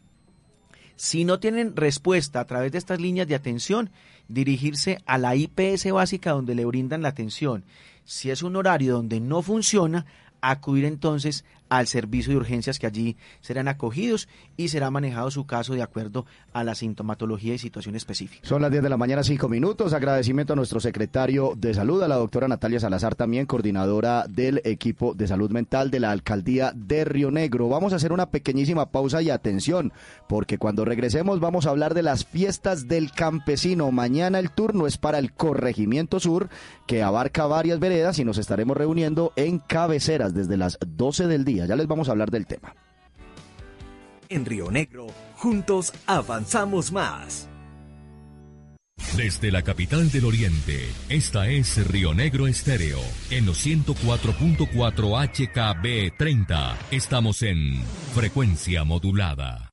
Si 0.97 1.25
no 1.25 1.41
tienen 1.41 1.75
respuesta 1.75 2.41
a 2.41 2.47
través 2.47 2.73
de 2.73 2.79
estas 2.79 3.01
líneas 3.01 3.27
de 3.27 3.35
atención, 3.35 3.91
dirigirse 4.29 5.03
a 5.07 5.19
la 5.19 5.35
IPS 5.35 5.91
básica 5.93 6.33
donde 6.33 6.55
le 6.55 6.65
brindan 6.65 7.03
la 7.03 7.09
atención. 7.09 7.65
Si 8.05 8.31
es 8.31 8.43
un 8.43 8.57
horario 8.57 8.95
donde 8.95 9.21
no 9.21 9.43
funciona, 9.43 10.07
acudir 10.41 10.85
entonces 10.85 11.45
al 11.73 11.87
servicio 11.87 12.33
de 12.33 12.37
urgencias 12.37 12.79
que 12.79 12.87
allí 12.87 13.17
serán 13.41 13.67
acogidos 13.67 14.29
y 14.59 14.69
será 14.69 14.91
manejado 14.91 15.31
su 15.31 15.47
caso 15.47 15.73
de 15.73 15.81
acuerdo 15.81 16.27
a 16.53 16.65
la 16.65 16.75
sintomatología 16.75 17.55
y 17.55 17.59
situación 17.59 17.97
específica. 17.97 18.47
Son 18.47 18.61
las 18.61 18.71
10 18.71 18.83
de 18.83 18.91
la 18.91 18.99
mañana, 18.99 19.23
5 19.23 19.49
minutos. 19.49 19.95
Agradecimiento 19.95 20.53
a 20.53 20.57
nuestro 20.57 20.81
secretario 20.81 21.55
de 21.57 21.73
salud, 21.73 22.03
a 22.03 22.09
la 22.09 22.17
doctora 22.17 22.47
Natalia 22.47 22.79
Salazar, 22.79 23.15
también 23.15 23.47
coordinadora 23.47 24.27
del 24.29 24.61
equipo 24.65 25.15
de 25.15 25.27
salud 25.27 25.51
mental 25.51 25.91
de 25.91 26.01
la 26.01 26.11
alcaldía 26.11 26.75
de 26.77 27.07
Río 27.07 27.31
Negro. 27.31 27.71
Vamos 27.71 27.95
a 27.95 27.97
hacer 27.97 28.13
una 28.13 28.27
pequeñísima 28.27 28.91
pausa 28.91 29.23
y 29.23 29.31
atención, 29.31 29.95
porque 30.29 30.59
cuando 30.59 30.85
regresemos 30.85 31.41
vamos 31.41 31.65
a 31.65 31.71
hablar 31.71 31.95
de 31.95 32.03
las 32.03 32.27
fiestas 32.27 32.87
del 32.87 33.13
campesino. 33.13 33.91
Mañana 33.93 34.39
el 34.39 34.51
turno 34.51 34.87
es 34.87 34.99
para 34.99 35.19
el 35.19 35.33
Corregimiento 35.33 36.21
Sur, 36.21 36.51
que 36.87 37.03
abarca 37.03 37.47
varias 37.47 37.81
veredas 37.81 38.19
y 38.19 38.27
nos 38.27 38.37
estaremos 38.37 38.77
reuniendo 38.77 39.33
en 39.37 39.59
cabeceras 39.59 40.35
desde 40.35 40.59
las 40.59 40.79
12 40.87 41.29
del 41.29 41.47
día. 41.47 41.62
Ya 41.67 41.77
les 41.77 41.87
vamos 41.87 42.09
a 42.09 42.13
hablar 42.13 42.31
del 42.31 42.47
tema. 42.47 42.75
En 44.29 44.47
Río 44.47 44.71
Negro, 44.71 45.09
juntos 45.37 45.93
avanzamos 46.07 46.93
más. 46.93 47.49
Desde 49.17 49.53
la 49.53 49.61
capital 49.61 50.11
del 50.11 50.25
Oriente, 50.25 50.89
esta 51.11 51.47
es 51.49 51.87
Río 51.87 52.15
Negro 52.15 52.47
Estéreo, 52.47 52.99
en 53.31 53.45
los 53.45 53.67
104.4 53.67 55.29
HKB 55.29 56.17
30. 56.17 56.79
Estamos 56.91 57.43
en 57.43 57.83
frecuencia 58.15 58.85
modulada. 58.85 59.71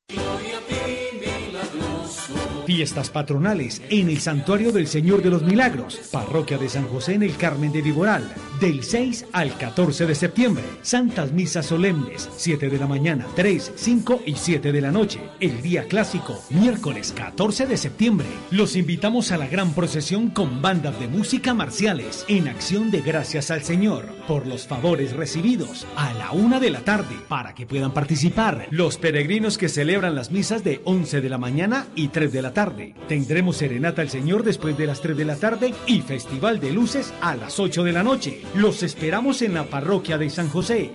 Fiestas 2.70 3.10
patronales 3.10 3.82
en 3.90 4.12
el 4.12 4.20
Santuario 4.20 4.72
del 4.72 4.86
Señor 4.86 5.24
de 5.24 5.32
los 5.32 5.42
Milagros, 5.42 6.00
Parroquia 6.12 6.60
de 6.60 6.70
San 6.70 6.88
José 6.88 7.16
en 7.16 7.24
el 7.24 7.36
Carmen 7.36 7.72
de 7.72 7.82
Viboral, 7.82 8.32
del 8.60 8.84
6 8.84 9.26
al 9.32 9.58
14 9.58 10.06
de 10.06 10.14
septiembre. 10.14 10.64
Santas 10.84 11.32
misas 11.32 11.66
solemnes, 11.66 12.30
7 12.38 12.70
de 12.70 12.78
la 12.78 12.86
mañana, 12.86 13.26
3, 13.36 13.74
5 13.76 14.22
y 14.28 14.36
7 14.36 14.72
de 14.72 14.82
la 14.82 14.92
noche. 14.92 15.20
El 15.40 15.64
día 15.64 15.86
clásico, 15.86 16.40
miércoles 16.52 17.12
14 17.12 17.66
de 17.66 17.76
septiembre. 17.76 18.28
Los 18.52 18.76
invitamos 18.76 19.32
a 19.32 19.40
la 19.40 19.48
gran 19.48 19.74
procesión 19.74 20.30
con 20.30 20.62
bandas 20.62 21.00
de 21.00 21.08
música 21.08 21.56
marciales 21.56 22.24
en 22.28 22.48
acción 22.48 22.92
de 22.92 23.02
gracias 23.02 23.50
al 23.50 23.64
Señor 23.64 24.06
por 24.28 24.46
los 24.46 24.68
favores 24.68 25.14
recibidos 25.14 25.88
a 25.96 26.14
la 26.14 26.34
una 26.34 26.60
de 26.60 26.70
la 26.70 26.82
tarde 26.82 27.16
para 27.28 27.56
que 27.56 27.66
puedan 27.66 27.96
participar 27.96 28.68
los 28.70 29.00
peregrinos 29.00 29.58
que 29.58 29.70
celebran 29.70 30.14
las 30.14 30.30
misas 30.30 30.64
de 30.64 30.82
11 30.84 31.22
de 31.22 31.30
la 31.30 31.40
mañana 31.40 31.88
y 31.96 32.10
3 32.10 32.32
de 32.32 32.42
la 32.44 32.54
tarde. 32.54 32.59
Tendremos 33.08 33.56
serenata 33.56 34.02
al 34.02 34.10
Señor 34.10 34.44
después 34.44 34.78
de 34.78 34.86
las 34.86 35.00
3 35.00 35.16
de 35.16 35.24
la 35.24 35.38
tarde 35.38 35.74
y 35.88 36.02
festival 36.02 36.60
de 36.60 36.72
luces 36.74 37.14
a 37.22 37.36
las 37.36 37.58
8 37.58 37.86
de 37.86 37.94
la 37.94 38.04
noche. 38.04 38.42
Los 38.54 38.84
esperamos 38.84 39.42
en 39.42 39.54
la 39.54 39.64
parroquia 39.70 40.18
de 40.18 40.30
San 40.30 40.50
José. 40.50 40.92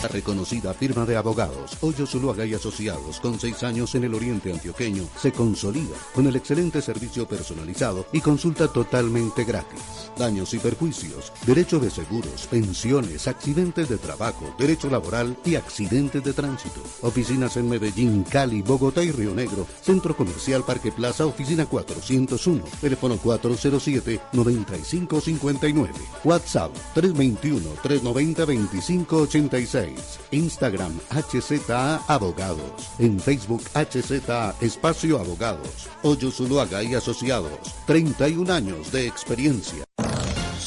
La 0.00 0.08
reconocida 0.08 0.72
firma 0.74 1.04
de 1.04 1.16
abogados 1.16 1.76
Hoyo 1.80 2.06
Zuluaga 2.06 2.46
y 2.46 2.54
Asociados, 2.54 3.18
con 3.18 3.40
seis 3.40 3.64
años 3.64 3.96
en 3.96 4.04
el 4.04 4.14
oriente 4.14 4.52
antioqueño, 4.52 5.08
se 5.16 5.32
consolida 5.32 5.96
con 6.14 6.28
el 6.28 6.36
excelente 6.36 6.80
servicio 6.80 7.26
personalizado 7.26 8.06
y 8.12 8.20
consulta 8.20 8.68
totalmente 8.68 9.42
gratis. 9.42 10.12
Daños 10.16 10.54
y 10.54 10.60
perjuicios, 10.60 11.32
derecho 11.44 11.80
de 11.80 11.90
seguros, 11.90 12.46
pensiones, 12.48 13.26
accidentes 13.26 13.88
de 13.88 13.98
trabajo, 13.98 14.54
derecho 14.56 14.88
laboral 14.88 15.36
y 15.44 15.56
accidentes 15.56 16.22
de 16.22 16.32
tránsito. 16.32 16.80
Oficinas 17.02 17.56
en 17.56 17.68
Medellín, 17.68 18.22
Cali, 18.22 18.62
Bogotá 18.62 19.02
y 19.02 19.10
Río 19.10 19.34
Negro. 19.34 19.66
Centro 19.82 20.16
Comercial 20.16 20.62
Parque 20.62 20.92
Plaza, 20.92 21.26
oficina 21.26 21.66
401, 21.66 22.62
teléfono 22.80 23.18
407-9559. 23.18 25.90
WhatsApp 26.22 26.70
321-390-2586. 26.94 29.87
Instagram 30.30 30.98
HZA 31.10 31.96
Abogados. 32.06 32.90
En 32.98 33.18
Facebook 33.18 33.62
HZA 33.74 34.54
Espacio 34.60 35.18
Abogados. 35.18 35.88
Hoyo 36.02 36.30
Zuluaga 36.30 36.82
y 36.82 36.94
Asociados. 36.94 37.58
31 37.86 38.52
años 38.52 38.92
de 38.92 39.06
experiencia. 39.06 39.84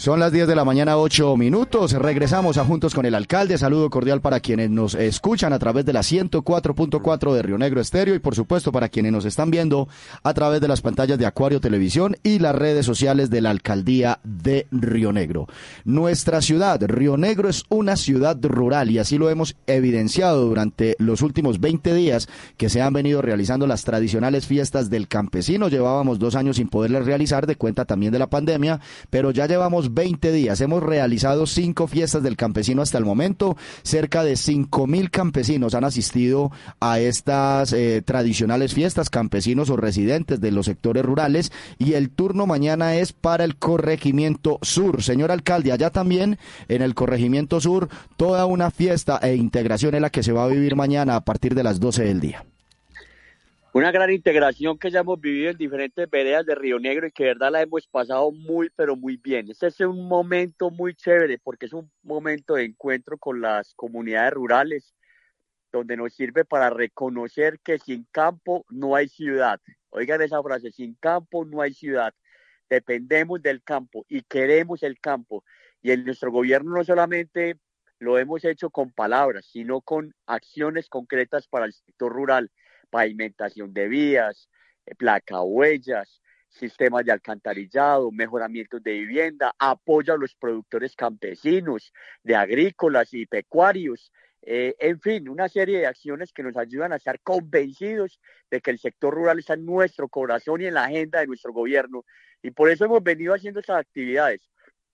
Son 0.00 0.18
las 0.18 0.32
10 0.32 0.48
de 0.48 0.56
la 0.56 0.64
mañana, 0.64 0.96
8 0.96 1.36
minutos. 1.36 1.92
Regresamos 1.92 2.56
a 2.56 2.64
Juntos 2.64 2.94
con 2.94 3.04
el 3.04 3.14
Alcalde. 3.14 3.58
Saludo 3.58 3.90
cordial 3.90 4.22
para 4.22 4.40
quienes 4.40 4.70
nos 4.70 4.94
escuchan 4.94 5.52
a 5.52 5.58
través 5.58 5.84
de 5.84 5.92
la 5.92 6.00
104.4 6.00 7.34
de 7.34 7.42
Río 7.42 7.58
Negro 7.58 7.82
Estéreo 7.82 8.14
y 8.14 8.18
por 8.18 8.34
supuesto 8.34 8.72
para 8.72 8.88
quienes 8.88 9.12
nos 9.12 9.26
están 9.26 9.50
viendo 9.50 9.88
a 10.22 10.32
través 10.32 10.62
de 10.62 10.68
las 10.68 10.80
pantallas 10.80 11.18
de 11.18 11.26
Acuario 11.26 11.60
Televisión 11.60 12.16
y 12.22 12.38
las 12.38 12.54
redes 12.54 12.86
sociales 12.86 13.28
de 13.28 13.42
la 13.42 13.50
Alcaldía 13.50 14.20
de 14.24 14.66
Río 14.70 15.12
Negro. 15.12 15.48
Nuestra 15.84 16.40
ciudad, 16.40 16.80
Río 16.82 17.18
Negro, 17.18 17.50
es 17.50 17.64
una 17.68 17.96
ciudad 17.96 18.38
rural 18.42 18.90
y 18.90 18.96
así 18.96 19.18
lo 19.18 19.28
hemos 19.28 19.54
evidenciado 19.66 20.46
durante 20.46 20.96
los 20.98 21.20
últimos 21.20 21.60
20 21.60 21.92
días 21.92 22.26
que 22.56 22.70
se 22.70 22.80
han 22.80 22.94
venido 22.94 23.20
realizando 23.20 23.66
las 23.66 23.84
tradicionales 23.84 24.46
fiestas 24.46 24.88
del 24.88 25.08
campesino. 25.08 25.68
Llevábamos 25.68 26.18
dos 26.18 26.36
años 26.36 26.56
sin 26.56 26.70
poderlas 26.70 27.04
realizar 27.04 27.46
de 27.46 27.56
cuenta 27.56 27.84
también 27.84 28.14
de 28.14 28.18
la 28.18 28.30
pandemia, 28.30 28.80
pero 29.10 29.30
ya 29.30 29.46
llevamos 29.46 29.89
20 29.94 30.32
días. 30.32 30.60
Hemos 30.60 30.82
realizado 30.82 31.46
cinco 31.46 31.86
fiestas 31.86 32.22
del 32.22 32.36
campesino 32.36 32.82
hasta 32.82 32.98
el 32.98 33.04
momento. 33.04 33.56
Cerca 33.82 34.24
de 34.24 34.36
cinco 34.36 34.86
mil 34.86 35.10
campesinos 35.10 35.74
han 35.74 35.84
asistido 35.84 36.50
a 36.80 37.00
estas 37.00 37.72
eh, 37.72 38.02
tradicionales 38.04 38.74
fiestas, 38.74 39.10
campesinos 39.10 39.70
o 39.70 39.76
residentes 39.76 40.40
de 40.40 40.52
los 40.52 40.66
sectores 40.66 41.04
rurales. 41.04 41.52
Y 41.78 41.94
el 41.94 42.10
turno 42.10 42.46
mañana 42.46 42.96
es 42.96 43.12
para 43.12 43.44
el 43.44 43.56
corregimiento 43.56 44.58
sur. 44.62 45.02
Señor 45.02 45.30
alcalde, 45.30 45.72
allá 45.72 45.90
también 45.90 46.38
en 46.68 46.82
el 46.82 46.94
corregimiento 46.94 47.60
sur, 47.60 47.88
toda 48.16 48.46
una 48.46 48.70
fiesta 48.70 49.18
e 49.22 49.34
integración 49.34 49.94
es 49.94 50.00
la 50.00 50.10
que 50.10 50.22
se 50.22 50.32
va 50.32 50.44
a 50.44 50.48
vivir 50.48 50.76
mañana 50.76 51.16
a 51.16 51.24
partir 51.24 51.54
de 51.54 51.62
las 51.62 51.80
12 51.80 52.04
del 52.04 52.20
día. 52.20 52.44
Una 53.72 53.92
gran 53.92 54.10
integración 54.10 54.76
que 54.78 54.90
ya 54.90 54.98
hemos 55.00 55.20
vivido 55.20 55.52
en 55.52 55.56
diferentes 55.56 56.10
veredas 56.10 56.44
de 56.44 56.56
Río 56.56 56.80
Negro 56.80 57.06
y 57.06 57.12
que 57.12 57.22
verdad 57.22 57.52
la 57.52 57.62
hemos 57.62 57.86
pasado 57.86 58.32
muy, 58.32 58.68
pero 58.74 58.96
muy 58.96 59.16
bien. 59.16 59.48
Este 59.48 59.68
es 59.68 59.78
un 59.78 60.08
momento 60.08 60.70
muy 60.70 60.92
chévere 60.92 61.38
porque 61.38 61.66
es 61.66 61.72
un 61.72 61.88
momento 62.02 62.54
de 62.54 62.64
encuentro 62.64 63.16
con 63.16 63.40
las 63.40 63.72
comunidades 63.74 64.32
rurales, 64.32 64.96
donde 65.70 65.96
nos 65.96 66.12
sirve 66.14 66.44
para 66.44 66.68
reconocer 66.68 67.60
que 67.60 67.78
sin 67.78 68.08
campo 68.10 68.64
no 68.70 68.96
hay 68.96 69.08
ciudad. 69.08 69.60
Oigan 69.90 70.20
esa 70.20 70.42
frase, 70.42 70.72
sin 70.72 70.96
campo 70.96 71.44
no 71.44 71.60
hay 71.60 71.72
ciudad. 71.72 72.12
Dependemos 72.68 73.40
del 73.40 73.62
campo 73.62 74.04
y 74.08 74.22
queremos 74.22 74.82
el 74.82 74.98
campo. 74.98 75.44
Y 75.80 75.92
en 75.92 76.04
nuestro 76.04 76.32
gobierno 76.32 76.74
no 76.76 76.82
solamente 76.82 77.56
lo 78.00 78.18
hemos 78.18 78.44
hecho 78.44 78.70
con 78.70 78.90
palabras, 78.90 79.46
sino 79.46 79.80
con 79.80 80.12
acciones 80.26 80.88
concretas 80.88 81.46
para 81.46 81.66
el 81.66 81.72
sector 81.72 82.12
rural 82.12 82.50
pavimentación 82.90 83.72
de 83.72 83.88
vías, 83.88 84.48
eh, 84.86 84.94
placa 84.94 85.42
huellas, 85.42 86.20
sistemas 86.48 87.04
de 87.04 87.12
alcantarillado, 87.12 88.10
mejoramientos 88.10 88.82
de 88.82 88.92
vivienda, 88.92 89.54
apoyo 89.58 90.14
a 90.14 90.18
los 90.18 90.34
productores 90.34 90.96
campesinos, 90.96 91.92
de 92.22 92.34
agrícolas 92.34 93.14
y 93.14 93.26
pecuarios, 93.26 94.12
eh, 94.42 94.74
en 94.78 95.00
fin, 95.00 95.28
una 95.28 95.48
serie 95.48 95.78
de 95.78 95.86
acciones 95.86 96.32
que 96.32 96.42
nos 96.42 96.56
ayudan 96.56 96.92
a 96.92 96.96
estar 96.96 97.20
convencidos 97.20 98.18
de 98.50 98.60
que 98.60 98.70
el 98.70 98.78
sector 98.78 99.14
rural 99.14 99.38
está 99.38 99.54
en 99.54 99.66
nuestro 99.66 100.08
corazón 100.08 100.62
y 100.62 100.66
en 100.66 100.74
la 100.74 100.84
agenda 100.84 101.20
de 101.20 101.26
nuestro 101.26 101.52
gobierno. 101.52 102.04
Y 102.42 102.50
por 102.50 102.70
eso 102.70 102.86
hemos 102.86 103.02
venido 103.02 103.34
haciendo 103.34 103.60
estas 103.60 103.80
actividades, 103.80 104.50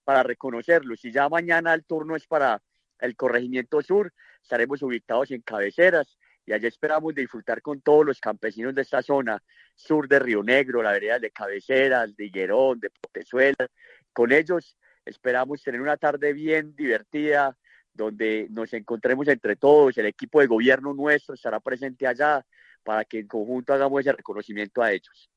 para 0.07 0.23
reconocerlos. 0.23 1.05
Y 1.05 1.11
ya 1.11 1.29
mañana 1.29 1.75
el 1.75 1.85
turno 1.85 2.15
es 2.15 2.27
para 2.27 2.63
el 3.01 3.17
corregimiento 3.17 3.83
sur, 3.83 4.13
estaremos 4.41 4.81
ubicados 4.83 5.33
en 5.33 5.43
cabeceras, 5.43 6.17
y 6.47 6.53
allá 6.53 6.69
esperamos 6.69 7.15
disfrutar 7.15 7.61
con 7.61 7.81
todos 7.81 8.07
los 8.07 8.21
campesinos 8.21 8.75
de 8.75 8.83
esta 8.83 9.03
zona 9.03 9.43
sur 9.75 10.09
de 10.09 10.21
Río 10.21 10.45
Negro, 10.45 10.83
la 10.83 10.93
vereda 10.93 11.19
de 11.19 11.33
Cabeceras, 11.33 12.17
de 12.17 12.27
Higuerón, 12.27 12.79
de 12.79 12.91
Potenzuela. 12.91 13.69
Con 14.13 14.33
ellos 14.33 14.79
esperamos 15.05 15.63
tener 15.63 15.81
una 15.81 15.97
tarde 15.97 16.33
bien 16.33 16.75
divertida, 16.77 17.57
donde 17.93 18.47
nos 18.51 18.73
encontremos 18.75 19.27
entre 19.27 19.57
todos, 19.57 19.99
el 19.99 20.07
equipo 20.07 20.41
de 20.41 20.47
gobierno 20.47 20.95
nuestro 20.95 21.35
estará 21.35 21.59
presente 21.61 22.07
allá 22.07 22.47
para 22.85 23.05
que 23.05 23.19
en 23.19 23.27
conjunto 23.27 23.73
hagamos 23.73 24.01
ese 24.01 24.13
reconocimiento 24.13 24.83
a 24.83 24.93
ellos. 24.93 25.31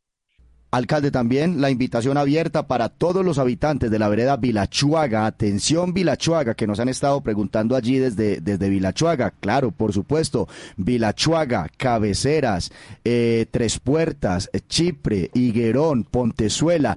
Alcalde, 0.71 1.09
también 1.09 1.61
la 1.61 1.71
invitación 1.71 2.17
abierta 2.17 2.67
para 2.67 2.89
todos 2.89 3.25
los 3.25 3.39
habitantes 3.39 3.89
de 3.89 3.97
la 3.97 4.07
vereda 4.07 4.37
Vilachuaga. 4.37 5.25
Atención, 5.25 5.95
Vilachuaga, 5.95 6.53
que 6.53 6.67
nos 6.67 6.79
han 6.79 6.89
estado 6.89 7.21
preguntando 7.21 7.75
allí 7.75 7.97
desde, 7.97 8.39
desde 8.39 8.69
Vilachuaga. 8.69 9.33
Claro, 9.39 9.71
por 9.71 9.93
supuesto. 9.93 10.47
Vilachuaga, 10.77 11.69
Cabeceras, 11.75 12.71
eh, 13.03 13.47
Tres 13.49 13.79
Puertas, 13.79 14.51
Chipre, 14.67 15.31
Higuerón, 15.33 16.03
Pontezuela, 16.03 16.95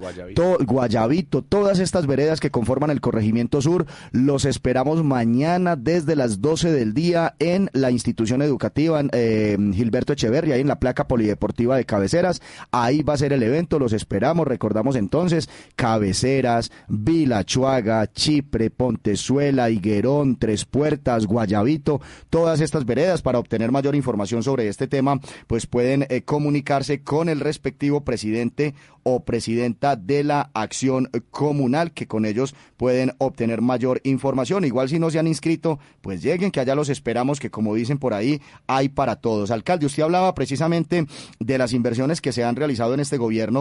Guayabito. 0.67 1.41
todas 1.41 1.79
estas 1.79 2.05
veredas 2.05 2.39
que 2.39 2.51
conforman 2.51 2.91
el 2.91 3.01
corregimiento 3.01 3.59
sur. 3.59 3.87
Los 4.11 4.45
esperamos 4.45 5.03
mañana 5.03 5.75
desde 5.75 6.15
las 6.15 6.41
12 6.41 6.71
del 6.71 6.93
día 6.93 7.33
en 7.39 7.71
la 7.73 7.89
institución 7.89 8.43
educativa 8.43 9.01
eh, 9.13 9.57
Gilberto 9.73 10.13
Echeverria, 10.13 10.55
ahí 10.55 10.61
en 10.61 10.67
la 10.67 10.79
placa 10.79 11.07
polideportiva 11.07 11.75
de 11.75 11.85
Cabeceras. 11.85 12.41
Ahí 12.71 13.01
va 13.01 13.13
a 13.13 13.17
ser 13.17 13.33
el 13.33 13.41
evento 13.41 13.62
los 13.71 13.93
esperamos. 13.93 14.47
Recordamos 14.47 14.95
entonces 14.95 15.49
Cabeceras, 15.75 16.71
Vilachuaga, 16.87 18.11
Chipre, 18.11 18.69
Pontezuela, 18.69 19.69
Higuerón, 19.69 20.37
Tres 20.37 20.65
Puertas, 20.65 21.25
Guayabito, 21.25 22.01
todas 22.29 22.61
estas 22.61 22.85
veredas. 22.85 23.21
Para 23.21 23.39
obtener 23.39 23.71
mayor 23.71 23.95
información 23.95 24.43
sobre 24.43 24.67
este 24.67 24.87
tema, 24.87 25.19
pues 25.47 25.67
pueden 25.67 26.05
eh, 26.09 26.23
comunicarse 26.23 27.01
con 27.01 27.29
el 27.29 27.39
respectivo 27.39 28.03
presidente 28.03 28.73
o 29.03 29.23
presidenta 29.25 29.95
de 29.95 30.23
la 30.23 30.49
acción 30.53 31.09
comunal, 31.29 31.91
que 31.91 32.07
con 32.07 32.25
ellos 32.25 32.55
pueden 32.77 33.13
obtener 33.17 33.61
mayor 33.61 33.99
información. 34.03 34.65
Igual 34.65 34.89
si 34.89 34.97
no 34.97 35.11
se 35.11 35.19
han 35.19 35.27
inscrito, 35.27 35.79
pues 36.01 36.21
lleguen, 36.21 36.51
que 36.51 36.61
allá 36.61 36.73
los 36.73 36.89
esperamos, 36.89 37.39
que 37.39 37.51
como 37.51 37.75
dicen 37.75 37.97
por 37.97 38.13
ahí, 38.13 38.41
hay 38.65 38.89
para 38.89 39.17
todos. 39.17 39.51
Alcalde, 39.51 39.85
usted 39.85 40.03
hablaba 40.03 40.33
precisamente 40.33 41.05
de 41.39 41.57
las 41.57 41.73
inversiones 41.73 42.21
que 42.21 42.31
se 42.31 42.43
han 42.43 42.55
realizado 42.55 42.93
en 42.93 43.01
este 43.01 43.17
gobierno 43.17 43.52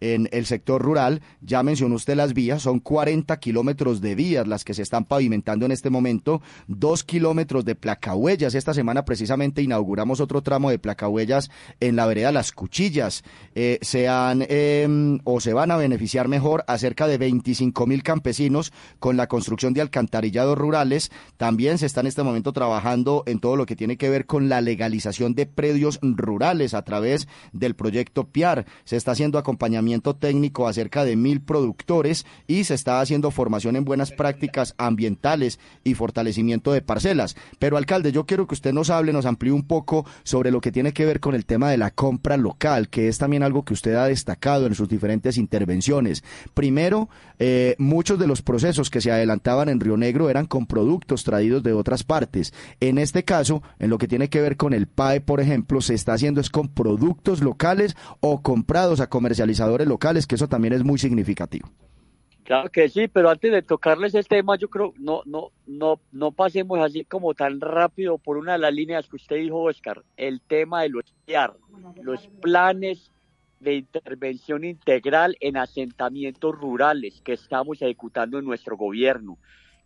en 0.00 0.28
el 0.32 0.46
sector 0.46 0.82
rural. 0.82 1.22
Ya 1.40 1.62
mencionó 1.62 1.94
usted 1.94 2.16
las 2.16 2.34
vías, 2.34 2.62
son 2.62 2.80
40 2.80 3.36
kilómetros 3.38 4.00
de 4.00 4.14
vías 4.14 4.46
las 4.46 4.64
que 4.64 4.74
se 4.74 4.82
están 4.82 5.04
pavimentando 5.04 5.66
en 5.66 5.72
este 5.72 5.90
momento, 5.90 6.40
dos 6.66 7.04
kilómetros 7.04 7.64
de 7.64 7.74
placahuellas. 7.74 8.54
Esta 8.54 8.74
semana 8.74 9.04
precisamente 9.04 9.62
inauguramos 9.62 10.20
otro 10.20 10.42
tramo 10.42 10.70
de 10.70 10.78
placahuellas 10.78 11.50
en 11.80 11.96
la 11.96 12.06
vereda 12.06 12.32
Las 12.32 12.52
Cuchillas. 12.52 13.24
Eh, 13.54 13.78
se 13.82 14.08
han... 14.08 14.44
Em, 14.48 15.18
o 15.24 15.40
se 15.40 15.52
van 15.52 15.70
a 15.70 15.76
beneficiar 15.76 16.28
mejor 16.28 16.64
a 16.66 16.78
cerca 16.78 17.06
de 17.06 17.18
25 17.18 17.86
mil 17.86 18.02
campesinos 18.02 18.72
con 18.98 19.16
la 19.16 19.26
construcción 19.26 19.74
de 19.74 19.80
alcantarillados 19.80 20.56
rurales. 20.56 21.10
También 21.36 21.78
se 21.78 21.86
está 21.86 22.00
en 22.00 22.06
este 22.06 22.22
momento 22.22 22.52
trabajando 22.52 23.22
en 23.26 23.40
todo 23.40 23.56
lo 23.56 23.66
que 23.66 23.76
tiene 23.76 23.96
que 23.96 24.10
ver 24.10 24.26
con 24.26 24.48
la 24.48 24.60
legalización 24.60 25.34
de 25.34 25.46
predios 25.46 25.98
rurales 26.02 26.74
a 26.74 26.82
través 26.82 27.28
del 27.52 27.74
proyecto 27.74 28.24
PIAR. 28.24 28.66
Se 28.84 28.96
está 28.96 29.12
haciendo 29.12 29.37
acompañamiento 29.38 30.14
técnico 30.14 30.66
a 30.68 30.72
cerca 30.72 31.04
de 31.04 31.16
mil 31.16 31.40
productores 31.40 32.26
y 32.46 32.64
se 32.64 32.74
está 32.74 33.00
haciendo 33.00 33.30
formación 33.30 33.76
en 33.76 33.84
buenas 33.84 34.12
prácticas 34.12 34.74
ambientales 34.78 35.58
y 35.84 35.94
fortalecimiento 35.94 36.72
de 36.72 36.82
parcelas. 36.82 37.36
Pero 37.58 37.76
alcalde, 37.76 38.12
yo 38.12 38.26
quiero 38.26 38.46
que 38.46 38.54
usted 38.54 38.72
nos 38.72 38.90
hable, 38.90 39.12
nos 39.12 39.26
amplíe 39.26 39.52
un 39.52 39.66
poco 39.66 40.04
sobre 40.22 40.50
lo 40.50 40.60
que 40.60 40.72
tiene 40.72 40.92
que 40.92 41.04
ver 41.04 41.20
con 41.20 41.34
el 41.34 41.46
tema 41.46 41.70
de 41.70 41.78
la 41.78 41.90
compra 41.90 42.36
local, 42.36 42.88
que 42.88 43.08
es 43.08 43.18
también 43.18 43.42
algo 43.42 43.64
que 43.64 43.74
usted 43.74 43.94
ha 43.94 44.06
destacado 44.06 44.66
en 44.66 44.74
sus 44.74 44.88
diferentes 44.88 45.36
intervenciones. 45.36 46.24
Primero, 46.54 47.08
eh, 47.38 47.76
muchos 47.78 48.18
de 48.18 48.26
los 48.26 48.42
procesos 48.42 48.90
que 48.90 49.00
se 49.00 49.12
adelantaban 49.12 49.68
en 49.68 49.80
Río 49.80 49.96
Negro 49.96 50.30
eran 50.30 50.46
con 50.46 50.66
productos 50.66 51.24
traídos 51.24 51.62
de 51.62 51.72
otras 51.72 52.02
partes. 52.02 52.52
En 52.80 52.98
este 52.98 53.24
caso, 53.24 53.62
en 53.78 53.90
lo 53.90 53.98
que 53.98 54.08
tiene 54.08 54.28
que 54.28 54.40
ver 54.40 54.56
con 54.56 54.74
el 54.74 54.86
PAE, 54.86 55.20
por 55.20 55.40
ejemplo, 55.40 55.80
se 55.80 55.94
está 55.94 56.14
haciendo 56.14 56.40
es 56.40 56.50
con 56.50 56.68
productos 56.68 57.40
locales 57.40 57.96
o 58.20 58.42
comprados 58.42 59.00
a 59.00 59.08
comercializadores 59.28 59.86
locales, 59.86 60.26
que 60.26 60.36
eso 60.36 60.48
también 60.48 60.72
es 60.72 60.84
muy 60.84 60.98
significativo. 60.98 61.68
Claro 62.44 62.70
que 62.70 62.88
sí, 62.88 63.08
pero 63.08 63.28
antes 63.28 63.52
de 63.52 63.60
tocarles 63.60 64.14
el 64.14 64.26
tema, 64.26 64.56
yo 64.56 64.70
creo 64.70 64.94
no 64.96 65.20
no 65.26 65.50
no 65.66 66.00
no 66.12 66.32
pasemos 66.32 66.78
así 66.78 67.04
como 67.04 67.34
tan 67.34 67.60
rápido 67.60 68.16
por 68.16 68.38
una 68.38 68.52
de 68.52 68.58
las 68.58 68.72
líneas 68.72 69.06
que 69.06 69.16
usted 69.16 69.36
dijo, 69.36 69.64
Oscar, 69.64 70.02
el 70.16 70.40
tema 70.40 70.82
de 70.82 70.88
los 70.88 71.04
los 72.02 72.26
planes 72.40 73.12
de 73.60 73.74
intervención 73.74 74.64
integral 74.64 75.36
en 75.40 75.58
asentamientos 75.58 76.54
rurales 76.54 77.20
que 77.20 77.34
estamos 77.34 77.82
ejecutando 77.82 78.38
en 78.38 78.46
nuestro 78.46 78.78
gobierno. 78.78 79.36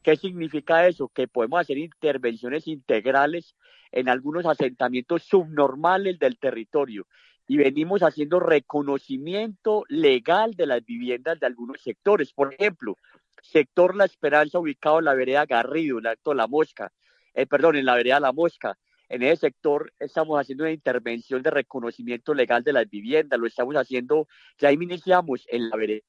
¿Qué 0.04 0.14
significa 0.14 0.86
eso? 0.86 1.08
Que 1.08 1.26
podemos 1.26 1.60
hacer 1.60 1.78
intervenciones 1.78 2.68
integrales 2.68 3.56
en 3.90 4.08
algunos 4.08 4.46
asentamientos 4.46 5.24
subnormales 5.24 6.18
del 6.20 6.38
territorio 6.38 7.06
y 7.52 7.58
venimos 7.58 8.02
haciendo 8.02 8.40
reconocimiento 8.40 9.84
legal 9.90 10.54
de 10.54 10.64
las 10.64 10.82
viviendas 10.86 11.38
de 11.38 11.44
algunos 11.44 11.82
sectores. 11.82 12.32
Por 12.32 12.54
ejemplo, 12.54 12.96
sector 13.42 13.94
La 13.94 14.06
Esperanza 14.06 14.58
ubicado 14.58 15.00
en 15.00 15.04
la 15.04 15.12
vereda 15.12 15.44
Garrido, 15.44 15.98
en 15.98 16.06
el 16.06 16.12
Alto 16.12 16.32
La 16.32 16.46
Mosca, 16.46 16.90
eh, 17.34 17.44
perdón, 17.44 17.76
en 17.76 17.84
la 17.84 17.94
vereda 17.94 18.20
La 18.20 18.32
Mosca, 18.32 18.78
en 19.06 19.22
ese 19.22 19.48
sector 19.48 19.92
estamos 19.98 20.40
haciendo 20.40 20.64
una 20.64 20.72
intervención 20.72 21.42
de 21.42 21.50
reconocimiento 21.50 22.32
legal 22.32 22.64
de 22.64 22.72
las 22.72 22.88
viviendas, 22.88 23.38
lo 23.38 23.46
estamos 23.46 23.74
haciendo, 23.74 24.28
ya 24.56 24.72
iniciamos 24.72 25.44
en 25.50 25.68
la 25.68 25.76
vereda 25.76 26.06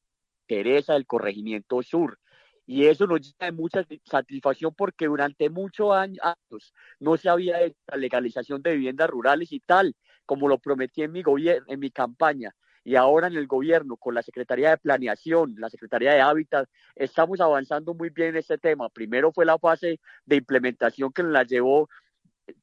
Teresa 0.48 0.94
del 0.94 1.06
Corregimiento 1.06 1.84
Sur. 1.84 2.20
Y 2.66 2.86
eso 2.86 3.06
nos 3.06 3.20
llena 3.20 3.48
de 3.48 3.52
mucha 3.52 3.86
satisfacción 4.06 4.74
porque 4.74 5.08
durante 5.08 5.50
muchos 5.50 5.91
años 5.91 6.22
no 7.02 7.18
se 7.18 7.28
había 7.28 7.62
hecho 7.62 7.76
la 7.88 7.98
legalización 7.98 8.62
de 8.62 8.76
viviendas 8.76 9.10
rurales 9.10 9.52
y 9.52 9.60
tal, 9.60 9.94
como 10.26 10.47
lo 10.47 10.57
prometí 10.57 11.03
en 11.03 11.11
mi, 11.11 11.91
campaña. 11.91 12.55
Y 12.84 12.95
ahora 12.95 13.28
en 13.28 13.36
el 13.36 13.47
gobierno, 13.47 13.95
con 13.95 14.13
la 14.13 14.21
Secretaría 14.21 14.71
de 14.71 14.78
Planeación, 14.78 15.55
la 15.57 15.69
Secretaría 15.69 16.13
de 16.13 16.21
Hábitat, 16.21 16.67
estamos 16.95 17.39
avanzando 17.39 17.93
muy 17.93 18.09
bien 18.09 18.30
en 18.30 18.38
este 18.38 18.57
tema. 18.57 18.89
Primero 18.89 19.32
fue 19.32 19.45
la 19.45 19.57
fase 19.57 19.99
de 20.26 20.36
implementación 20.36 21.13
que 21.13 21.24
la 21.24 21.43
llevó 21.43 21.88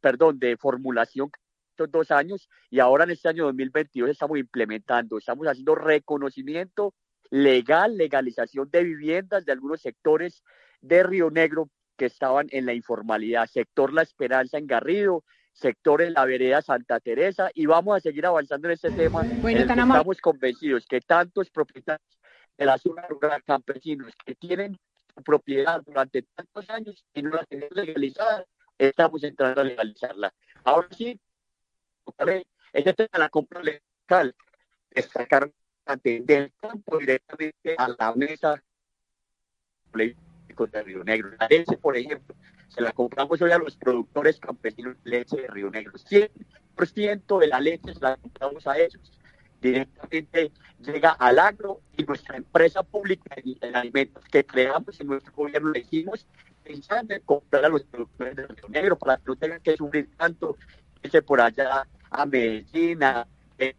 perdón, 0.01 0.39
de 0.39 0.57
formulación 0.57 1.31
estos 1.71 1.91
dos 1.91 2.11
años 2.11 2.49
y 2.69 2.81
ahora 2.81 3.05
en 3.05 3.11
este 3.11 3.29
año 3.29 3.45
2022 3.45 4.11
estamos 4.11 4.39
implementando, 4.39 5.19
estamos 5.19 5.47
haciendo 5.47 5.75
reconocimiento 5.75 6.95
legal, 7.31 7.97
legalización 7.97 8.71
de 8.71 8.85
viviendas 8.85 9.45
de 9.45 9.53
algunos 9.53 9.81
sectores 9.81 10.43
de 10.81 11.03
Río 11.03 11.31
Negro 11.31 11.71
que 11.97 12.07
estaban 12.07 12.49
en 12.51 12.67
la 12.67 12.75
informalidad, 12.75 13.47
sector 13.47 13.93
La 13.93 14.03
Esperanza 14.03 14.59
en 14.59 14.67
Garrido, 14.67 15.25
sector 15.53 16.03
en 16.03 16.15
la 16.15 16.25
vereda 16.25 16.63
Santa 16.63 17.01
Teresa 17.01 17.51
y 17.55 17.67
vamos 17.67 17.97
a 17.97 18.01
seguir 18.01 18.27
avanzando 18.27 18.69
en 18.69 18.73
este 18.73 18.91
tema. 18.91 19.23
Bueno, 19.41 19.61
estamos 19.61 20.21
convencidos 20.21 20.87
que 20.87 21.01
tantos 21.01 21.51
propietarios 21.51 22.19
de 22.57 22.67
la 22.67 22.79
zona 22.79 23.07
rural 23.09 23.43
campesinos 23.45 24.13
que 24.25 24.35
tienen 24.35 24.79
propiedad 25.25 25.83
durante 25.85 26.23
tantos 26.23 26.69
años 26.71 27.05
y 27.15 27.23
no 27.23 27.31
la 27.31 27.45
tienen 27.45 27.69
legalizada, 27.73 28.45
estamos 28.79 29.23
entrando 29.25 29.61
a 29.61 29.65
legalizarla. 29.65 30.33
Ahora 30.65 30.89
sí, 30.91 31.21
este 32.73 32.95
tema 32.95 33.09
de 33.13 33.19
la 33.19 33.29
compra 33.29 33.63
legal, 33.63 34.35
sacar 35.13 35.51
del 36.03 36.53
campo 36.61 36.99
directamente 36.99 37.75
a 37.77 37.89
la 37.89 38.15
mesa 38.15 38.63
de 39.93 40.83
Río 40.85 41.05
Negro. 41.05 41.31
La 41.39 41.49
por 41.81 41.97
ejemplo, 41.97 42.35
se 42.71 42.81
la 42.81 42.93
compramos 42.93 43.41
hoy 43.43 43.51
a 43.51 43.59
los 43.59 43.77
productores 43.77 44.39
campesinos 44.39 44.97
de 45.05 45.11
leche 45.11 45.37
de 45.37 45.49
Río 45.49 45.71
Negro. 45.71 45.93
100% 45.95 47.41
de 47.41 47.47
la 47.49 47.61
leche 47.61 47.93
se 47.93 48.01
la 48.01 48.17
compramos 48.17 48.67
a 48.67 48.79
ellos. 48.79 49.13
Directamente 49.61 50.53
llega 50.81 51.11
al 51.11 51.39
agro 51.39 51.81
y 51.97 52.05
nuestra 52.05 52.37
empresa 52.37 52.83
pública 52.83 53.35
de 53.37 53.75
alimentos 53.75 54.25
que 54.27 54.45
creamos 54.45 54.99
en 55.01 55.09
nuestro 55.09 55.33
gobierno 55.35 55.71
le 55.71 55.81
dijimos 55.81 56.27
pensando 56.65 57.15
en 57.15 57.21
comprar 57.23 57.65
a 57.65 57.69
los 57.69 57.83
productores 57.83 58.37
de 58.37 58.47
Río 58.47 58.69
Negro 58.69 58.97
para 58.99 59.17
que 59.17 59.25
no 59.27 59.37
tengan 59.37 59.61
que 59.61 59.77
sufrir 59.77 60.09
tanto, 60.17 60.57
irse 61.03 61.21
por 61.21 61.41
allá 61.41 61.87
a 62.11 62.27
Medellín, 62.27 63.03
a, 63.03 63.27
eh, 63.59 63.75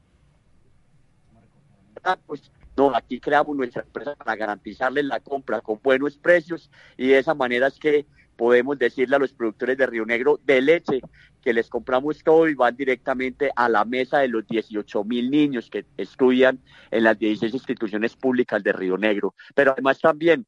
pues 2.26 2.52
no, 2.76 2.96
aquí 2.96 3.20
creamos 3.20 3.56
nuestra 3.56 3.84
empresa 3.84 4.16
para 4.16 4.36
garantizarles 4.36 5.06
la 5.06 5.20
compra 5.20 5.62
con 5.62 5.80
buenos 5.82 6.18
precios 6.18 6.70
y 6.98 7.08
de 7.08 7.20
esa 7.20 7.34
manera 7.34 7.68
es 7.68 7.80
que 7.80 8.06
podemos 8.42 8.80
decirle 8.80 9.18
a 9.18 9.20
los 9.20 9.34
productores 9.34 9.78
de 9.78 9.86
Río 9.86 10.04
Negro 10.04 10.40
de 10.44 10.64
leche 10.64 11.00
que 11.44 11.54
les 11.54 11.70
compramos 11.70 12.24
todo 12.24 12.50
y 12.50 12.56
van 12.56 12.76
directamente 12.76 13.52
a 13.56 13.70
la 13.70 13.86
mesa 13.86 14.18
de 14.18 14.30
los 14.30 14.48
18 14.48 15.04
mil 15.04 15.30
niños 15.30 15.70
que 15.70 15.86
estudian 15.96 16.60
en 16.90 17.04
las 17.04 17.20
16 17.20 17.54
instituciones 17.54 18.16
públicas 18.16 18.64
de 18.64 18.74
Río 18.74 18.98
Negro. 18.98 19.36
Pero 19.54 19.74
además 19.74 20.00
también 20.00 20.48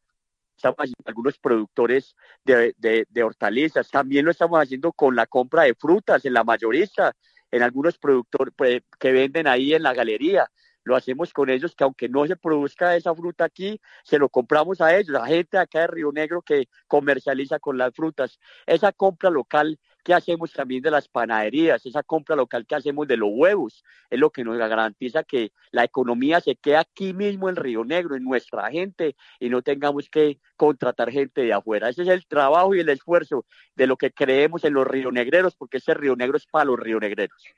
estamos 0.58 0.78
haciendo 0.80 1.04
algunos 1.06 1.38
productores 1.38 2.16
de, 2.44 2.74
de, 2.80 3.24
hortalizas, 3.24 3.92
también 3.92 4.26
lo 4.26 4.32
estamos 4.32 4.60
haciendo 4.60 4.92
con 4.92 5.16
la 5.16 5.28
compra 5.28 5.62
de 5.62 5.76
frutas 5.76 6.26
en 6.26 6.34
la 6.34 6.44
mayorista, 6.44 7.16
en 7.52 7.62
algunos 7.62 8.00
productores 8.00 8.56
pues, 8.58 8.82
que 9.00 9.12
venden 9.12 9.46
ahí 9.46 9.76
en 9.76 9.84
la 9.84 9.94
galería. 9.94 10.50
Lo 10.84 10.96
hacemos 10.96 11.34
con 11.34 11.50
ellos 11.50 11.76
que 11.76 11.84
aunque 11.84 12.10
no 12.10 12.26
se 12.28 12.36
produzca 12.36 12.96
esa 12.96 13.16
fruta 13.16 13.46
aquí, 13.46 13.80
se 14.04 14.20
lo 14.20 14.30
compramos 14.30 14.82
a 14.82 14.98
ellos, 14.98 15.16
a 15.16 15.28
gente 15.28 15.58
acá 15.58 15.82
de 15.82 15.88
Río 15.88 16.12
Negro 16.12 16.42
que 16.42 16.68
comercializa 16.88 17.60
con 17.60 17.78
las 17.78 17.94
frutas. 17.94 18.40
Esa 18.66 18.92
compra 18.92 19.30
local 19.30 19.80
que 20.04 20.14
hacemos 20.14 20.52
también 20.52 20.84
de 20.84 20.92
las 20.92 21.08
panaderías, 21.08 21.86
esa 21.86 22.04
compra 22.04 22.36
local 22.36 22.66
que 22.68 22.76
hacemos 22.76 23.08
de 23.08 23.18
los 23.18 23.30
huevos, 23.32 23.84
es 24.10 24.20
lo 24.20 24.30
que 24.32 24.44
nos 24.44 24.58
garantiza 24.58 25.24
que 25.24 25.54
la 25.72 25.86
economía 25.86 26.42
se 26.42 26.56
quede 26.56 26.78
aquí 26.78 27.14
mismo 27.14 27.50
en 27.50 27.56
Río 27.56 27.86
Negro, 27.86 28.16
en 28.16 28.24
nuestra 28.24 28.70
gente, 28.70 29.16
y 29.40 29.50
no 29.50 29.62
tengamos 29.62 30.10
que 30.10 30.40
contratar 30.58 31.12
gente 31.12 31.42
de 31.42 31.54
afuera. 31.54 31.90
Ese 31.90 32.04
es 32.04 32.10
el 32.10 32.28
trabajo 32.28 32.76
y 32.76 32.82
el 32.82 32.90
esfuerzo 32.90 33.46
de 33.76 33.88
lo 33.88 33.96
que 33.96 34.12
creemos 34.12 34.64
en 34.66 34.74
los 34.74 34.86
rionegreros, 34.86 35.56
porque 35.56 35.78
ese 35.78 35.94
Río 35.94 36.16
Negro 36.16 36.38
es 36.38 36.46
para 36.46 36.66
los 36.66 36.80
rionegreros. 36.80 37.54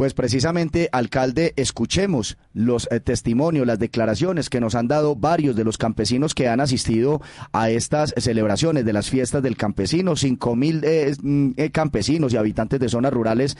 Pues 0.00 0.14
precisamente, 0.14 0.88
alcalde, 0.92 1.52
escuchemos 1.56 2.38
los 2.54 2.88
eh, 2.90 3.00
testimonios, 3.00 3.66
las 3.66 3.78
declaraciones 3.78 4.48
que 4.48 4.58
nos 4.58 4.74
han 4.74 4.88
dado 4.88 5.14
varios 5.14 5.54
de 5.56 5.62
los 5.62 5.76
campesinos 5.76 6.34
que 6.34 6.48
han 6.48 6.62
asistido 6.62 7.20
a 7.52 7.68
estas 7.68 8.14
celebraciones 8.16 8.86
de 8.86 8.94
las 8.94 9.10
fiestas 9.10 9.42
del 9.42 9.58
campesino. 9.58 10.16
Cinco 10.16 10.56
mil 10.56 10.80
eh, 10.84 11.14
mm, 11.22 11.50
eh, 11.58 11.70
campesinos 11.70 12.32
y 12.32 12.38
habitantes 12.38 12.80
de 12.80 12.88
zonas 12.88 13.12
rurales 13.12 13.58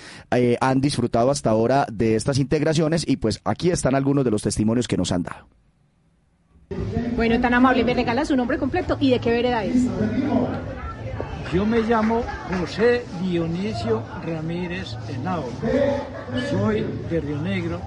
han 0.62 0.80
disfrutado 0.80 1.30
hasta 1.30 1.50
ahora 1.50 1.86
de 1.92 2.16
estas 2.16 2.38
integraciones 2.38 3.06
y 3.06 3.18
pues 3.18 3.42
aquí 3.44 3.70
están 3.70 3.94
algunos 3.94 4.24
de 4.24 4.30
los 4.30 4.40
testimonios 4.40 4.88
que 4.88 4.96
nos 4.96 5.12
han 5.12 5.24
dado. 5.24 5.46
Bueno, 7.16 7.38
tan 7.38 7.52
amable, 7.52 7.84
me 7.84 7.92
regala 7.92 8.24
su 8.24 8.34
nombre 8.34 8.56
completo 8.56 8.96
y 8.98 9.10
de 9.10 9.18
qué 9.18 9.30
vereda 9.30 9.62
es. 9.62 9.84
Yo 11.52 11.66
me 11.66 11.80
llamo 11.80 12.22
José 12.60 13.04
Dionisio 13.20 14.02
Ramírez 14.24 14.96
Henao. 15.08 15.44
Soy 16.48 16.86
de 17.10 17.20
Río 17.20 17.38
Negro, 17.38 17.80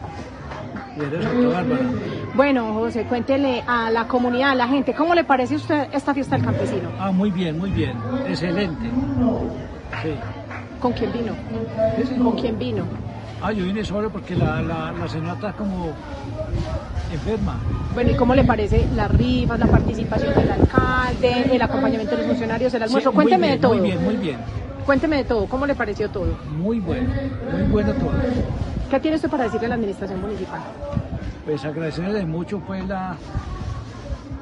de 0.97 1.23
Santa 1.23 1.47
Bárbara. 1.47 1.85
Bueno, 2.33 2.73
José, 2.73 3.05
cuéntele 3.05 3.63
a 3.65 3.89
la 3.89 4.05
comunidad, 4.07 4.51
a 4.51 4.55
la 4.55 4.67
gente, 4.67 4.93
¿cómo 4.93 5.15
le 5.15 5.23
parece 5.23 5.53
a 5.53 5.57
usted 5.57 5.87
esta 5.93 6.13
fiesta 6.13 6.35
del 6.35 6.45
campesino? 6.45 6.89
Ah, 6.99 7.11
muy 7.11 7.31
bien, 7.31 7.57
muy 7.57 7.71
bien. 7.71 7.95
Excelente. 8.27 8.89
Sí. 10.01 10.13
¿Con 10.81 10.91
quién 10.91 11.13
vino? 11.13 11.33
¿Con 12.21 12.35
quién 12.35 12.59
vino? 12.59 12.83
Ah, 13.45 13.51
yo 13.51 13.65
vine 13.65 13.83
solo 13.83 14.09
porque 14.09 14.35
la, 14.35 14.61
la, 14.61 14.93
la 14.93 15.07
señora 15.09 15.33
está 15.33 15.51
como 15.51 15.91
enferma. 17.11 17.57
Bueno, 17.93 18.11
¿y 18.11 18.15
cómo 18.15 18.33
le 18.35 18.45
parece 18.45 18.87
las 18.95 19.11
rifas, 19.11 19.59
la 19.59 19.67
participación 19.67 20.33
del 20.33 20.49
alcalde, 20.49 21.53
el 21.53 21.61
acompañamiento 21.61 22.15
de 22.15 22.21
los 22.21 22.27
funcionarios, 22.27 22.73
el 22.73 22.83
almuerzo? 22.83 23.11
Cuénteme 23.11 23.49
de 23.49 23.57
todo. 23.57 23.73
Muy 23.73 23.81
bien, 23.81 24.01
muy 24.01 24.15
bien. 24.15 24.37
Cuénteme 24.85 25.17
de 25.17 25.23
todo, 25.25 25.45
¿cómo 25.47 25.65
le 25.65 25.75
pareció 25.75 26.09
todo? 26.09 26.37
Muy 26.57 26.79
bueno, 26.79 27.09
muy 27.51 27.63
bueno 27.63 27.91
todo. 27.93 28.11
¿Qué 28.89 28.99
tiene 29.01 29.15
usted 29.15 29.29
para 29.29 29.43
decirle 29.43 29.65
a 29.65 29.69
la 29.69 29.75
administración 29.75 30.21
municipal? 30.21 30.61
Pues 31.45 31.65
agradecerle 31.65 32.25
mucho 32.25 32.59
pues 32.59 32.87
la 32.87 33.17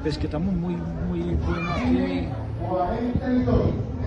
pues 0.02 0.16
que 0.16 0.26
estamos 0.26 0.54
muy 0.54 0.76
muy 1.08 1.20
buenos 1.34 1.76
aquí. 1.76 2.28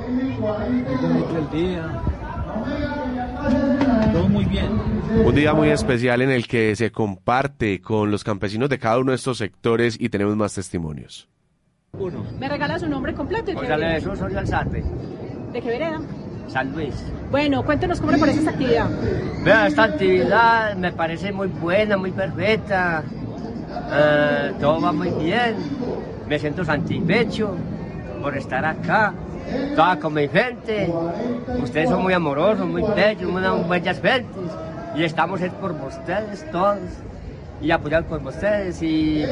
Muy 0.09 0.35
bonito 0.37 1.37
el 1.37 1.49
día. 1.51 2.01
Todo 4.13 4.29
muy 4.29 4.45
bien. 4.45 4.67
Un 5.23 5.35
día 5.35 5.53
muy 5.53 5.69
especial 5.69 6.21
en 6.21 6.29
el 6.29 6.47
que 6.47 6.75
se 6.75 6.91
comparte 6.91 7.81
con 7.81 8.11
los 8.11 8.23
campesinos 8.23 8.69
de 8.69 8.79
cada 8.79 8.99
uno 8.99 9.11
de 9.11 9.17
estos 9.17 9.37
sectores 9.37 9.97
y 9.99 10.09
tenemos 10.09 10.35
más 10.35 10.53
testimonios. 10.53 11.27
Uno. 11.93 12.25
¿Me 12.39 12.49
regala 12.49 12.77
su 12.79 12.87
nombre 12.87 13.13
completo? 13.13 13.53
José 13.53 13.75
Jesús 13.77 14.21
Alzate. 14.21 14.83
¿De 15.53 15.61
qué 15.61 15.67
vereda? 15.69 16.01
San 16.47 16.73
Luis. 16.73 16.93
Bueno, 17.31 17.63
cuéntenos 17.63 17.99
cómo 17.99 18.11
le 18.11 18.17
parece 18.17 18.39
esta 18.39 18.51
actividad. 18.51 18.89
Vea, 19.43 19.67
esta 19.67 19.83
actividad 19.83 20.75
me 20.75 20.91
parece 20.91 21.31
muy 21.31 21.47
buena, 21.47 21.97
muy 21.97 22.11
perfecta. 22.11 23.03
Eh, 23.91 24.53
todo 24.59 24.81
va 24.81 24.91
muy 24.91 25.09
bien. 25.23 25.55
Me 26.27 26.37
siento 26.39 26.63
satisfecho 26.65 27.55
por 28.21 28.37
estar 28.37 28.65
acá 28.65 29.13
toda 29.75 29.99
con 29.99 30.13
mi 30.13 30.27
gente. 30.27 30.91
Ustedes 31.61 31.89
son 31.89 32.03
muy 32.03 32.13
amorosos, 32.13 32.65
muy 32.65 32.83
bellos, 32.95 33.31
muy 33.31 33.41
bellas 33.69 34.01
gentes. 34.01 34.51
Y 34.95 35.03
estamos 35.03 35.41
por 35.59 35.71
ustedes 35.71 36.49
todos 36.51 36.79
y 37.61 37.71
apoyados 37.71 38.05
por 38.07 38.21
ustedes. 38.25 38.81
Y, 38.81 39.23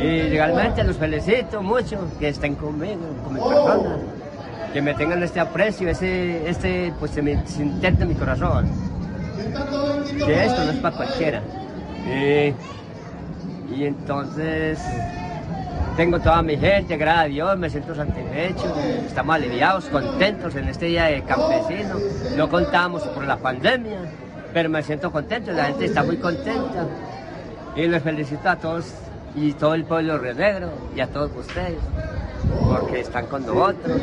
y 0.00 0.28
realmente 0.30 0.84
los 0.84 0.96
felicito 0.96 1.62
mucho 1.62 1.98
que 2.18 2.28
estén 2.28 2.54
conmigo, 2.54 3.00
con 3.24 3.34
mi 3.34 3.40
persona. 3.40 3.96
Que 4.72 4.80
me 4.80 4.94
tengan 4.94 5.22
este 5.22 5.38
aprecio, 5.38 5.88
ese, 5.88 6.48
este, 6.48 6.92
pues 6.98 7.10
se 7.10 7.22
me 7.22 7.32
intenta 7.32 8.04
mi 8.04 8.14
corazón. 8.14 8.68
Que 10.26 10.44
esto 10.44 10.64
no 10.64 10.70
es 10.70 10.78
para 10.78 10.96
cualquiera. 10.96 11.42
y 13.74 13.84
entonces 13.84 14.78
tengo 15.96 16.18
toda 16.20 16.42
mi 16.42 16.56
gente, 16.56 16.96
gracias 16.96 17.24
a 17.24 17.28
Dios, 17.28 17.58
me 17.58 17.70
siento 17.70 17.94
satisfecho, 17.94 18.74
estamos 19.06 19.34
aliviados, 19.34 19.84
contentos 19.86 20.54
en 20.54 20.68
este 20.68 20.86
día 20.86 21.04
de 21.04 21.22
campesino. 21.22 21.96
No 22.36 22.48
contábamos 22.48 23.02
por 23.08 23.26
la 23.26 23.36
pandemia, 23.36 24.00
pero 24.52 24.68
me 24.70 24.82
siento 24.82 25.10
contento, 25.10 25.52
la 25.52 25.66
gente 25.66 25.86
está 25.86 26.02
muy 26.02 26.16
contenta. 26.16 26.86
Y 27.76 27.86
les 27.86 28.02
felicito 28.02 28.48
a 28.48 28.56
todos 28.56 28.94
y 29.34 29.52
todo 29.52 29.74
el 29.74 29.84
pueblo 29.84 30.18
Río 30.18 30.34
Negro 30.34 30.70
y 30.94 31.00
a 31.00 31.06
todos 31.08 31.30
ustedes, 31.36 31.78
porque 32.64 33.00
están 33.00 33.26
con 33.26 33.46
nosotros 33.46 34.00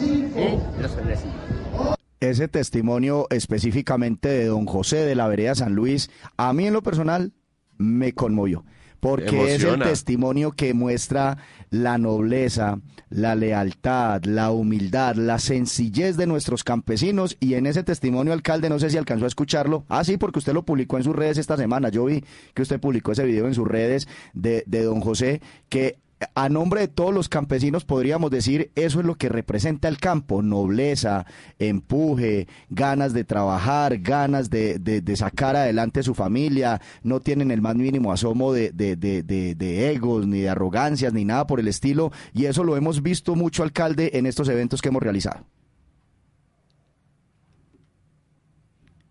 y 0.00 0.82
los 0.82 0.92
felicito. 0.92 1.96
Ese 2.20 2.48
testimonio 2.48 3.26
específicamente 3.30 4.28
de 4.28 4.46
don 4.46 4.66
José 4.66 5.04
de 5.04 5.14
la 5.14 5.28
Vereda 5.28 5.54
San 5.54 5.74
Luis, 5.74 6.10
a 6.36 6.52
mí 6.52 6.66
en 6.66 6.72
lo 6.72 6.82
personal 6.82 7.32
me 7.76 8.14
conmovió 8.14 8.64
porque 9.04 9.54
es 9.54 9.62
el 9.62 9.80
testimonio 9.80 10.52
que 10.52 10.72
muestra 10.72 11.36
la 11.68 11.98
nobleza, 11.98 12.80
la 13.10 13.34
lealtad, 13.34 14.24
la 14.24 14.50
humildad, 14.50 15.16
la 15.16 15.38
sencillez 15.38 16.16
de 16.16 16.26
nuestros 16.26 16.64
campesinos. 16.64 17.36
Y 17.38 17.52
en 17.52 17.66
ese 17.66 17.82
testimonio 17.82 18.32
alcalde 18.32 18.70
no 18.70 18.78
sé 18.78 18.88
si 18.88 18.96
alcanzó 18.96 19.26
a 19.26 19.28
escucharlo, 19.28 19.84
ah 19.90 20.04
sí, 20.04 20.16
porque 20.16 20.38
usted 20.38 20.54
lo 20.54 20.64
publicó 20.64 20.96
en 20.96 21.04
sus 21.04 21.14
redes 21.14 21.36
esta 21.36 21.58
semana, 21.58 21.90
yo 21.90 22.06
vi 22.06 22.24
que 22.54 22.62
usted 22.62 22.80
publicó 22.80 23.12
ese 23.12 23.24
video 23.24 23.46
en 23.46 23.52
sus 23.52 23.68
redes 23.68 24.08
de, 24.32 24.64
de 24.66 24.84
don 24.84 25.02
José, 25.02 25.42
que 25.68 25.98
a 26.34 26.48
nombre 26.48 26.82
de 26.82 26.88
todos 26.88 27.12
los 27.12 27.28
campesinos 27.28 27.84
podríamos 27.84 28.30
decir 28.30 28.70
eso 28.74 29.00
es 29.00 29.06
lo 29.06 29.16
que 29.16 29.28
representa 29.28 29.88
el 29.88 29.98
campo, 29.98 30.42
nobleza, 30.42 31.26
empuje, 31.58 32.46
ganas 32.70 33.12
de 33.12 33.24
trabajar, 33.24 33.98
ganas 33.98 34.50
de, 34.50 34.78
de, 34.78 35.16
sacar 35.16 35.56
adelante 35.56 36.02
su 36.02 36.14
familia, 36.14 36.80
no 37.02 37.20
tienen 37.20 37.50
el 37.50 37.60
más 37.60 37.76
mínimo 37.76 38.12
asomo 38.12 38.52
de, 38.52 38.70
de, 38.72 39.90
egos, 39.90 40.26
ni 40.26 40.40
de 40.40 40.48
arrogancias, 40.48 41.12
ni 41.12 41.24
nada 41.24 41.46
por 41.46 41.60
el 41.60 41.68
estilo, 41.68 42.10
y 42.32 42.46
eso 42.46 42.64
lo 42.64 42.76
hemos 42.76 43.02
visto 43.02 43.34
mucho, 43.34 43.62
alcalde, 43.62 44.10
en 44.14 44.26
estos 44.26 44.48
eventos 44.48 44.82
que 44.82 44.88
hemos 44.88 45.02
realizado. 45.02 45.44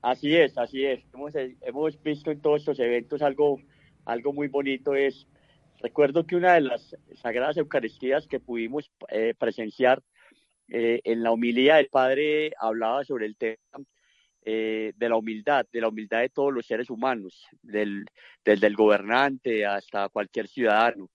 Así 0.01 0.35
es, 0.35 0.57
así 0.57 0.83
es. 0.83 0.99
Hemos, 1.13 1.33
hemos 1.61 2.03
visto 2.03 2.31
en 2.31 2.41
todos 2.41 2.59
estos 2.59 2.79
eventos 2.79 3.21
algo, 3.21 3.59
algo 4.05 4.33
muy 4.33 4.49
bonito, 4.49 4.95
es 4.95 5.25
Recuerdo 5.83 6.25
que 6.25 6.37
una 6.37 6.53
de 6.53 6.61
las 6.61 6.95
sagradas 7.21 7.57
Eucaristías 7.57 8.25
que 8.25 8.39
pudimos 8.39 8.89
eh, 9.09 9.33
presenciar 9.37 10.01
eh, 10.69 11.01
en 11.03 11.21
la 11.21 11.31
humildad 11.31 11.75
del 11.75 11.89
Padre 11.89 12.53
hablaba 12.57 13.03
sobre 13.03 13.25
el 13.25 13.35
tema 13.35 13.83
eh, 14.45 14.93
de 14.95 15.09
la 15.09 15.17
humildad, 15.17 15.65
de 15.73 15.81
la 15.81 15.89
humildad 15.89 16.21
de 16.21 16.29
todos 16.29 16.53
los 16.53 16.65
seres 16.65 16.89
humanos, 16.89 17.45
del, 17.61 18.05
desde 18.45 18.67
el 18.67 18.77
gobernante 18.77 19.65
hasta 19.65 20.07
cualquier 20.07 20.47
ciudadano. 20.47 21.09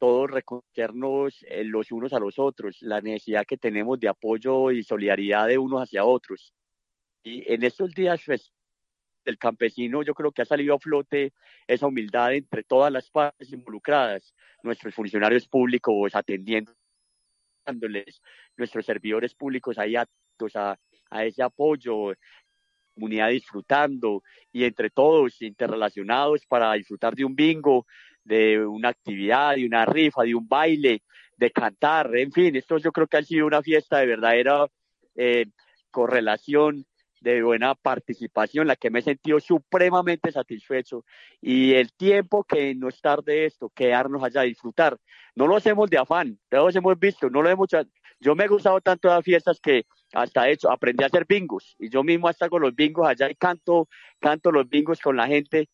Todos 0.00 0.32
reconocernos 0.32 1.44
los 1.64 1.92
unos 1.92 2.12
a 2.12 2.18
los 2.18 2.40
otros, 2.40 2.78
la 2.80 3.00
necesidad 3.00 3.46
que 3.46 3.56
tenemos 3.56 4.00
de 4.00 4.08
apoyo 4.08 4.72
y 4.72 4.82
solidaridad 4.82 5.46
de 5.46 5.58
unos 5.58 5.82
hacia 5.82 6.04
otros. 6.04 6.52
Y 7.22 7.52
en 7.52 7.62
estos 7.62 7.94
días 7.94 8.20
pues, 8.26 8.52
del 9.28 9.38
campesino, 9.38 10.02
yo 10.02 10.14
creo 10.14 10.32
que 10.32 10.40
ha 10.42 10.46
salido 10.46 10.74
a 10.74 10.78
flote 10.78 11.34
esa 11.66 11.86
humildad 11.86 12.32
entre 12.32 12.64
todas 12.64 12.90
las 12.90 13.10
partes 13.10 13.52
involucradas, 13.52 14.34
nuestros 14.62 14.94
funcionarios 14.94 15.46
públicos 15.46 16.14
atendiendo 16.14 16.72
nuestros 18.56 18.86
servidores 18.86 19.34
públicos 19.34 19.78
ahí 19.78 19.94
atentos 19.94 20.56
a, 20.56 20.78
a 21.10 21.24
ese 21.26 21.42
apoyo, 21.42 22.14
comunidad 22.94 23.28
disfrutando 23.28 24.22
y 24.50 24.64
entre 24.64 24.88
todos 24.88 25.42
interrelacionados 25.42 26.46
para 26.46 26.72
disfrutar 26.72 27.14
de 27.14 27.26
un 27.26 27.34
bingo, 27.34 27.86
de 28.24 28.64
una 28.64 28.88
actividad, 28.88 29.56
de 29.56 29.66
una 29.66 29.84
rifa, 29.84 30.22
de 30.22 30.34
un 30.34 30.48
baile, 30.48 31.02
de 31.36 31.50
cantar, 31.50 32.16
en 32.16 32.32
fin, 32.32 32.56
esto 32.56 32.78
yo 32.78 32.92
creo 32.92 33.06
que 33.06 33.18
ha 33.18 33.22
sido 33.22 33.46
una 33.46 33.62
fiesta 33.62 33.98
de 33.98 34.06
verdadera 34.06 34.66
eh, 35.14 35.44
correlación 35.90 36.86
de 37.20 37.42
buena 37.42 37.74
participación, 37.74 38.66
la 38.66 38.76
que 38.76 38.90
me 38.90 39.00
he 39.00 39.02
sentido 39.02 39.40
supremamente 39.40 40.32
satisfecho. 40.32 41.04
Y 41.40 41.74
el 41.74 41.92
tiempo 41.92 42.44
que 42.44 42.74
no 42.74 42.88
estar 42.88 43.22
de 43.22 43.46
esto, 43.46 43.70
quedarnos 43.70 44.22
allá 44.22 44.42
disfrutar, 44.42 44.98
no 45.34 45.46
lo 45.46 45.56
hacemos 45.56 45.88
de 45.90 45.98
afán, 45.98 46.38
todos 46.48 46.74
hemos 46.76 46.98
visto, 46.98 47.30
no 47.30 47.42
lo 47.42 47.50
hemos 47.50 47.68
Yo 48.20 48.34
me 48.34 48.44
he 48.44 48.48
gustado 48.48 48.80
tanto 48.80 49.08
de 49.08 49.14
las 49.14 49.24
fiestas 49.24 49.60
que 49.60 49.86
hasta 50.12 50.48
hecho 50.48 50.70
aprendí 50.70 51.04
a 51.04 51.06
hacer 51.06 51.26
bingos 51.28 51.76
y 51.78 51.90
yo 51.90 52.02
mismo 52.02 52.28
hasta 52.28 52.48
con 52.48 52.62
los 52.62 52.74
bingos 52.74 53.06
allá 53.06 53.30
y 53.30 53.34
canto, 53.34 53.88
canto 54.20 54.50
los 54.50 54.68
bingos 54.68 55.00
con 55.00 55.16
la 55.16 55.26
gente. 55.26 55.68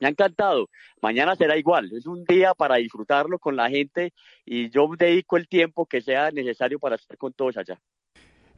Me 0.00 0.08
ha 0.08 0.10
encantado. 0.10 0.68
Mañana 1.00 1.36
será 1.36 1.56
igual. 1.56 1.92
Es 1.92 2.06
un 2.06 2.24
día 2.24 2.54
para 2.54 2.76
disfrutarlo 2.76 3.38
con 3.38 3.56
la 3.56 3.70
gente 3.70 4.12
y 4.44 4.68
yo 4.70 4.88
dedico 4.98 5.36
el 5.36 5.48
tiempo 5.48 5.86
que 5.86 6.00
sea 6.00 6.30
necesario 6.30 6.78
para 6.78 6.96
estar 6.96 7.16
con 7.16 7.32
todos 7.32 7.56
allá. 7.56 7.80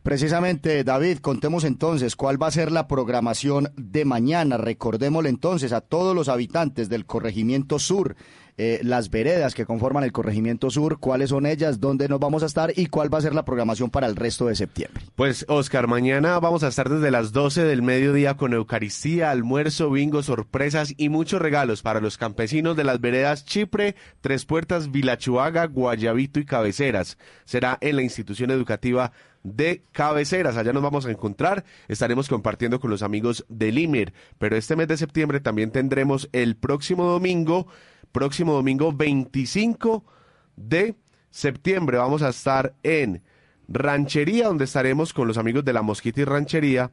Precisamente, 0.07 0.85
David, 0.85 1.19
contemos 1.19 1.65
entonces 1.65 2.15
cuál 2.15 2.41
va 2.41 2.47
a 2.47 2.53
ser 2.53 2.71
la 2.71 2.87
programación 2.87 3.73
de 3.77 4.05
mañana. 4.05 4.57
Recordémosle 4.57 5.29
entonces 5.31 5.73
a 5.73 5.81
todos 5.81 6.15
los 6.15 6.29
habitantes 6.29 6.89
del 6.89 7.07
corregimiento 7.07 7.81
sur 7.81 8.15
eh, 8.59 8.81
las 8.83 9.11
veredas 9.11 9.55
que 9.55 9.67
conforman 9.67 10.03
el 10.03 10.13
corregimiento 10.13 10.71
sur, 10.71 10.99
cuáles 10.99 11.29
son 11.29 11.45
ellas, 11.45 11.79
dónde 11.79 12.09
nos 12.09 12.19
vamos 12.19 12.43
a 12.43 12.47
estar 12.47 12.73
y 12.75 12.87
cuál 12.87 13.13
va 13.13 13.19
a 13.19 13.21
ser 13.21 13.35
la 13.35 13.45
programación 13.45 13.91
para 13.91 14.07
el 14.07 14.17
resto 14.17 14.47
de 14.47 14.55
septiembre. 14.55 15.03
Pues 15.15 15.45
Oscar, 15.49 15.89
mañana 15.89 16.39
vamos 16.39 16.63
a 16.63 16.69
estar 16.69 16.89
desde 16.89 17.11
las 17.11 17.33
12 17.33 17.65
del 17.65 17.83
mediodía 17.83 18.39
con 18.39 18.55
Eucaristía, 18.55 19.31
almuerzo, 19.31 19.91
bingo, 19.91 20.23
sorpresas 20.23 20.95
y 20.97 21.11
muchos 21.11 21.43
regalos 21.43 21.83
para 21.83 22.01
los 22.01 22.17
campesinos 22.17 22.77
de 22.77 22.85
las 22.85 22.99
veredas 22.99 23.45
Chipre, 23.45 23.95
Tres 24.23 24.47
Puertas, 24.47 24.91
Vilachuaga, 24.91 25.67
Guayabito 25.67 26.41
y 26.41 26.47
Cabeceras. 26.47 27.19
Será 27.45 27.77
en 27.83 27.97
la 27.97 28.03
institución 28.03 28.51
educativa 28.51 29.13
de 29.55 29.83
cabeceras. 29.93 30.57
Allá 30.57 30.73
nos 30.73 30.83
vamos 30.83 31.07
a 31.07 31.11
encontrar, 31.11 31.65
estaremos 31.89 32.29
compartiendo 32.29 32.81
con 32.81 32.91
los 32.91 33.03
amigos 33.03 33.45
de 33.49 33.73
Limir, 33.73 34.13
pero 34.39 34.57
este 34.57 34.77
mes 34.77 34.89
de 34.89 34.97
septiembre 34.97 35.41
también 35.41 35.71
tendremos 35.71 36.29
el 36.33 36.57
próximo 36.57 37.05
domingo 37.05 37.67
próximo 38.17 38.55
domingo 38.55 38.93
25 38.93 40.03
de 40.57 40.97
septiembre. 41.31 41.99
Vamos 41.99 42.23
a 42.23 42.31
estar 42.31 42.75
en 42.83 43.23
Ranchería, 43.69 44.47
donde 44.47 44.65
estaremos 44.65 45.13
con 45.13 45.29
los 45.29 45.37
amigos 45.37 45.67
de 45.67 45.75
la 45.75 45.83
Mosquita 45.83 46.23
y 46.23 46.25
Ranchería. 46.25 46.93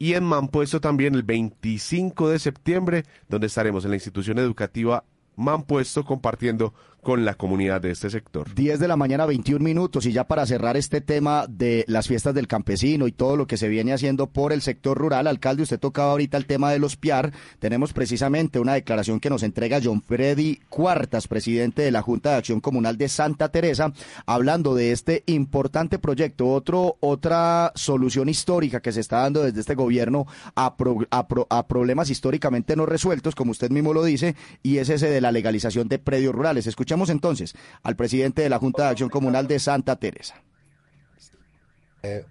Y 0.00 0.14
en 0.14 0.24
Mampuesto 0.24 0.80
también 0.80 1.14
el 1.14 1.22
25 1.22 2.28
de 2.28 2.40
septiembre, 2.40 3.04
donde 3.28 3.46
estaremos 3.46 3.84
en 3.84 3.90
la 3.90 3.96
institución 3.96 4.38
educativa 4.38 5.04
Mampuesto 5.36 6.04
compartiendo 6.04 6.74
con 7.04 7.24
la 7.24 7.34
comunidad 7.34 7.80
de 7.80 7.92
este 7.92 8.10
sector. 8.10 8.52
10 8.52 8.80
de 8.80 8.88
la 8.88 8.96
mañana, 8.96 9.26
21 9.26 9.64
minutos. 9.64 10.06
Y 10.06 10.12
ya 10.12 10.24
para 10.24 10.46
cerrar 10.46 10.76
este 10.76 11.00
tema 11.00 11.46
de 11.48 11.84
las 11.86 12.08
fiestas 12.08 12.34
del 12.34 12.48
campesino 12.48 13.06
y 13.06 13.12
todo 13.12 13.36
lo 13.36 13.46
que 13.46 13.56
se 13.56 13.68
viene 13.68 13.92
haciendo 13.92 14.26
por 14.26 14.52
el 14.52 14.62
sector 14.62 14.98
rural, 14.98 15.28
alcalde, 15.28 15.62
usted 15.62 15.78
tocaba 15.78 16.10
ahorita 16.10 16.36
el 16.36 16.46
tema 16.46 16.72
de 16.72 16.80
los 16.80 16.96
PIAR. 16.96 17.32
Tenemos 17.60 17.92
precisamente 17.92 18.58
una 18.58 18.74
declaración 18.74 19.20
que 19.20 19.30
nos 19.30 19.44
entrega 19.44 19.80
John 19.84 20.02
Freddy 20.02 20.58
Cuartas, 20.68 21.28
presidente 21.28 21.82
de 21.82 21.92
la 21.92 22.02
Junta 22.02 22.30
de 22.30 22.36
Acción 22.36 22.60
Comunal 22.60 22.98
de 22.98 23.08
Santa 23.08 23.50
Teresa, 23.50 23.92
hablando 24.26 24.74
de 24.74 24.90
este 24.90 25.22
importante 25.26 25.98
proyecto. 25.98 26.48
Otro, 26.48 26.96
otra 27.00 27.70
solución 27.74 28.28
histórica 28.28 28.80
que 28.80 28.92
se 28.92 29.00
está 29.00 29.18
dando 29.18 29.42
desde 29.42 29.60
este 29.60 29.74
gobierno 29.74 30.26
a, 30.56 30.74
a 31.50 31.66
problemas 31.68 32.10
históricamente 32.10 32.76
no 32.76 32.86
resueltos, 32.86 33.34
como 33.34 33.50
usted 33.50 33.70
mismo 33.70 33.92
lo 33.92 34.02
dice, 34.02 34.34
y 34.62 34.78
es 34.78 34.88
ese 34.88 35.10
de 35.10 35.20
la 35.20 35.32
legalización 35.32 35.88
de 35.88 35.98
predios 35.98 36.34
rurales. 36.34 36.66
Escucha 36.66 36.93
entonces 37.10 37.54
al 37.82 37.96
presidente 37.96 38.42
de 38.42 38.48
la 38.48 38.58
Junta 38.58 38.84
de 38.84 38.88
Acción 38.90 39.10
Comunal 39.10 39.46
de 39.46 39.58
Santa 39.58 39.96
Teresa. 39.96 40.42
Eh, 42.02 42.24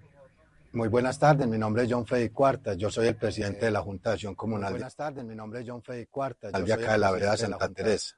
muy 0.72 0.88
buenas 0.88 1.18
tardes, 1.18 1.46
mi 1.46 1.56
nombre 1.58 1.84
es 1.84 1.92
John 1.92 2.04
Freddy 2.04 2.30
Cuartas, 2.30 2.76
yo 2.76 2.90
soy 2.90 3.06
el 3.06 3.16
presidente 3.16 3.66
de 3.66 3.70
la 3.70 3.80
Junta 3.80 4.10
de 4.10 4.14
Acción 4.14 4.34
Comunal. 4.34 4.72
buenas 4.72 4.96
tardes, 4.96 5.24
mi 5.24 5.34
nombre 5.34 5.60
es 5.60 5.66
John 5.68 5.82
Freddy 5.82 6.06
Cuartas. 6.06 6.52
Yo 6.64 6.74
acá 6.74 6.92
de 6.92 6.98
la 6.98 7.12
vereda 7.12 7.36
Santa 7.36 7.68
Teresa. 7.68 8.16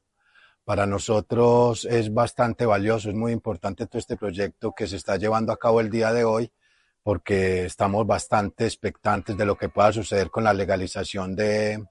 Para 0.64 0.86
nosotros 0.86 1.84
es 1.84 2.12
bastante 2.12 2.64
valioso, 2.64 3.10
es 3.10 3.14
muy 3.14 3.32
importante 3.32 3.86
todo 3.86 3.98
este 3.98 4.16
proyecto 4.16 4.72
que 4.72 4.86
se 4.86 4.96
está 4.96 5.16
llevando 5.16 5.52
a 5.52 5.58
cabo 5.58 5.80
el 5.80 5.90
día 5.90 6.12
de 6.12 6.24
hoy, 6.24 6.50
porque 7.02 7.66
estamos 7.66 8.06
bastante 8.06 8.64
expectantes 8.64 9.36
de 9.36 9.44
lo 9.44 9.56
que 9.56 9.68
pueda 9.68 9.92
suceder 9.92 10.30
con 10.30 10.44
la 10.44 10.54
legalización 10.54 11.36
de, 11.36 11.84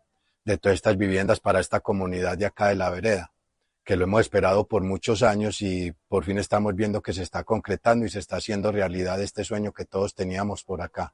de 0.43 0.57
todas 0.57 0.75
estas 0.75 0.97
viviendas 0.97 1.39
para 1.39 1.59
esta 1.59 1.79
comunidad 1.79 2.37
de 2.37 2.47
acá 2.47 2.69
de 2.69 2.75
la 2.75 2.89
vereda 2.89 3.34
que 3.85 3.95
lo 3.95 4.05
hemos 4.05 4.21
esperado 4.21 4.67
por 4.67 4.81
muchos 4.81 5.21
años 5.21 5.61
y 5.61 5.93
por 6.07 6.25
fin 6.25 6.39
estamos 6.39 6.75
viendo 6.75 7.03
que 7.03 7.13
se 7.13 7.21
está 7.21 7.43
concretando 7.43 8.05
y 8.05 8.09
se 8.09 8.17
está 8.17 8.37
haciendo 8.37 8.71
realidad 8.71 9.21
este 9.21 9.43
sueño 9.43 9.71
que 9.71 9.85
todos 9.85 10.15
teníamos 10.15 10.63
por 10.63 10.81
acá. 10.81 11.13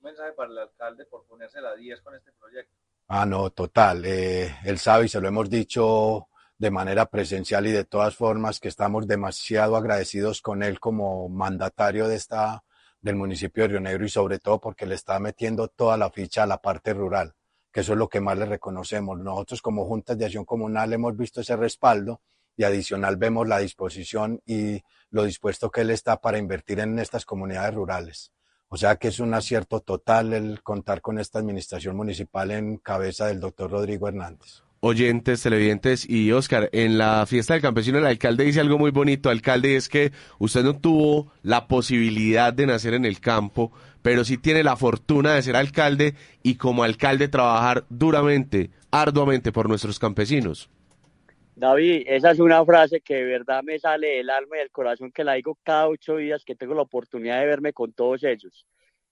Un 0.00 0.04
mensaje 0.04 0.32
para 0.32 0.50
el 0.50 0.58
alcalde 0.58 1.06
por 1.06 1.24
ponerse 1.24 1.62
la 1.62 1.74
10 1.74 2.02
con 2.02 2.14
este 2.14 2.30
proyecto. 2.32 2.74
Ah, 3.08 3.24
no, 3.24 3.50
total. 3.50 4.04
Eh, 4.04 4.54
él 4.64 4.78
sabe 4.78 5.06
y 5.06 5.08
se 5.08 5.20
lo 5.20 5.28
hemos 5.28 5.48
dicho 5.48 6.28
de 6.58 6.70
manera 6.70 7.06
presencial 7.06 7.66
y 7.66 7.72
de 7.72 7.84
todas 7.84 8.14
formas 8.14 8.60
que 8.60 8.68
estamos 8.68 9.08
demasiado 9.08 9.74
agradecidos 9.74 10.42
con 10.42 10.62
él 10.62 10.78
como 10.78 11.28
mandatario 11.30 12.06
de 12.06 12.16
esta 12.16 12.62
del 13.00 13.16
municipio 13.16 13.62
de 13.62 13.68
Río 13.68 13.80
Negro 13.80 14.04
y 14.04 14.10
sobre 14.10 14.38
todo 14.38 14.60
porque 14.60 14.84
le 14.84 14.94
está 14.94 15.18
metiendo 15.18 15.68
toda 15.68 15.96
la 15.96 16.10
ficha 16.10 16.42
a 16.42 16.46
la 16.46 16.60
parte 16.60 16.92
rural 16.92 17.34
que 17.72 17.80
eso 17.80 17.92
es 17.92 17.98
lo 17.98 18.08
que 18.08 18.20
más 18.20 18.38
le 18.38 18.46
reconocemos. 18.46 19.18
Nosotros 19.18 19.62
como 19.62 19.86
juntas 19.86 20.18
de 20.18 20.24
acción 20.24 20.44
comunal 20.44 20.92
hemos 20.92 21.16
visto 21.16 21.40
ese 21.40 21.56
respaldo 21.56 22.20
y 22.56 22.64
adicional 22.64 23.16
vemos 23.16 23.48
la 23.48 23.58
disposición 23.58 24.40
y 24.44 24.82
lo 25.10 25.24
dispuesto 25.24 25.70
que 25.70 25.82
él 25.82 25.90
está 25.90 26.20
para 26.20 26.38
invertir 26.38 26.80
en 26.80 26.98
estas 26.98 27.24
comunidades 27.24 27.74
rurales. 27.74 28.32
O 28.68 28.76
sea 28.76 28.96
que 28.96 29.08
es 29.08 29.18
un 29.18 29.34
acierto 29.34 29.80
total 29.80 30.32
el 30.32 30.62
contar 30.62 31.00
con 31.00 31.18
esta 31.18 31.38
administración 31.38 31.96
municipal 31.96 32.50
en 32.50 32.76
cabeza 32.76 33.26
del 33.26 33.40
doctor 33.40 33.70
Rodrigo 33.70 34.08
Hernández 34.08 34.62
oyentes, 34.80 35.42
televidentes 35.42 36.08
y 36.08 36.32
Oscar, 36.32 36.70
en 36.72 36.98
la 36.98 37.26
fiesta 37.26 37.52
del 37.54 37.62
campesino 37.62 37.98
el 37.98 38.06
alcalde 38.06 38.44
dice 38.44 38.60
algo 38.60 38.78
muy 38.78 38.90
bonito, 38.90 39.28
alcalde, 39.28 39.76
es 39.76 39.88
que 39.88 40.12
usted 40.38 40.64
no 40.64 40.76
tuvo 40.76 41.32
la 41.42 41.68
posibilidad 41.68 42.52
de 42.52 42.66
nacer 42.66 42.94
en 42.94 43.04
el 43.04 43.20
campo, 43.20 43.72
pero 44.02 44.24
sí 44.24 44.38
tiene 44.38 44.62
la 44.62 44.76
fortuna 44.76 45.34
de 45.34 45.42
ser 45.42 45.56
alcalde 45.56 46.14
y 46.42 46.56
como 46.56 46.82
alcalde 46.82 47.28
trabajar 47.28 47.84
duramente, 47.88 48.70
arduamente 48.90 49.52
por 49.52 49.68
nuestros 49.68 49.98
campesinos. 49.98 50.70
David, 51.54 52.04
esa 52.06 52.30
es 52.30 52.38
una 52.38 52.64
frase 52.64 53.02
que 53.02 53.16
de 53.16 53.24
verdad 53.24 53.62
me 53.62 53.78
sale 53.78 54.16
del 54.16 54.30
alma 54.30 54.56
y 54.56 54.60
del 54.60 54.70
corazón, 54.70 55.12
que 55.12 55.24
la 55.24 55.34
digo 55.34 55.58
cada 55.62 55.88
ocho 55.88 56.16
días 56.16 56.42
que 56.44 56.54
tengo 56.54 56.74
la 56.74 56.82
oportunidad 56.82 57.38
de 57.40 57.46
verme 57.46 57.74
con 57.74 57.92
todos 57.92 58.24
ellos. 58.24 58.66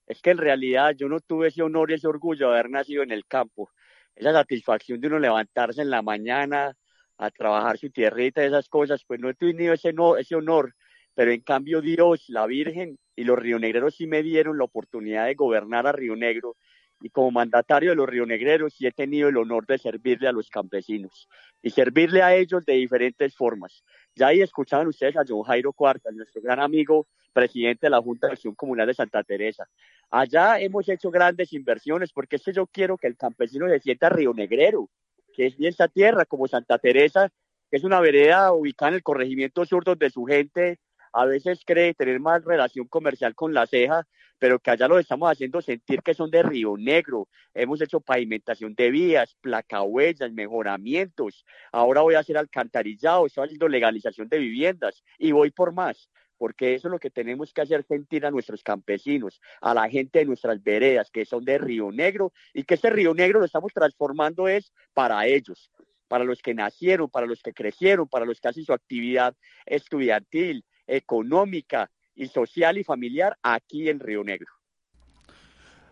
Es 0.07 0.19
que 0.21 0.31
en 0.31 0.39
realidad 0.39 0.95
yo 0.97 1.07
no 1.07 1.19
tuve 1.19 1.49
ese 1.49 1.61
honor 1.61 1.91
y 1.91 1.93
ese 1.93 2.07
orgullo 2.07 2.47
de 2.47 2.53
haber 2.53 2.71
nacido 2.71 3.03
en 3.03 3.11
el 3.11 3.27
campo. 3.27 3.69
Esa 4.15 4.33
satisfacción 4.33 4.99
de 4.99 5.07
uno 5.07 5.19
levantarse 5.19 5.83
en 5.83 5.91
la 5.91 6.01
mañana 6.01 6.75
a 7.19 7.29
trabajar 7.29 7.77
su 7.77 7.91
tierrita, 7.91 8.43
esas 8.43 8.67
cosas, 8.67 9.03
pues 9.05 9.19
no 9.19 9.29
he 9.29 9.35
tenido 9.35 9.73
ese, 9.73 9.93
no, 9.93 10.17
ese 10.17 10.35
honor 10.35 10.73
pero 11.19 11.33
en 11.33 11.41
cambio 11.41 11.81
Dios, 11.81 12.29
la 12.29 12.47
Virgen 12.47 12.97
y 13.13 13.25
los 13.25 13.37
rionegreros 13.37 13.97
sí 13.97 14.07
me 14.07 14.23
dieron 14.23 14.57
la 14.57 14.63
oportunidad 14.63 15.25
de 15.25 15.35
gobernar 15.35 15.85
a 15.85 15.91
Río 15.91 16.15
Negro 16.15 16.55
y 17.01 17.09
como 17.09 17.29
mandatario 17.29 17.89
de 17.89 17.97
los 17.97 18.07
rionegreros 18.07 18.73
sí 18.73 18.87
he 18.87 18.93
tenido 18.93 19.27
el 19.27 19.35
honor 19.35 19.65
de 19.65 19.77
servirle 19.79 20.29
a 20.29 20.31
los 20.31 20.49
campesinos 20.49 21.27
y 21.61 21.71
servirle 21.71 22.21
a 22.21 22.33
ellos 22.37 22.63
de 22.65 22.75
diferentes 22.75 23.35
formas. 23.35 23.83
Ya 24.15 24.27
ahí 24.27 24.39
escuchaban 24.39 24.87
ustedes 24.87 25.17
a 25.17 25.25
John 25.27 25.43
Jairo 25.43 25.73
Cuartas, 25.73 26.13
nuestro 26.13 26.41
gran 26.41 26.61
amigo, 26.61 27.05
presidente 27.33 27.87
de 27.87 27.89
la 27.89 28.01
Junta 28.01 28.27
de 28.27 28.33
Acción 28.35 28.55
Comunal 28.55 28.87
de 28.87 28.93
Santa 28.93 29.21
Teresa. 29.21 29.67
Allá 30.09 30.57
hemos 30.61 30.87
hecho 30.87 31.11
grandes 31.11 31.51
inversiones 31.51 32.13
porque 32.13 32.37
es 32.37 32.45
que 32.45 32.53
yo 32.53 32.65
quiero 32.65 32.97
que 32.97 33.07
el 33.07 33.17
campesino 33.17 33.67
se 33.67 33.81
sienta 33.81 34.07
rionegrero, 34.07 34.89
que 35.33 35.47
es 35.47 35.55
esta 35.59 35.89
tierra 35.89 36.23
como 36.23 36.47
Santa 36.47 36.77
Teresa, 36.77 37.29
que 37.69 37.75
es 37.75 37.83
una 37.83 37.99
vereda 37.99 38.53
ubicada 38.53 38.91
en 38.91 38.95
el 38.95 39.03
corregimiento 39.03 39.65
sur 39.65 39.83
donde 39.83 40.09
su 40.09 40.23
gente 40.23 40.79
a 41.19 41.25
veces 41.25 41.63
cree 41.65 41.93
tener 41.93 42.21
más 42.21 42.45
relación 42.45 42.87
comercial 42.87 43.35
con 43.35 43.53
la 43.53 43.67
ceja, 43.67 44.07
pero 44.37 44.57
que 44.57 44.71
allá 44.71 44.87
lo 44.87 44.97
estamos 44.99 45.29
haciendo 45.29 45.61
sentir 45.61 46.01
que 46.01 46.13
son 46.13 46.31
de 46.31 46.41
Río 46.41 46.77
Negro. 46.77 47.27
Hemos 47.53 47.81
hecho 47.81 47.99
pavimentación 47.99 48.73
de 48.73 48.89
vías, 48.89 49.35
placahuellas, 49.41 50.31
mejoramientos. 50.31 51.45
Ahora 51.73 52.01
voy 52.01 52.15
a 52.15 52.19
hacer 52.19 52.37
alcantarillado, 52.37 53.25
estoy 53.25 53.43
haciendo 53.43 53.67
legalización 53.67 54.29
de 54.29 54.39
viviendas 54.39 55.03
y 55.17 55.33
voy 55.33 55.51
por 55.51 55.73
más 55.73 56.09
porque 56.37 56.73
eso 56.73 56.87
es 56.87 56.93
lo 56.93 56.99
que 56.99 57.09
tenemos 57.09 57.51
que 57.51 57.59
hacer 57.59 57.83
sentir 57.83 58.25
a 58.25 58.31
nuestros 58.31 58.63
campesinos, 58.63 59.41
a 59.59 59.73
la 59.73 59.89
gente 59.89 60.19
de 60.19 60.25
nuestras 60.25 60.63
veredas, 60.63 61.11
que 61.11 61.25
son 61.25 61.43
de 61.43 61.57
Río 61.57 61.91
Negro, 61.91 62.31
y 62.53 62.63
que 62.63 62.75
este 62.75 62.89
Río 62.89 63.13
Negro 63.13 63.39
lo 63.39 63.45
estamos 63.45 63.73
transformando 63.73 64.47
es 64.47 64.71
para 64.93 65.27
ellos, 65.27 65.69
para 66.07 66.23
los 66.23 66.41
que 66.41 66.53
nacieron, 66.53 67.09
para 67.09 67.27
los 67.27 67.41
que 67.41 67.51
crecieron, 67.51 68.07
para 68.07 68.25
los 68.25 68.39
que 68.39 68.47
hacen 68.47 68.63
su 68.63 68.71
actividad 68.71 69.35
estudiantil, 69.65 70.63
económica 70.89 71.89
y 72.15 72.27
social 72.27 72.77
y 72.77 72.83
familiar 72.83 73.37
aquí 73.41 73.89
en 73.89 73.99
Río 73.99 74.23
Negro. 74.23 74.47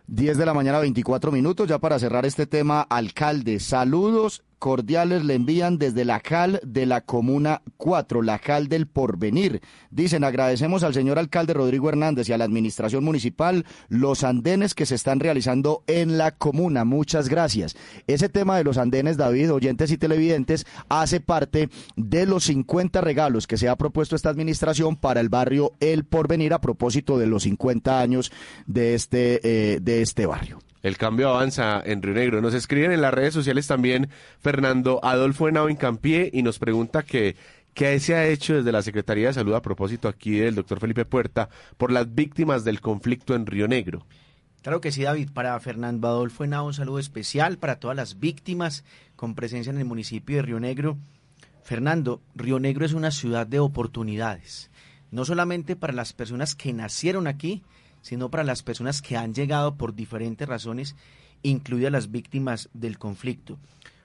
10 0.08 0.38
de 0.38 0.46
la 0.46 0.54
mañana, 0.54 0.80
24 0.80 1.32
minutos. 1.32 1.68
Ya 1.68 1.80
para 1.80 2.00
cerrar 2.00 2.26
este 2.26 2.48
tema, 2.48 2.82
alcalde, 2.82 3.60
saludos 3.60 4.44
cordiales 4.60 5.24
le 5.24 5.36
envían 5.36 5.78
desde 5.78 6.06
la 6.06 6.20
CAL 6.20 6.60
de 6.64 6.86
la 6.86 7.02
Comuna 7.02 7.62
4, 7.78 8.22
la 8.22 8.40
CAL 8.40 8.68
del 8.68 8.88
Porvenir. 8.88 9.62
Dicen, 9.92 10.24
agradecemos 10.24 10.84
al 10.84 10.94
señor 10.94 11.20
alcalde 11.20 11.54
Rodrigo 11.54 11.90
Hernández 11.90 12.30
y 12.30 12.34
a 12.34 12.38
la 12.38 12.46
administración 12.46 13.04
municipal 13.04 13.66
los 13.90 14.24
andenes 14.24 14.74
que 14.74 14.86
se 14.86 14.96
están 14.96 15.20
realizando 15.20 15.84
en 15.88 16.18
la 16.18 16.32
comuna. 16.32 16.86
Muchas 16.86 17.30
gracias. 17.30 17.76
Ese 18.08 18.30
tema 18.30 18.58
de 18.58 18.64
los 18.64 18.78
andenes, 18.78 19.18
David, 19.18 19.54
oyentes 19.54 19.92
y 19.92 19.98
televidentes, 19.98 20.66
hace 20.90 21.20
parte 21.20 21.70
de 21.96 22.26
los 22.26 22.46
50 22.46 23.02
regalos 23.02 23.48
que 23.48 23.58
se 23.58 23.70
ha 23.70 23.76
propuesto 23.76 24.16
esta 24.16 24.30
administración 24.30 24.96
para 24.96 25.20
el 25.20 25.30
barrio 25.30 25.74
El 25.80 26.06
Porvenir 26.06 26.54
a 26.54 26.62
propósito 26.62 27.18
de 27.18 27.28
los 27.28 27.44
50 27.44 28.00
años 28.00 28.32
de 28.66 28.96
este, 28.96 29.40
eh, 29.44 29.80
de 29.80 30.02
este 30.02 30.26
barrio. 30.26 30.60
El 30.88 30.98
cambio 30.98 31.28
avanza 31.28 31.82
en 31.86 32.02
Río 32.02 32.14
Negro. 32.14 32.42
Nos 32.42 32.54
escriben 32.54 32.94
en 32.94 33.02
las 33.02 33.14
redes 33.14 33.34
sociales 33.34 33.68
también 33.68 34.10
Fernando 34.40 35.02
Adolfo 35.04 35.50
Henao 35.50 35.68
Campié 35.78 36.30
y 36.32 36.44
nos 36.44 36.60
pregunta 36.60 37.04
que 37.04 37.36
¿Qué 37.74 38.00
se 38.00 38.16
ha 38.16 38.26
hecho 38.26 38.56
desde 38.56 38.72
la 38.72 38.82
Secretaría 38.82 39.28
de 39.28 39.34
Salud 39.34 39.54
a 39.54 39.62
propósito 39.62 40.08
aquí 40.08 40.40
del 40.40 40.56
doctor 40.56 40.80
Felipe 40.80 41.04
Puerta 41.04 41.50
por 41.76 41.92
las 41.92 42.16
víctimas 42.16 42.64
del 42.64 42.80
conflicto 42.80 43.36
en 43.36 43.46
Río 43.46 43.68
Negro? 43.68 44.06
Claro 44.64 44.80
que 44.80 44.94
sí, 44.94 45.04
David. 45.04 45.30
Para 45.32 45.60
Fernando 45.60 46.08
Adolfo 46.08 46.46
Henao, 46.46 46.66
un 46.66 46.74
saludo 46.74 47.00
especial 47.00 47.58
para 47.58 47.80
todas 47.80 47.98
las 47.98 48.20
víctimas 48.20 48.86
con 49.18 49.36
presencia 49.36 49.70
en 49.70 49.78
el 49.78 49.86
municipio 49.86 50.38
de 50.38 50.42
Río 50.42 50.60
Negro. 50.62 50.98
Fernando, 51.64 52.22
Río 52.34 52.60
Negro 52.60 52.86
es 52.86 52.94
una 52.94 53.12
ciudad 53.12 53.46
de 53.46 53.60
oportunidades, 53.60 54.72
no 55.12 55.26
solamente 55.26 55.76
para 55.76 55.92
las 55.92 56.14
personas 56.14 56.56
que 56.56 56.72
nacieron 56.72 57.28
aquí, 57.28 57.62
sino 58.02 58.30
para 58.30 58.44
las 58.44 58.64
personas 58.64 59.02
que 59.02 59.18
han 59.18 59.34
llegado 59.34 59.76
por 59.76 59.96
diferentes 59.96 60.48
razones, 60.48 60.96
incluidas 61.44 61.92
las 61.92 62.12
víctimas 62.12 62.70
del 62.74 62.98
conflicto. 62.98 63.58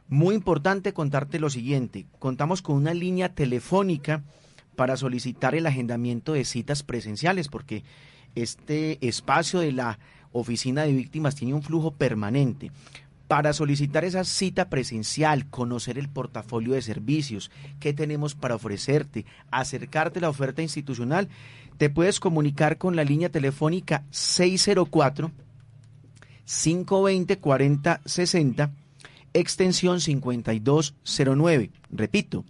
Muy 0.09 0.35
importante 0.35 0.93
contarte 0.93 1.39
lo 1.39 1.51
siguiente, 1.51 2.07
contamos 2.19 2.61
con 2.63 2.77
una 2.77 2.95
línea 2.95 3.35
telefónica 3.35 4.23
para 4.77 4.97
solicitar 4.97 5.55
el 5.55 5.67
agendamiento 5.67 6.33
de 6.33 6.45
citas 6.45 6.83
presenciales, 6.83 7.49
porque 7.49 7.85
este 8.35 8.99
espacio 9.07 9.61
de 9.61 9.73
la 9.73 9.99
oficina 10.33 10.83
de 10.83 10.93
víctimas 10.93 11.35
tiene 11.35 11.55
un 11.55 11.63
flujo 11.63 11.93
permanente. 11.93 12.71
Para 13.33 13.55
solicitar 13.55 14.05
esa 14.05 14.25
cita 14.25 14.69
presencial, 14.69 15.47
conocer 15.49 15.97
el 15.97 16.11
portafolio 16.11 16.75
de 16.75 16.83
servicios, 16.83 17.51
qué 17.81 17.95
tenemos 17.95 18.35
para 18.35 18.57
ofrecerte, 18.57 19.25
acercarte 19.51 20.19
a 20.19 20.23
la 20.23 20.29
oferta 20.29 20.61
institucional, 20.61 21.31
te 21.79 21.89
puedes 21.89 22.21
comunicar 22.21 22.77
con 22.77 22.95
la 22.95 23.05
línea 23.05 23.31
telefónica 23.31 24.05
604 24.11 25.31
520 26.45 27.39
4060 27.39 28.71
extensión 29.33 30.03
5209. 30.03 31.71
Repito, 31.91 32.45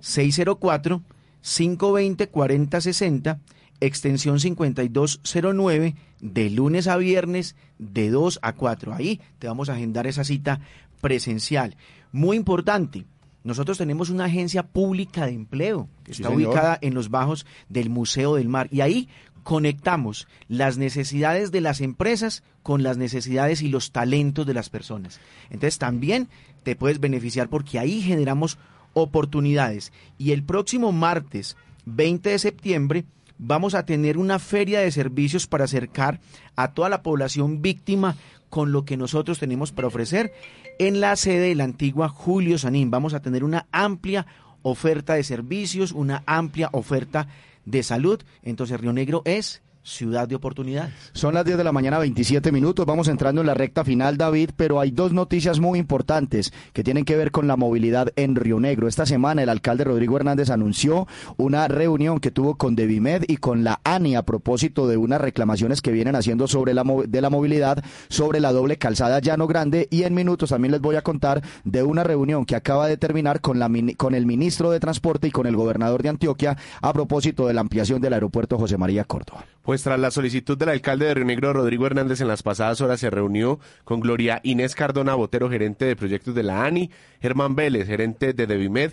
604 0.00 1.02
520 1.40 2.26
4060 2.26 3.38
extensión 3.80 4.40
5209 4.40 5.94
de 6.20 6.50
lunes 6.50 6.86
a 6.88 6.96
viernes 6.96 7.56
de 7.78 8.10
2 8.10 8.38
a 8.42 8.52
4. 8.52 8.94
Ahí 8.94 9.20
te 9.38 9.46
vamos 9.46 9.68
a 9.68 9.74
agendar 9.74 10.06
esa 10.06 10.24
cita 10.24 10.60
presencial. 11.00 11.76
Muy 12.12 12.36
importante, 12.36 13.04
nosotros 13.44 13.78
tenemos 13.78 14.10
una 14.10 14.24
agencia 14.24 14.62
pública 14.64 15.26
de 15.26 15.32
empleo 15.32 15.88
que 16.04 16.14
Sí, 16.14 16.22
está 16.22 16.34
señor. 16.34 16.48
ubicada 16.48 16.78
en 16.80 16.94
los 16.94 17.10
bajos 17.10 17.46
del 17.68 17.90
Museo 17.90 18.34
del 18.36 18.48
Mar 18.48 18.68
y 18.72 18.80
ahí 18.80 19.08
conectamos 19.42 20.26
las 20.48 20.76
necesidades 20.76 21.52
de 21.52 21.60
las 21.60 21.80
empresas 21.80 22.42
con 22.64 22.82
las 22.82 22.96
necesidades 22.96 23.62
y 23.62 23.68
los 23.68 23.92
talentos 23.92 24.44
de 24.46 24.54
las 24.54 24.70
personas. 24.70 25.20
Entonces 25.50 25.78
también 25.78 26.28
te 26.64 26.74
puedes 26.74 26.98
beneficiar 26.98 27.48
porque 27.48 27.78
ahí 27.78 28.00
generamos 28.02 28.58
oportunidades. 28.92 29.92
Y 30.18 30.32
el 30.32 30.42
próximo 30.42 30.90
martes 30.90 31.56
20 31.84 32.30
de 32.30 32.38
septiembre 32.40 33.04
vamos 33.38 33.74
a 33.74 33.84
tener 33.84 34.18
una 34.18 34.38
feria 34.38 34.80
de 34.80 34.90
servicios 34.90 35.46
para 35.46 35.64
acercar 35.64 36.20
a 36.54 36.72
toda 36.72 36.88
la 36.88 37.02
población 37.02 37.62
víctima 37.62 38.16
con 38.48 38.72
lo 38.72 38.84
que 38.84 38.96
nosotros 38.96 39.38
tenemos 39.38 39.72
para 39.72 39.88
ofrecer 39.88 40.32
en 40.78 41.00
la 41.00 41.16
sede 41.16 41.48
de 41.48 41.54
la 41.54 41.64
antigua 41.64 42.08
Julio 42.08 42.58
Sanín. 42.58 42.90
Vamos 42.90 43.14
a 43.14 43.20
tener 43.20 43.44
una 43.44 43.66
amplia 43.72 44.26
oferta 44.62 45.14
de 45.14 45.24
servicios, 45.24 45.92
una 45.92 46.22
amplia 46.26 46.68
oferta 46.72 47.28
de 47.64 47.82
salud. 47.82 48.22
Entonces 48.42 48.80
Río 48.80 48.92
Negro 48.92 49.22
es 49.24 49.62
ciudad 49.86 50.26
de 50.26 50.34
oportunidades. 50.34 50.92
Son 51.12 51.34
las 51.34 51.44
10 51.44 51.58
de 51.58 51.64
la 51.64 51.70
mañana, 51.70 51.98
27 51.98 52.50
minutos. 52.50 52.84
Vamos 52.84 53.06
entrando 53.06 53.40
en 53.40 53.46
la 53.46 53.54
recta 53.54 53.84
final, 53.84 54.16
David, 54.16 54.50
pero 54.56 54.80
hay 54.80 54.90
dos 54.90 55.12
noticias 55.12 55.60
muy 55.60 55.78
importantes 55.78 56.52
que 56.72 56.82
tienen 56.82 57.04
que 57.04 57.16
ver 57.16 57.30
con 57.30 57.46
la 57.46 57.56
movilidad 57.56 58.12
en 58.16 58.34
Río 58.34 58.58
Negro. 58.58 58.88
Esta 58.88 59.06
semana 59.06 59.44
el 59.44 59.48
alcalde 59.48 59.84
Rodrigo 59.84 60.16
Hernández 60.16 60.50
anunció 60.50 61.06
una 61.36 61.68
reunión 61.68 62.18
que 62.18 62.32
tuvo 62.32 62.56
con 62.56 62.74
Devimed 62.74 63.24
y 63.28 63.36
con 63.36 63.62
la 63.62 63.80
ANI 63.84 64.16
a 64.16 64.24
propósito 64.24 64.88
de 64.88 64.96
unas 64.96 65.20
reclamaciones 65.20 65.80
que 65.80 65.92
vienen 65.92 66.16
haciendo 66.16 66.48
sobre 66.48 66.74
la, 66.74 66.82
de 67.06 67.20
la 67.20 67.30
movilidad, 67.30 67.84
sobre 68.08 68.40
la 68.40 68.52
doble 68.52 68.78
calzada 68.78 69.20
Llano 69.20 69.46
Grande. 69.46 69.86
Y 69.90 70.02
en 70.02 70.14
minutos 70.14 70.50
también 70.50 70.72
les 70.72 70.80
voy 70.80 70.96
a 70.96 71.02
contar 71.02 71.42
de 71.64 71.84
una 71.84 72.02
reunión 72.02 72.44
que 72.44 72.56
acaba 72.56 72.88
de 72.88 72.96
terminar 72.96 73.40
con, 73.40 73.60
la, 73.60 73.70
con 73.96 74.16
el 74.16 74.26
ministro 74.26 74.72
de 74.72 74.80
Transporte 74.80 75.28
y 75.28 75.30
con 75.30 75.46
el 75.46 75.54
gobernador 75.54 76.02
de 76.02 76.08
Antioquia 76.08 76.56
a 76.82 76.92
propósito 76.92 77.46
de 77.46 77.54
la 77.54 77.60
ampliación 77.60 78.00
del 78.00 78.14
aeropuerto 78.14 78.58
José 78.58 78.76
María 78.76 79.04
Córdoba. 79.04 79.44
Pues 79.66 79.82
tras 79.82 79.98
la 79.98 80.12
solicitud 80.12 80.56
del 80.56 80.68
alcalde 80.68 81.06
de 81.06 81.14
Río 81.14 81.24
Negro, 81.24 81.52
Rodrigo 81.52 81.86
Hernández, 81.86 82.20
en 82.20 82.28
las 82.28 82.44
pasadas 82.44 82.80
horas 82.80 83.00
se 83.00 83.10
reunió 83.10 83.58
con 83.82 83.98
Gloria 83.98 84.38
Inés 84.44 84.76
Cardona 84.76 85.16
Botero, 85.16 85.50
gerente 85.50 85.86
de 85.86 85.96
proyectos 85.96 86.36
de 86.36 86.44
la 86.44 86.64
ANI, 86.64 86.88
Germán 87.20 87.56
Vélez, 87.56 87.88
gerente 87.88 88.32
de 88.32 88.46
Devimed, 88.46 88.92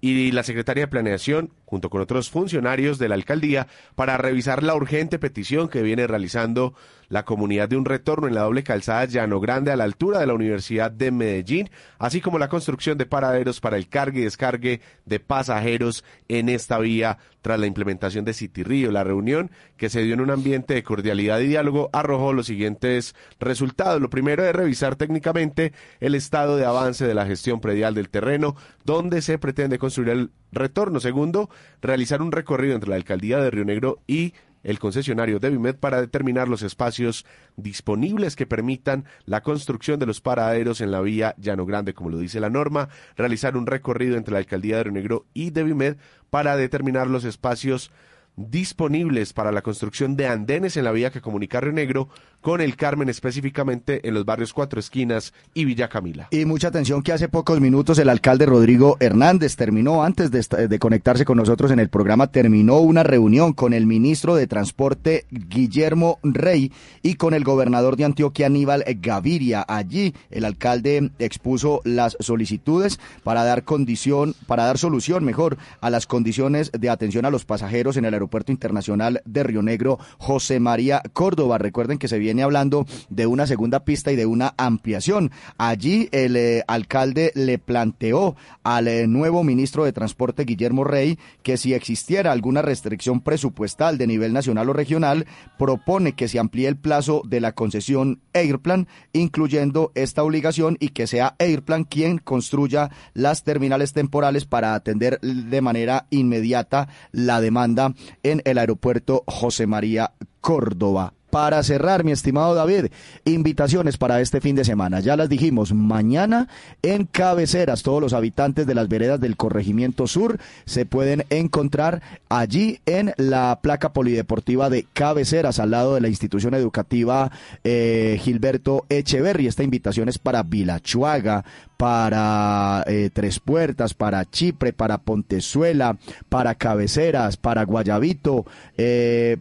y 0.00 0.32
la 0.32 0.42
secretaria 0.42 0.84
de 0.84 0.88
Planeación, 0.88 1.50
junto 1.74 1.90
con 1.90 2.00
otros 2.00 2.30
funcionarios 2.30 3.00
de 3.00 3.08
la 3.08 3.16
alcaldía, 3.16 3.66
para 3.96 4.16
revisar 4.16 4.62
la 4.62 4.76
urgente 4.76 5.18
petición 5.18 5.68
que 5.68 5.82
viene 5.82 6.06
realizando 6.06 6.72
la 7.08 7.24
comunidad 7.24 7.68
de 7.68 7.76
un 7.76 7.84
retorno 7.84 8.28
en 8.28 8.34
la 8.34 8.42
doble 8.42 8.62
calzada 8.62 9.06
Llano 9.06 9.40
Grande 9.40 9.72
a 9.72 9.76
la 9.76 9.82
altura 9.82 10.20
de 10.20 10.26
la 10.26 10.34
Universidad 10.34 10.92
de 10.92 11.10
Medellín, 11.10 11.70
así 11.98 12.20
como 12.20 12.38
la 12.38 12.48
construcción 12.48 12.96
de 12.96 13.06
paraderos 13.06 13.58
para 13.58 13.76
el 13.76 13.88
cargue 13.88 14.20
y 14.20 14.24
descargue 14.24 14.82
de 15.04 15.18
pasajeros 15.18 16.04
en 16.28 16.48
esta 16.48 16.78
vía 16.78 17.18
tras 17.42 17.58
la 17.58 17.66
implementación 17.66 18.24
de 18.24 18.34
City 18.34 18.62
Río. 18.62 18.92
La 18.92 19.02
reunión, 19.02 19.50
que 19.76 19.90
se 19.90 20.02
dio 20.02 20.14
en 20.14 20.20
un 20.20 20.30
ambiente 20.30 20.74
de 20.74 20.84
cordialidad 20.84 21.40
y 21.40 21.48
diálogo, 21.48 21.90
arrojó 21.92 22.32
los 22.32 22.46
siguientes 22.46 23.16
resultados. 23.40 24.00
Lo 24.00 24.10
primero 24.10 24.44
es 24.44 24.54
revisar 24.54 24.94
técnicamente 24.94 25.72
el 25.98 26.14
estado 26.14 26.56
de 26.56 26.66
avance 26.66 27.04
de 27.04 27.14
la 27.14 27.26
gestión 27.26 27.60
predial 27.60 27.94
del 27.94 28.10
terreno, 28.10 28.54
donde 28.84 29.22
se 29.22 29.38
pretende 29.38 29.78
construir 29.78 30.10
el 30.10 30.30
retorno. 30.54 31.00
Segundo, 31.00 31.50
realizar 31.82 32.22
un 32.22 32.32
recorrido 32.32 32.74
entre 32.74 32.90
la 32.90 32.96
alcaldía 32.96 33.38
de 33.38 33.50
Río 33.50 33.64
Negro 33.64 34.00
y 34.06 34.34
el 34.64 34.78
concesionario 34.78 35.38
Devimed 35.38 35.76
para 35.76 36.00
determinar 36.00 36.48
los 36.48 36.62
espacios 36.62 37.24
disponibles 37.56 38.34
que 38.34 38.46
permitan 38.46 39.04
la 39.26 39.42
construcción 39.42 40.00
de 40.00 40.06
los 40.06 40.20
paraderos 40.20 40.80
en 40.80 40.90
la 40.90 41.00
vía 41.00 41.34
Llano 41.38 41.66
Grande, 41.66 41.94
como 41.94 42.10
lo 42.10 42.18
dice 42.18 42.40
la 42.40 42.50
norma, 42.50 42.88
realizar 43.16 43.56
un 43.56 43.66
recorrido 43.66 44.16
entre 44.16 44.32
la 44.32 44.38
alcaldía 44.38 44.78
de 44.78 44.84
Río 44.84 44.92
Negro 44.92 45.26
y 45.34 45.50
Devimed 45.50 45.96
para 46.30 46.56
determinar 46.56 47.06
los 47.08 47.24
espacios 47.24 47.92
disponibles 48.36 49.32
para 49.32 49.52
la 49.52 49.62
construcción 49.62 50.16
de 50.16 50.26
andenes 50.26 50.76
en 50.76 50.84
la 50.84 50.92
vía 50.92 51.10
que 51.10 51.20
comunica 51.20 51.60
Río 51.60 51.72
Negro 51.72 52.08
con 52.44 52.60
el 52.60 52.76
Carmen 52.76 53.08
específicamente 53.08 54.06
en 54.06 54.12
los 54.12 54.26
barrios 54.26 54.52
Cuatro 54.52 54.78
Esquinas 54.78 55.32
y 55.54 55.64
Villa 55.64 55.88
Camila. 55.88 56.28
Y 56.30 56.44
mucha 56.44 56.68
atención 56.68 57.02
que 57.02 57.12
hace 57.12 57.26
pocos 57.26 57.58
minutos 57.58 57.98
el 57.98 58.10
alcalde 58.10 58.44
Rodrigo 58.44 58.98
Hernández 59.00 59.56
terminó, 59.56 60.04
antes 60.04 60.30
de, 60.30 60.78
conectarse 60.78 61.24
con 61.24 61.38
nosotros 61.38 61.70
en 61.70 61.78
el 61.78 61.88
programa, 61.88 62.26
terminó 62.26 62.80
una 62.80 63.02
reunión 63.02 63.54
con 63.54 63.72
el 63.72 63.86
ministro 63.86 64.34
de 64.34 64.46
Transporte 64.46 65.24
Guillermo 65.30 66.18
Rey 66.22 66.70
y 67.02 67.14
con 67.14 67.32
el 67.32 67.44
gobernador 67.44 67.96
de 67.96 68.04
Antioquia 68.04 68.48
Aníbal 68.48 68.84
Gaviria. 69.00 69.64
Allí 69.66 70.12
el 70.30 70.44
alcalde 70.44 71.12
expuso 71.18 71.80
las 71.84 72.14
solicitudes 72.20 73.00
para 73.22 73.44
dar 73.44 73.64
condición, 73.64 74.34
para 74.46 74.66
dar 74.66 74.76
solución 74.76 75.24
mejor 75.24 75.56
a 75.80 75.88
las 75.88 76.06
condiciones 76.06 76.72
de 76.78 76.90
atención 76.90 77.24
a 77.24 77.30
los 77.30 77.46
pasajeros 77.46 77.96
en 77.96 78.04
el 78.04 78.12
Aeropuerto 78.12 78.52
Internacional 78.52 79.22
de 79.24 79.44
Río 79.44 79.62
Negro 79.62 79.98
José 80.18 80.60
María 80.60 81.00
Córdoba. 81.14 81.56
Recuerden 81.56 81.96
que 81.96 82.06
se 82.06 82.18
viene 82.18 82.33
hablando 82.42 82.86
de 83.08 83.26
una 83.26 83.46
segunda 83.46 83.84
pista 83.84 84.12
y 84.12 84.16
de 84.16 84.26
una 84.26 84.54
ampliación. 84.56 85.30
Allí 85.58 86.08
el 86.12 86.36
eh, 86.36 86.64
alcalde 86.66 87.32
le 87.34 87.58
planteó 87.58 88.36
al 88.62 88.88
eh, 88.88 89.06
nuevo 89.06 89.44
ministro 89.44 89.84
de 89.84 89.92
Transporte 89.92 90.44
Guillermo 90.44 90.84
Rey 90.84 91.18
que 91.42 91.56
si 91.56 91.74
existiera 91.74 92.32
alguna 92.32 92.62
restricción 92.62 93.20
presupuestal 93.20 93.98
de 93.98 94.06
nivel 94.06 94.32
nacional 94.32 94.68
o 94.68 94.72
regional, 94.72 95.26
propone 95.58 96.12
que 96.12 96.28
se 96.28 96.38
amplíe 96.38 96.68
el 96.68 96.76
plazo 96.76 97.22
de 97.24 97.40
la 97.40 97.52
concesión 97.52 98.20
Airplan, 98.32 98.88
incluyendo 99.12 99.92
esta 99.94 100.22
obligación 100.22 100.76
y 100.80 100.90
que 100.90 101.06
sea 101.06 101.36
Airplan 101.38 101.84
quien 101.84 102.18
construya 102.18 102.90
las 103.12 103.44
terminales 103.44 103.92
temporales 103.92 104.44
para 104.44 104.74
atender 104.74 105.20
de 105.20 105.60
manera 105.60 106.06
inmediata 106.10 106.88
la 107.12 107.40
demanda 107.40 107.94
en 108.22 108.42
el 108.44 108.58
aeropuerto 108.58 109.24
José 109.26 109.66
María 109.66 110.12
Córdoba. 110.40 111.14
Para 111.34 111.64
cerrar, 111.64 112.04
mi 112.04 112.12
estimado 112.12 112.54
David, 112.54 112.92
invitaciones 113.24 113.96
para 113.96 114.20
este 114.20 114.40
fin 114.40 114.54
de 114.54 114.64
semana. 114.64 115.00
Ya 115.00 115.16
las 115.16 115.28
dijimos, 115.28 115.74
mañana 115.74 116.46
en 116.80 117.06
Cabeceras, 117.06 117.82
todos 117.82 118.00
los 118.00 118.12
habitantes 118.12 118.68
de 118.68 118.74
las 118.76 118.88
veredas 118.88 119.18
del 119.18 119.36
Corregimiento 119.36 120.06
Sur 120.06 120.38
se 120.64 120.86
pueden 120.86 121.24
encontrar 121.30 122.02
allí 122.28 122.78
en 122.86 123.14
la 123.16 123.58
placa 123.60 123.92
polideportiva 123.92 124.70
de 124.70 124.86
Cabeceras, 124.92 125.58
al 125.58 125.72
lado 125.72 125.96
de 125.96 126.02
la 126.02 126.08
institución 126.08 126.54
educativa 126.54 127.32
eh, 127.64 128.16
Gilberto 128.22 128.86
Echeverry. 128.88 129.48
Esta 129.48 129.64
invitación 129.64 130.08
es 130.08 130.20
para 130.20 130.44
Vilachuaga, 130.44 131.44
para 131.76 132.84
eh, 132.86 133.10
Tres 133.12 133.40
Puertas, 133.40 133.92
para 133.92 134.24
Chipre, 134.24 134.72
para 134.72 134.98
Pontezuela, 134.98 135.98
para 136.28 136.54
Cabeceras, 136.54 137.36
para 137.36 137.64
Guayabito, 137.64 138.46
eh, 138.78 139.38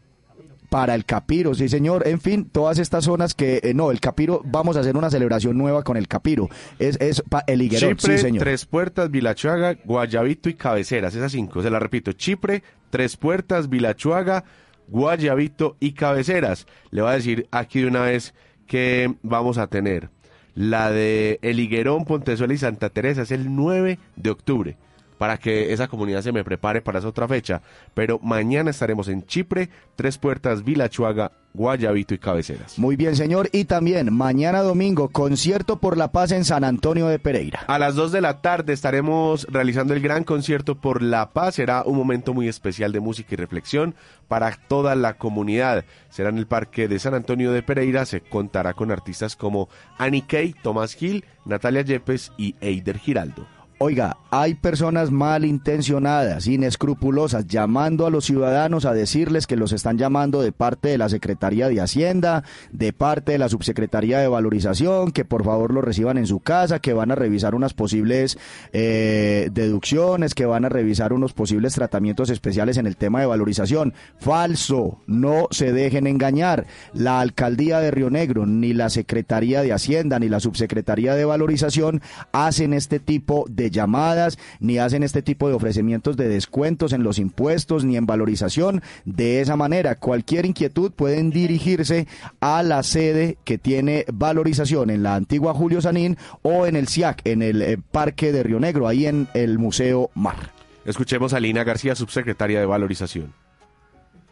para 0.74 0.96
el 0.96 1.06
Capiro, 1.06 1.54
sí 1.54 1.70
señor. 1.70 2.08
En 2.08 2.20
fin, 2.20 2.46
todas 2.52 2.80
estas 2.80 3.04
zonas 3.06 3.36
que, 3.36 3.60
eh, 3.62 3.76
no, 3.76 3.92
el 3.92 4.00
Capiro, 4.00 4.42
vamos 4.44 4.76
a 4.76 4.80
hacer 4.80 4.98
una 4.98 5.12
celebración 5.12 5.56
nueva 5.56 5.84
con 5.84 5.98
el 5.98 6.08
Capiro. 6.08 6.50
Es, 6.80 7.00
es 7.00 7.22
pa- 7.22 7.44
el 7.46 7.62
Higuerón, 7.62 7.96
Chipre, 7.96 8.18
sí 8.18 8.24
señor. 8.24 8.44
Tres 8.44 8.66
Puertas, 8.66 9.12
Vilachuaga, 9.12 9.76
Guayabito 9.86 10.50
y 10.50 10.56
Cabeceras. 10.56 11.14
Esas 11.14 11.32
cinco, 11.32 11.62
se 11.62 11.70
las 11.70 11.80
repito. 11.80 12.12
Chipre, 12.14 12.64
Tres 12.90 13.18
Puertas, 13.18 13.70
Vilachuaga, 13.70 14.46
Guayabito 14.88 15.78
y 15.80 15.92
Cabeceras. 15.92 16.66
Le 16.90 17.04
voy 17.04 17.12
a 17.12 17.16
decir 17.16 17.48
aquí 17.52 17.82
de 17.82 17.88
una 17.88 18.02
vez 18.02 18.34
que 18.66 19.14
vamos 19.22 19.60
a 19.60 19.68
tener 19.68 20.10
la 20.56 20.90
de 20.90 21.38
El 21.44 21.60
Higuerón, 21.60 22.06
Pontezuela 22.06 22.52
y 22.54 22.58
Santa 22.58 22.90
Teresa. 22.90 23.22
Es 23.22 23.32
el 23.32 23.56
9 23.56 24.00
de 24.16 24.30
octubre. 24.32 24.78
Para 25.24 25.38
que 25.38 25.72
esa 25.72 25.88
comunidad 25.88 26.22
se 26.22 26.34
me 26.34 26.44
prepare 26.44 26.82
para 26.82 27.00
esa 27.00 27.08
otra 27.08 27.30
fecha. 27.30 27.62
Pero 27.94 28.20
mañana 28.22 28.72
estaremos 28.72 29.08
en 29.08 29.26
Chipre, 29.26 29.70
Tres 29.96 30.18
Puertas, 30.18 30.66
Vilachuaga, 30.66 31.32
Guayabito 31.54 32.14
y 32.14 32.18
Cabeceras. 32.18 32.78
Muy 32.78 32.98
bien, 32.98 33.16
señor. 33.16 33.48
Y 33.54 33.64
también 33.64 34.14
mañana 34.14 34.62
domingo, 34.64 35.08
concierto 35.08 35.80
por 35.80 35.96
la 35.96 36.12
paz 36.12 36.34
en 36.34 36.44
San 36.44 36.66
Antonio 36.66 37.08
de 37.08 37.20
Pereira. 37.20 37.62
A 37.68 37.80
las 37.80 37.96
2 37.96 38.12
de 38.12 38.20
la 38.20 38.42
tarde 38.42 38.74
estaremos 38.74 39.48
realizando 39.50 39.94
el 39.94 40.02
gran 40.02 40.26
concierto 40.26 40.76
por 40.76 41.02
la 41.02 41.32
paz. 41.32 41.56
Será 41.56 41.84
un 41.84 41.96
momento 41.96 42.34
muy 42.34 42.50
especial 42.50 42.92
de 42.92 43.00
música 43.00 43.30
y 43.32 43.38
reflexión 43.38 43.96
para 44.28 44.52
toda 44.52 44.94
la 44.96 45.14
comunidad. 45.14 45.86
Será 46.10 46.32
en 46.32 46.38
el 46.38 46.48
Parque 46.48 46.90
de 46.90 47.00
San 47.00 47.14
Antonio 47.14 47.54
de 47.54 47.64
Pereira. 47.64 48.06
Se 48.06 48.20
contará 48.20 48.74
con 48.74 48.92
artistas 48.92 49.38
como 49.38 49.70
Annie 49.98 50.24
Kay, 50.28 50.54
Tomás 50.62 50.96
Gil, 50.96 51.24
Natalia 51.46 51.84
Yepes 51.84 52.34
y 52.36 52.56
Eider 52.60 52.98
Giraldo. 52.98 53.48
Oiga, 53.80 54.16
hay 54.36 54.56
personas 54.56 55.12
malintencionadas, 55.12 56.48
inescrupulosas, 56.48 57.46
llamando 57.46 58.08
a 58.08 58.10
los 58.10 58.26
ciudadanos 58.26 58.84
a 58.86 58.94
decirles 58.94 59.46
que 59.46 59.56
los 59.56 59.74
están 59.74 60.00
llamando 60.00 60.42
de 60.42 60.52
parte 60.52 60.90
de 60.90 60.98
la 60.98 61.08
Secretaría 61.08 61.70
de 61.70 61.80
Hacienda, 61.80 62.44
de 62.72 62.94
parte 62.94 63.34
de 63.34 63.38
la 63.38 63.48
Subsecretaría 63.48 64.18
de 64.18 64.28
Valorización, 64.28 65.12
que 65.12 65.24
por 65.24 65.44
favor 65.44 65.72
lo 65.72 65.82
reciban 65.82 66.18
en 66.18 66.26
su 66.26 66.40
casa, 66.40 66.80
que 66.80 66.94
van 66.94 67.12
a 67.12 67.16
revisar 67.16 67.54
unas 67.54 67.76
posibles 67.76 68.40
eh, 68.72 69.50
deducciones, 69.52 70.34
que 70.34 70.48
van 70.48 70.66
a 70.66 70.70
revisar 70.70 71.14
unos 71.14 71.34
posibles 71.34 71.76
tratamientos 71.76 72.32
especiales 72.32 72.78
en 72.78 72.88
el 72.88 72.98
tema 72.98 73.20
de 73.20 73.28
valorización. 73.28 73.94
Falso, 74.18 74.98
no 75.06 75.48
se 75.52 75.74
dejen 75.74 76.08
engañar. 76.08 76.66
La 76.96 77.20
Alcaldía 77.20 77.82
de 77.82 77.92
Río 77.92 78.10
Negro, 78.10 78.48
ni 78.48 78.74
la 78.74 78.90
Secretaría 78.90 79.62
de 79.62 79.74
Hacienda, 79.74 80.18
ni 80.18 80.28
la 80.28 80.40
Subsecretaría 80.40 81.14
de 81.14 81.26
Valorización 81.26 82.02
hacen 82.32 82.74
este 82.74 83.00
tipo 83.00 83.46
de 83.48 83.70
llamadas, 83.70 84.23
ni 84.60 84.78
hacen 84.78 85.04
este 85.04 85.22
tipo 85.22 85.48
de 85.48 85.56
ofrecimientos 85.56 86.18
de 86.18 86.28
descuentos 86.28 86.94
en 86.94 87.04
los 87.04 87.20
impuestos, 87.20 87.86
ni 87.86 87.98
en 87.98 88.06
valorización. 88.06 88.82
De 89.06 89.42
esa 89.42 89.56
manera, 89.56 89.96
cualquier 89.96 90.46
inquietud 90.46 90.92
pueden 90.92 91.30
dirigirse 91.30 92.08
a 92.40 92.64
la 92.64 92.84
sede 92.84 93.38
que 93.44 93.58
tiene 93.58 94.06
valorización 94.12 94.90
en 94.90 95.04
la 95.04 95.16
antigua 95.16 95.54
Julio 95.54 95.82
Sanín 95.82 96.18
o 96.42 96.66
en 96.66 96.76
el 96.76 96.88
SIAC, 96.88 97.22
en 97.26 97.42
el 97.42 97.62
eh, 97.62 97.78
Parque 97.92 98.32
de 98.32 98.44
Río 98.44 98.60
Negro, 98.60 98.88
ahí 98.88 99.06
en 99.06 99.28
el 99.34 99.60
Museo 99.60 100.10
Mar. 100.14 100.52
Escuchemos 100.86 101.34
a 101.34 101.40
Lina 101.40 101.64
García, 101.64 101.96
subsecretaria 101.96 102.60
de 102.60 102.66
Valorización. 102.66 103.34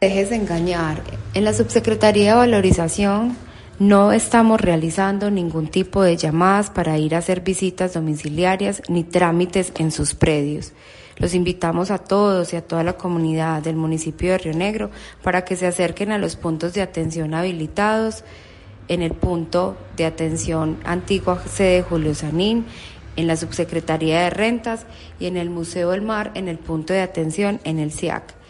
Dejes 0.02 0.32
de 0.32 0.38
engañar. 0.38 1.02
En 1.34 1.44
la 1.44 1.54
Subsecretaría 1.54 2.32
de 2.32 2.38
Valorización 2.38 3.38
no 3.80 4.12
estamos 4.12 4.62
realizando 4.62 5.32
ningún 5.32 5.68
tipo 5.68 6.04
de 6.04 6.18
llamadas 6.18 6.70
para 6.70 6.98
ir 6.98 7.16
a 7.16 7.20
hacer 7.20 7.42
visitas 7.42 7.94
domiciliarias 7.94 8.84
ni 8.88 9.04
trámites 9.04 9.74
en 9.78 9.92
sus 9.92 10.14
predios. 10.14 10.74
Los 11.18 11.34
invitamos 11.34 11.92
a 11.92 11.98
todos 11.98 12.54
y 12.54 12.56
a 12.56 12.66
toda 12.66 12.84
la 12.84 12.94
comunidad 12.94 13.62
del 13.62 13.76
municipio 13.76 14.32
de 14.32 14.38
Río 14.40 14.54
Negro 14.54 14.92
para 15.22 15.46
que 15.46 15.56
se 15.56 15.68
acerquen 15.68 16.12
a 16.12 16.18
los 16.18 16.36
puntos 16.36 16.74
de 16.74 16.82
atención 16.82 17.34
habilitados 17.34 18.24
en 18.88 19.02
el 19.02 19.14
punto 19.14 19.78
de 19.98 20.06
atención 20.06 20.78
antigua 20.84 21.42
sede 21.48 21.84
Julio 21.84 22.16
Sanín, 22.16 22.66
en 23.16 23.28
la 23.28 23.36
Subsecretaría 23.36 24.22
de 24.22 24.30
Rentas 24.30 24.86
y 25.20 25.28
en 25.28 25.38
el 25.38 25.50
Museo 25.50 25.92
del 25.92 26.02
Mar 26.02 26.32
en 26.36 26.48
el 26.48 26.58
punto 26.58 26.94
de 26.94 27.02
atención 27.02 27.60
en 27.64 27.80
el 27.80 27.92
SIAC. 27.92 28.41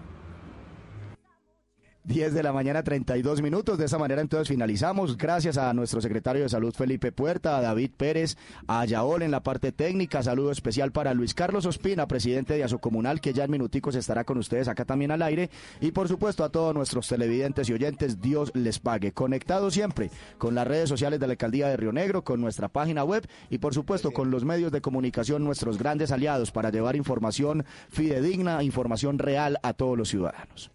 10 2.04 2.34
de 2.34 2.44
la 2.44 2.52
mañana, 2.52 2.84
32 2.84 3.42
minutos. 3.42 3.78
De 3.78 3.86
esa 3.86 3.98
manera, 3.98 4.22
entonces 4.22 4.48
finalizamos. 4.48 5.18
Gracias 5.18 5.58
a 5.58 5.74
nuestro 5.74 6.02
secretario 6.02 6.44
de 6.44 6.50
Salud, 6.50 6.74
Felipe 6.74 7.12
Puerta, 7.12 7.58
a 7.58 7.62
David 7.62 7.92
Pérez, 7.96 8.38
a 8.68 8.84
Yaol 8.86 9.22
en 9.22 9.32
la 9.32 9.44
parte 9.44 9.72
técnica. 9.72 10.24
Saludo 10.24 10.52
especial 10.52 10.92
para 10.92 11.14
Luis 11.14 11.34
Carlos 11.34 11.66
Ospina, 11.66 12.08
presidente 12.08 12.56
de 12.56 12.64
Asocomunal, 12.64 13.22
que 13.22 13.34
ya 13.34 13.44
en 13.44 13.52
minuticos 13.52 13.96
estará 13.96 14.24
con 14.24 14.38
ustedes 14.38 14.68
acá 14.68 14.86
también 14.86 15.12
al 15.12 15.22
aire. 15.22 15.50
Y 15.80 15.92
por 15.92 16.08
supuesto, 16.08 16.44
a 16.44 16.50
todos 16.50 16.74
nuestros 16.74 17.08
televidentes 17.08 17.70
y 17.70 17.74
oyentes, 17.74 18.20
Dios 18.20 18.52
les 18.56 18.80
pague. 18.80 19.12
Conectados 19.12 19.74
siempre 19.74 20.10
con 20.38 20.56
las 20.56 20.68
redes 20.68 20.90
sociales 20.90 21.20
de 21.20 21.28
la 21.28 21.34
Alcaldía 21.34 21.68
de 21.68 21.78
Río 21.78 21.92
Negro, 21.92 22.24
con 22.24 22.42
nuestra 22.42 22.68
página 22.68 23.04
web 23.04 23.28
y 23.50 23.60
por 23.60 23.74
supuesto 23.74 24.12
con 24.12 24.32
los 24.32 24.44
medios 24.44 24.72
de 24.72 24.82
comunicación, 24.82 25.44
nuestros 25.44 25.78
grandes 25.78 26.12
aliados, 26.12 26.52
para 26.52 26.72
llevar 26.72 26.96
información 26.96 27.66
fidedigna, 27.90 28.64
información 28.64 29.20
real 29.20 29.60
a 29.64 29.74
todos 29.74 29.98
los 29.98 30.10
ciudadanos. 30.10 30.72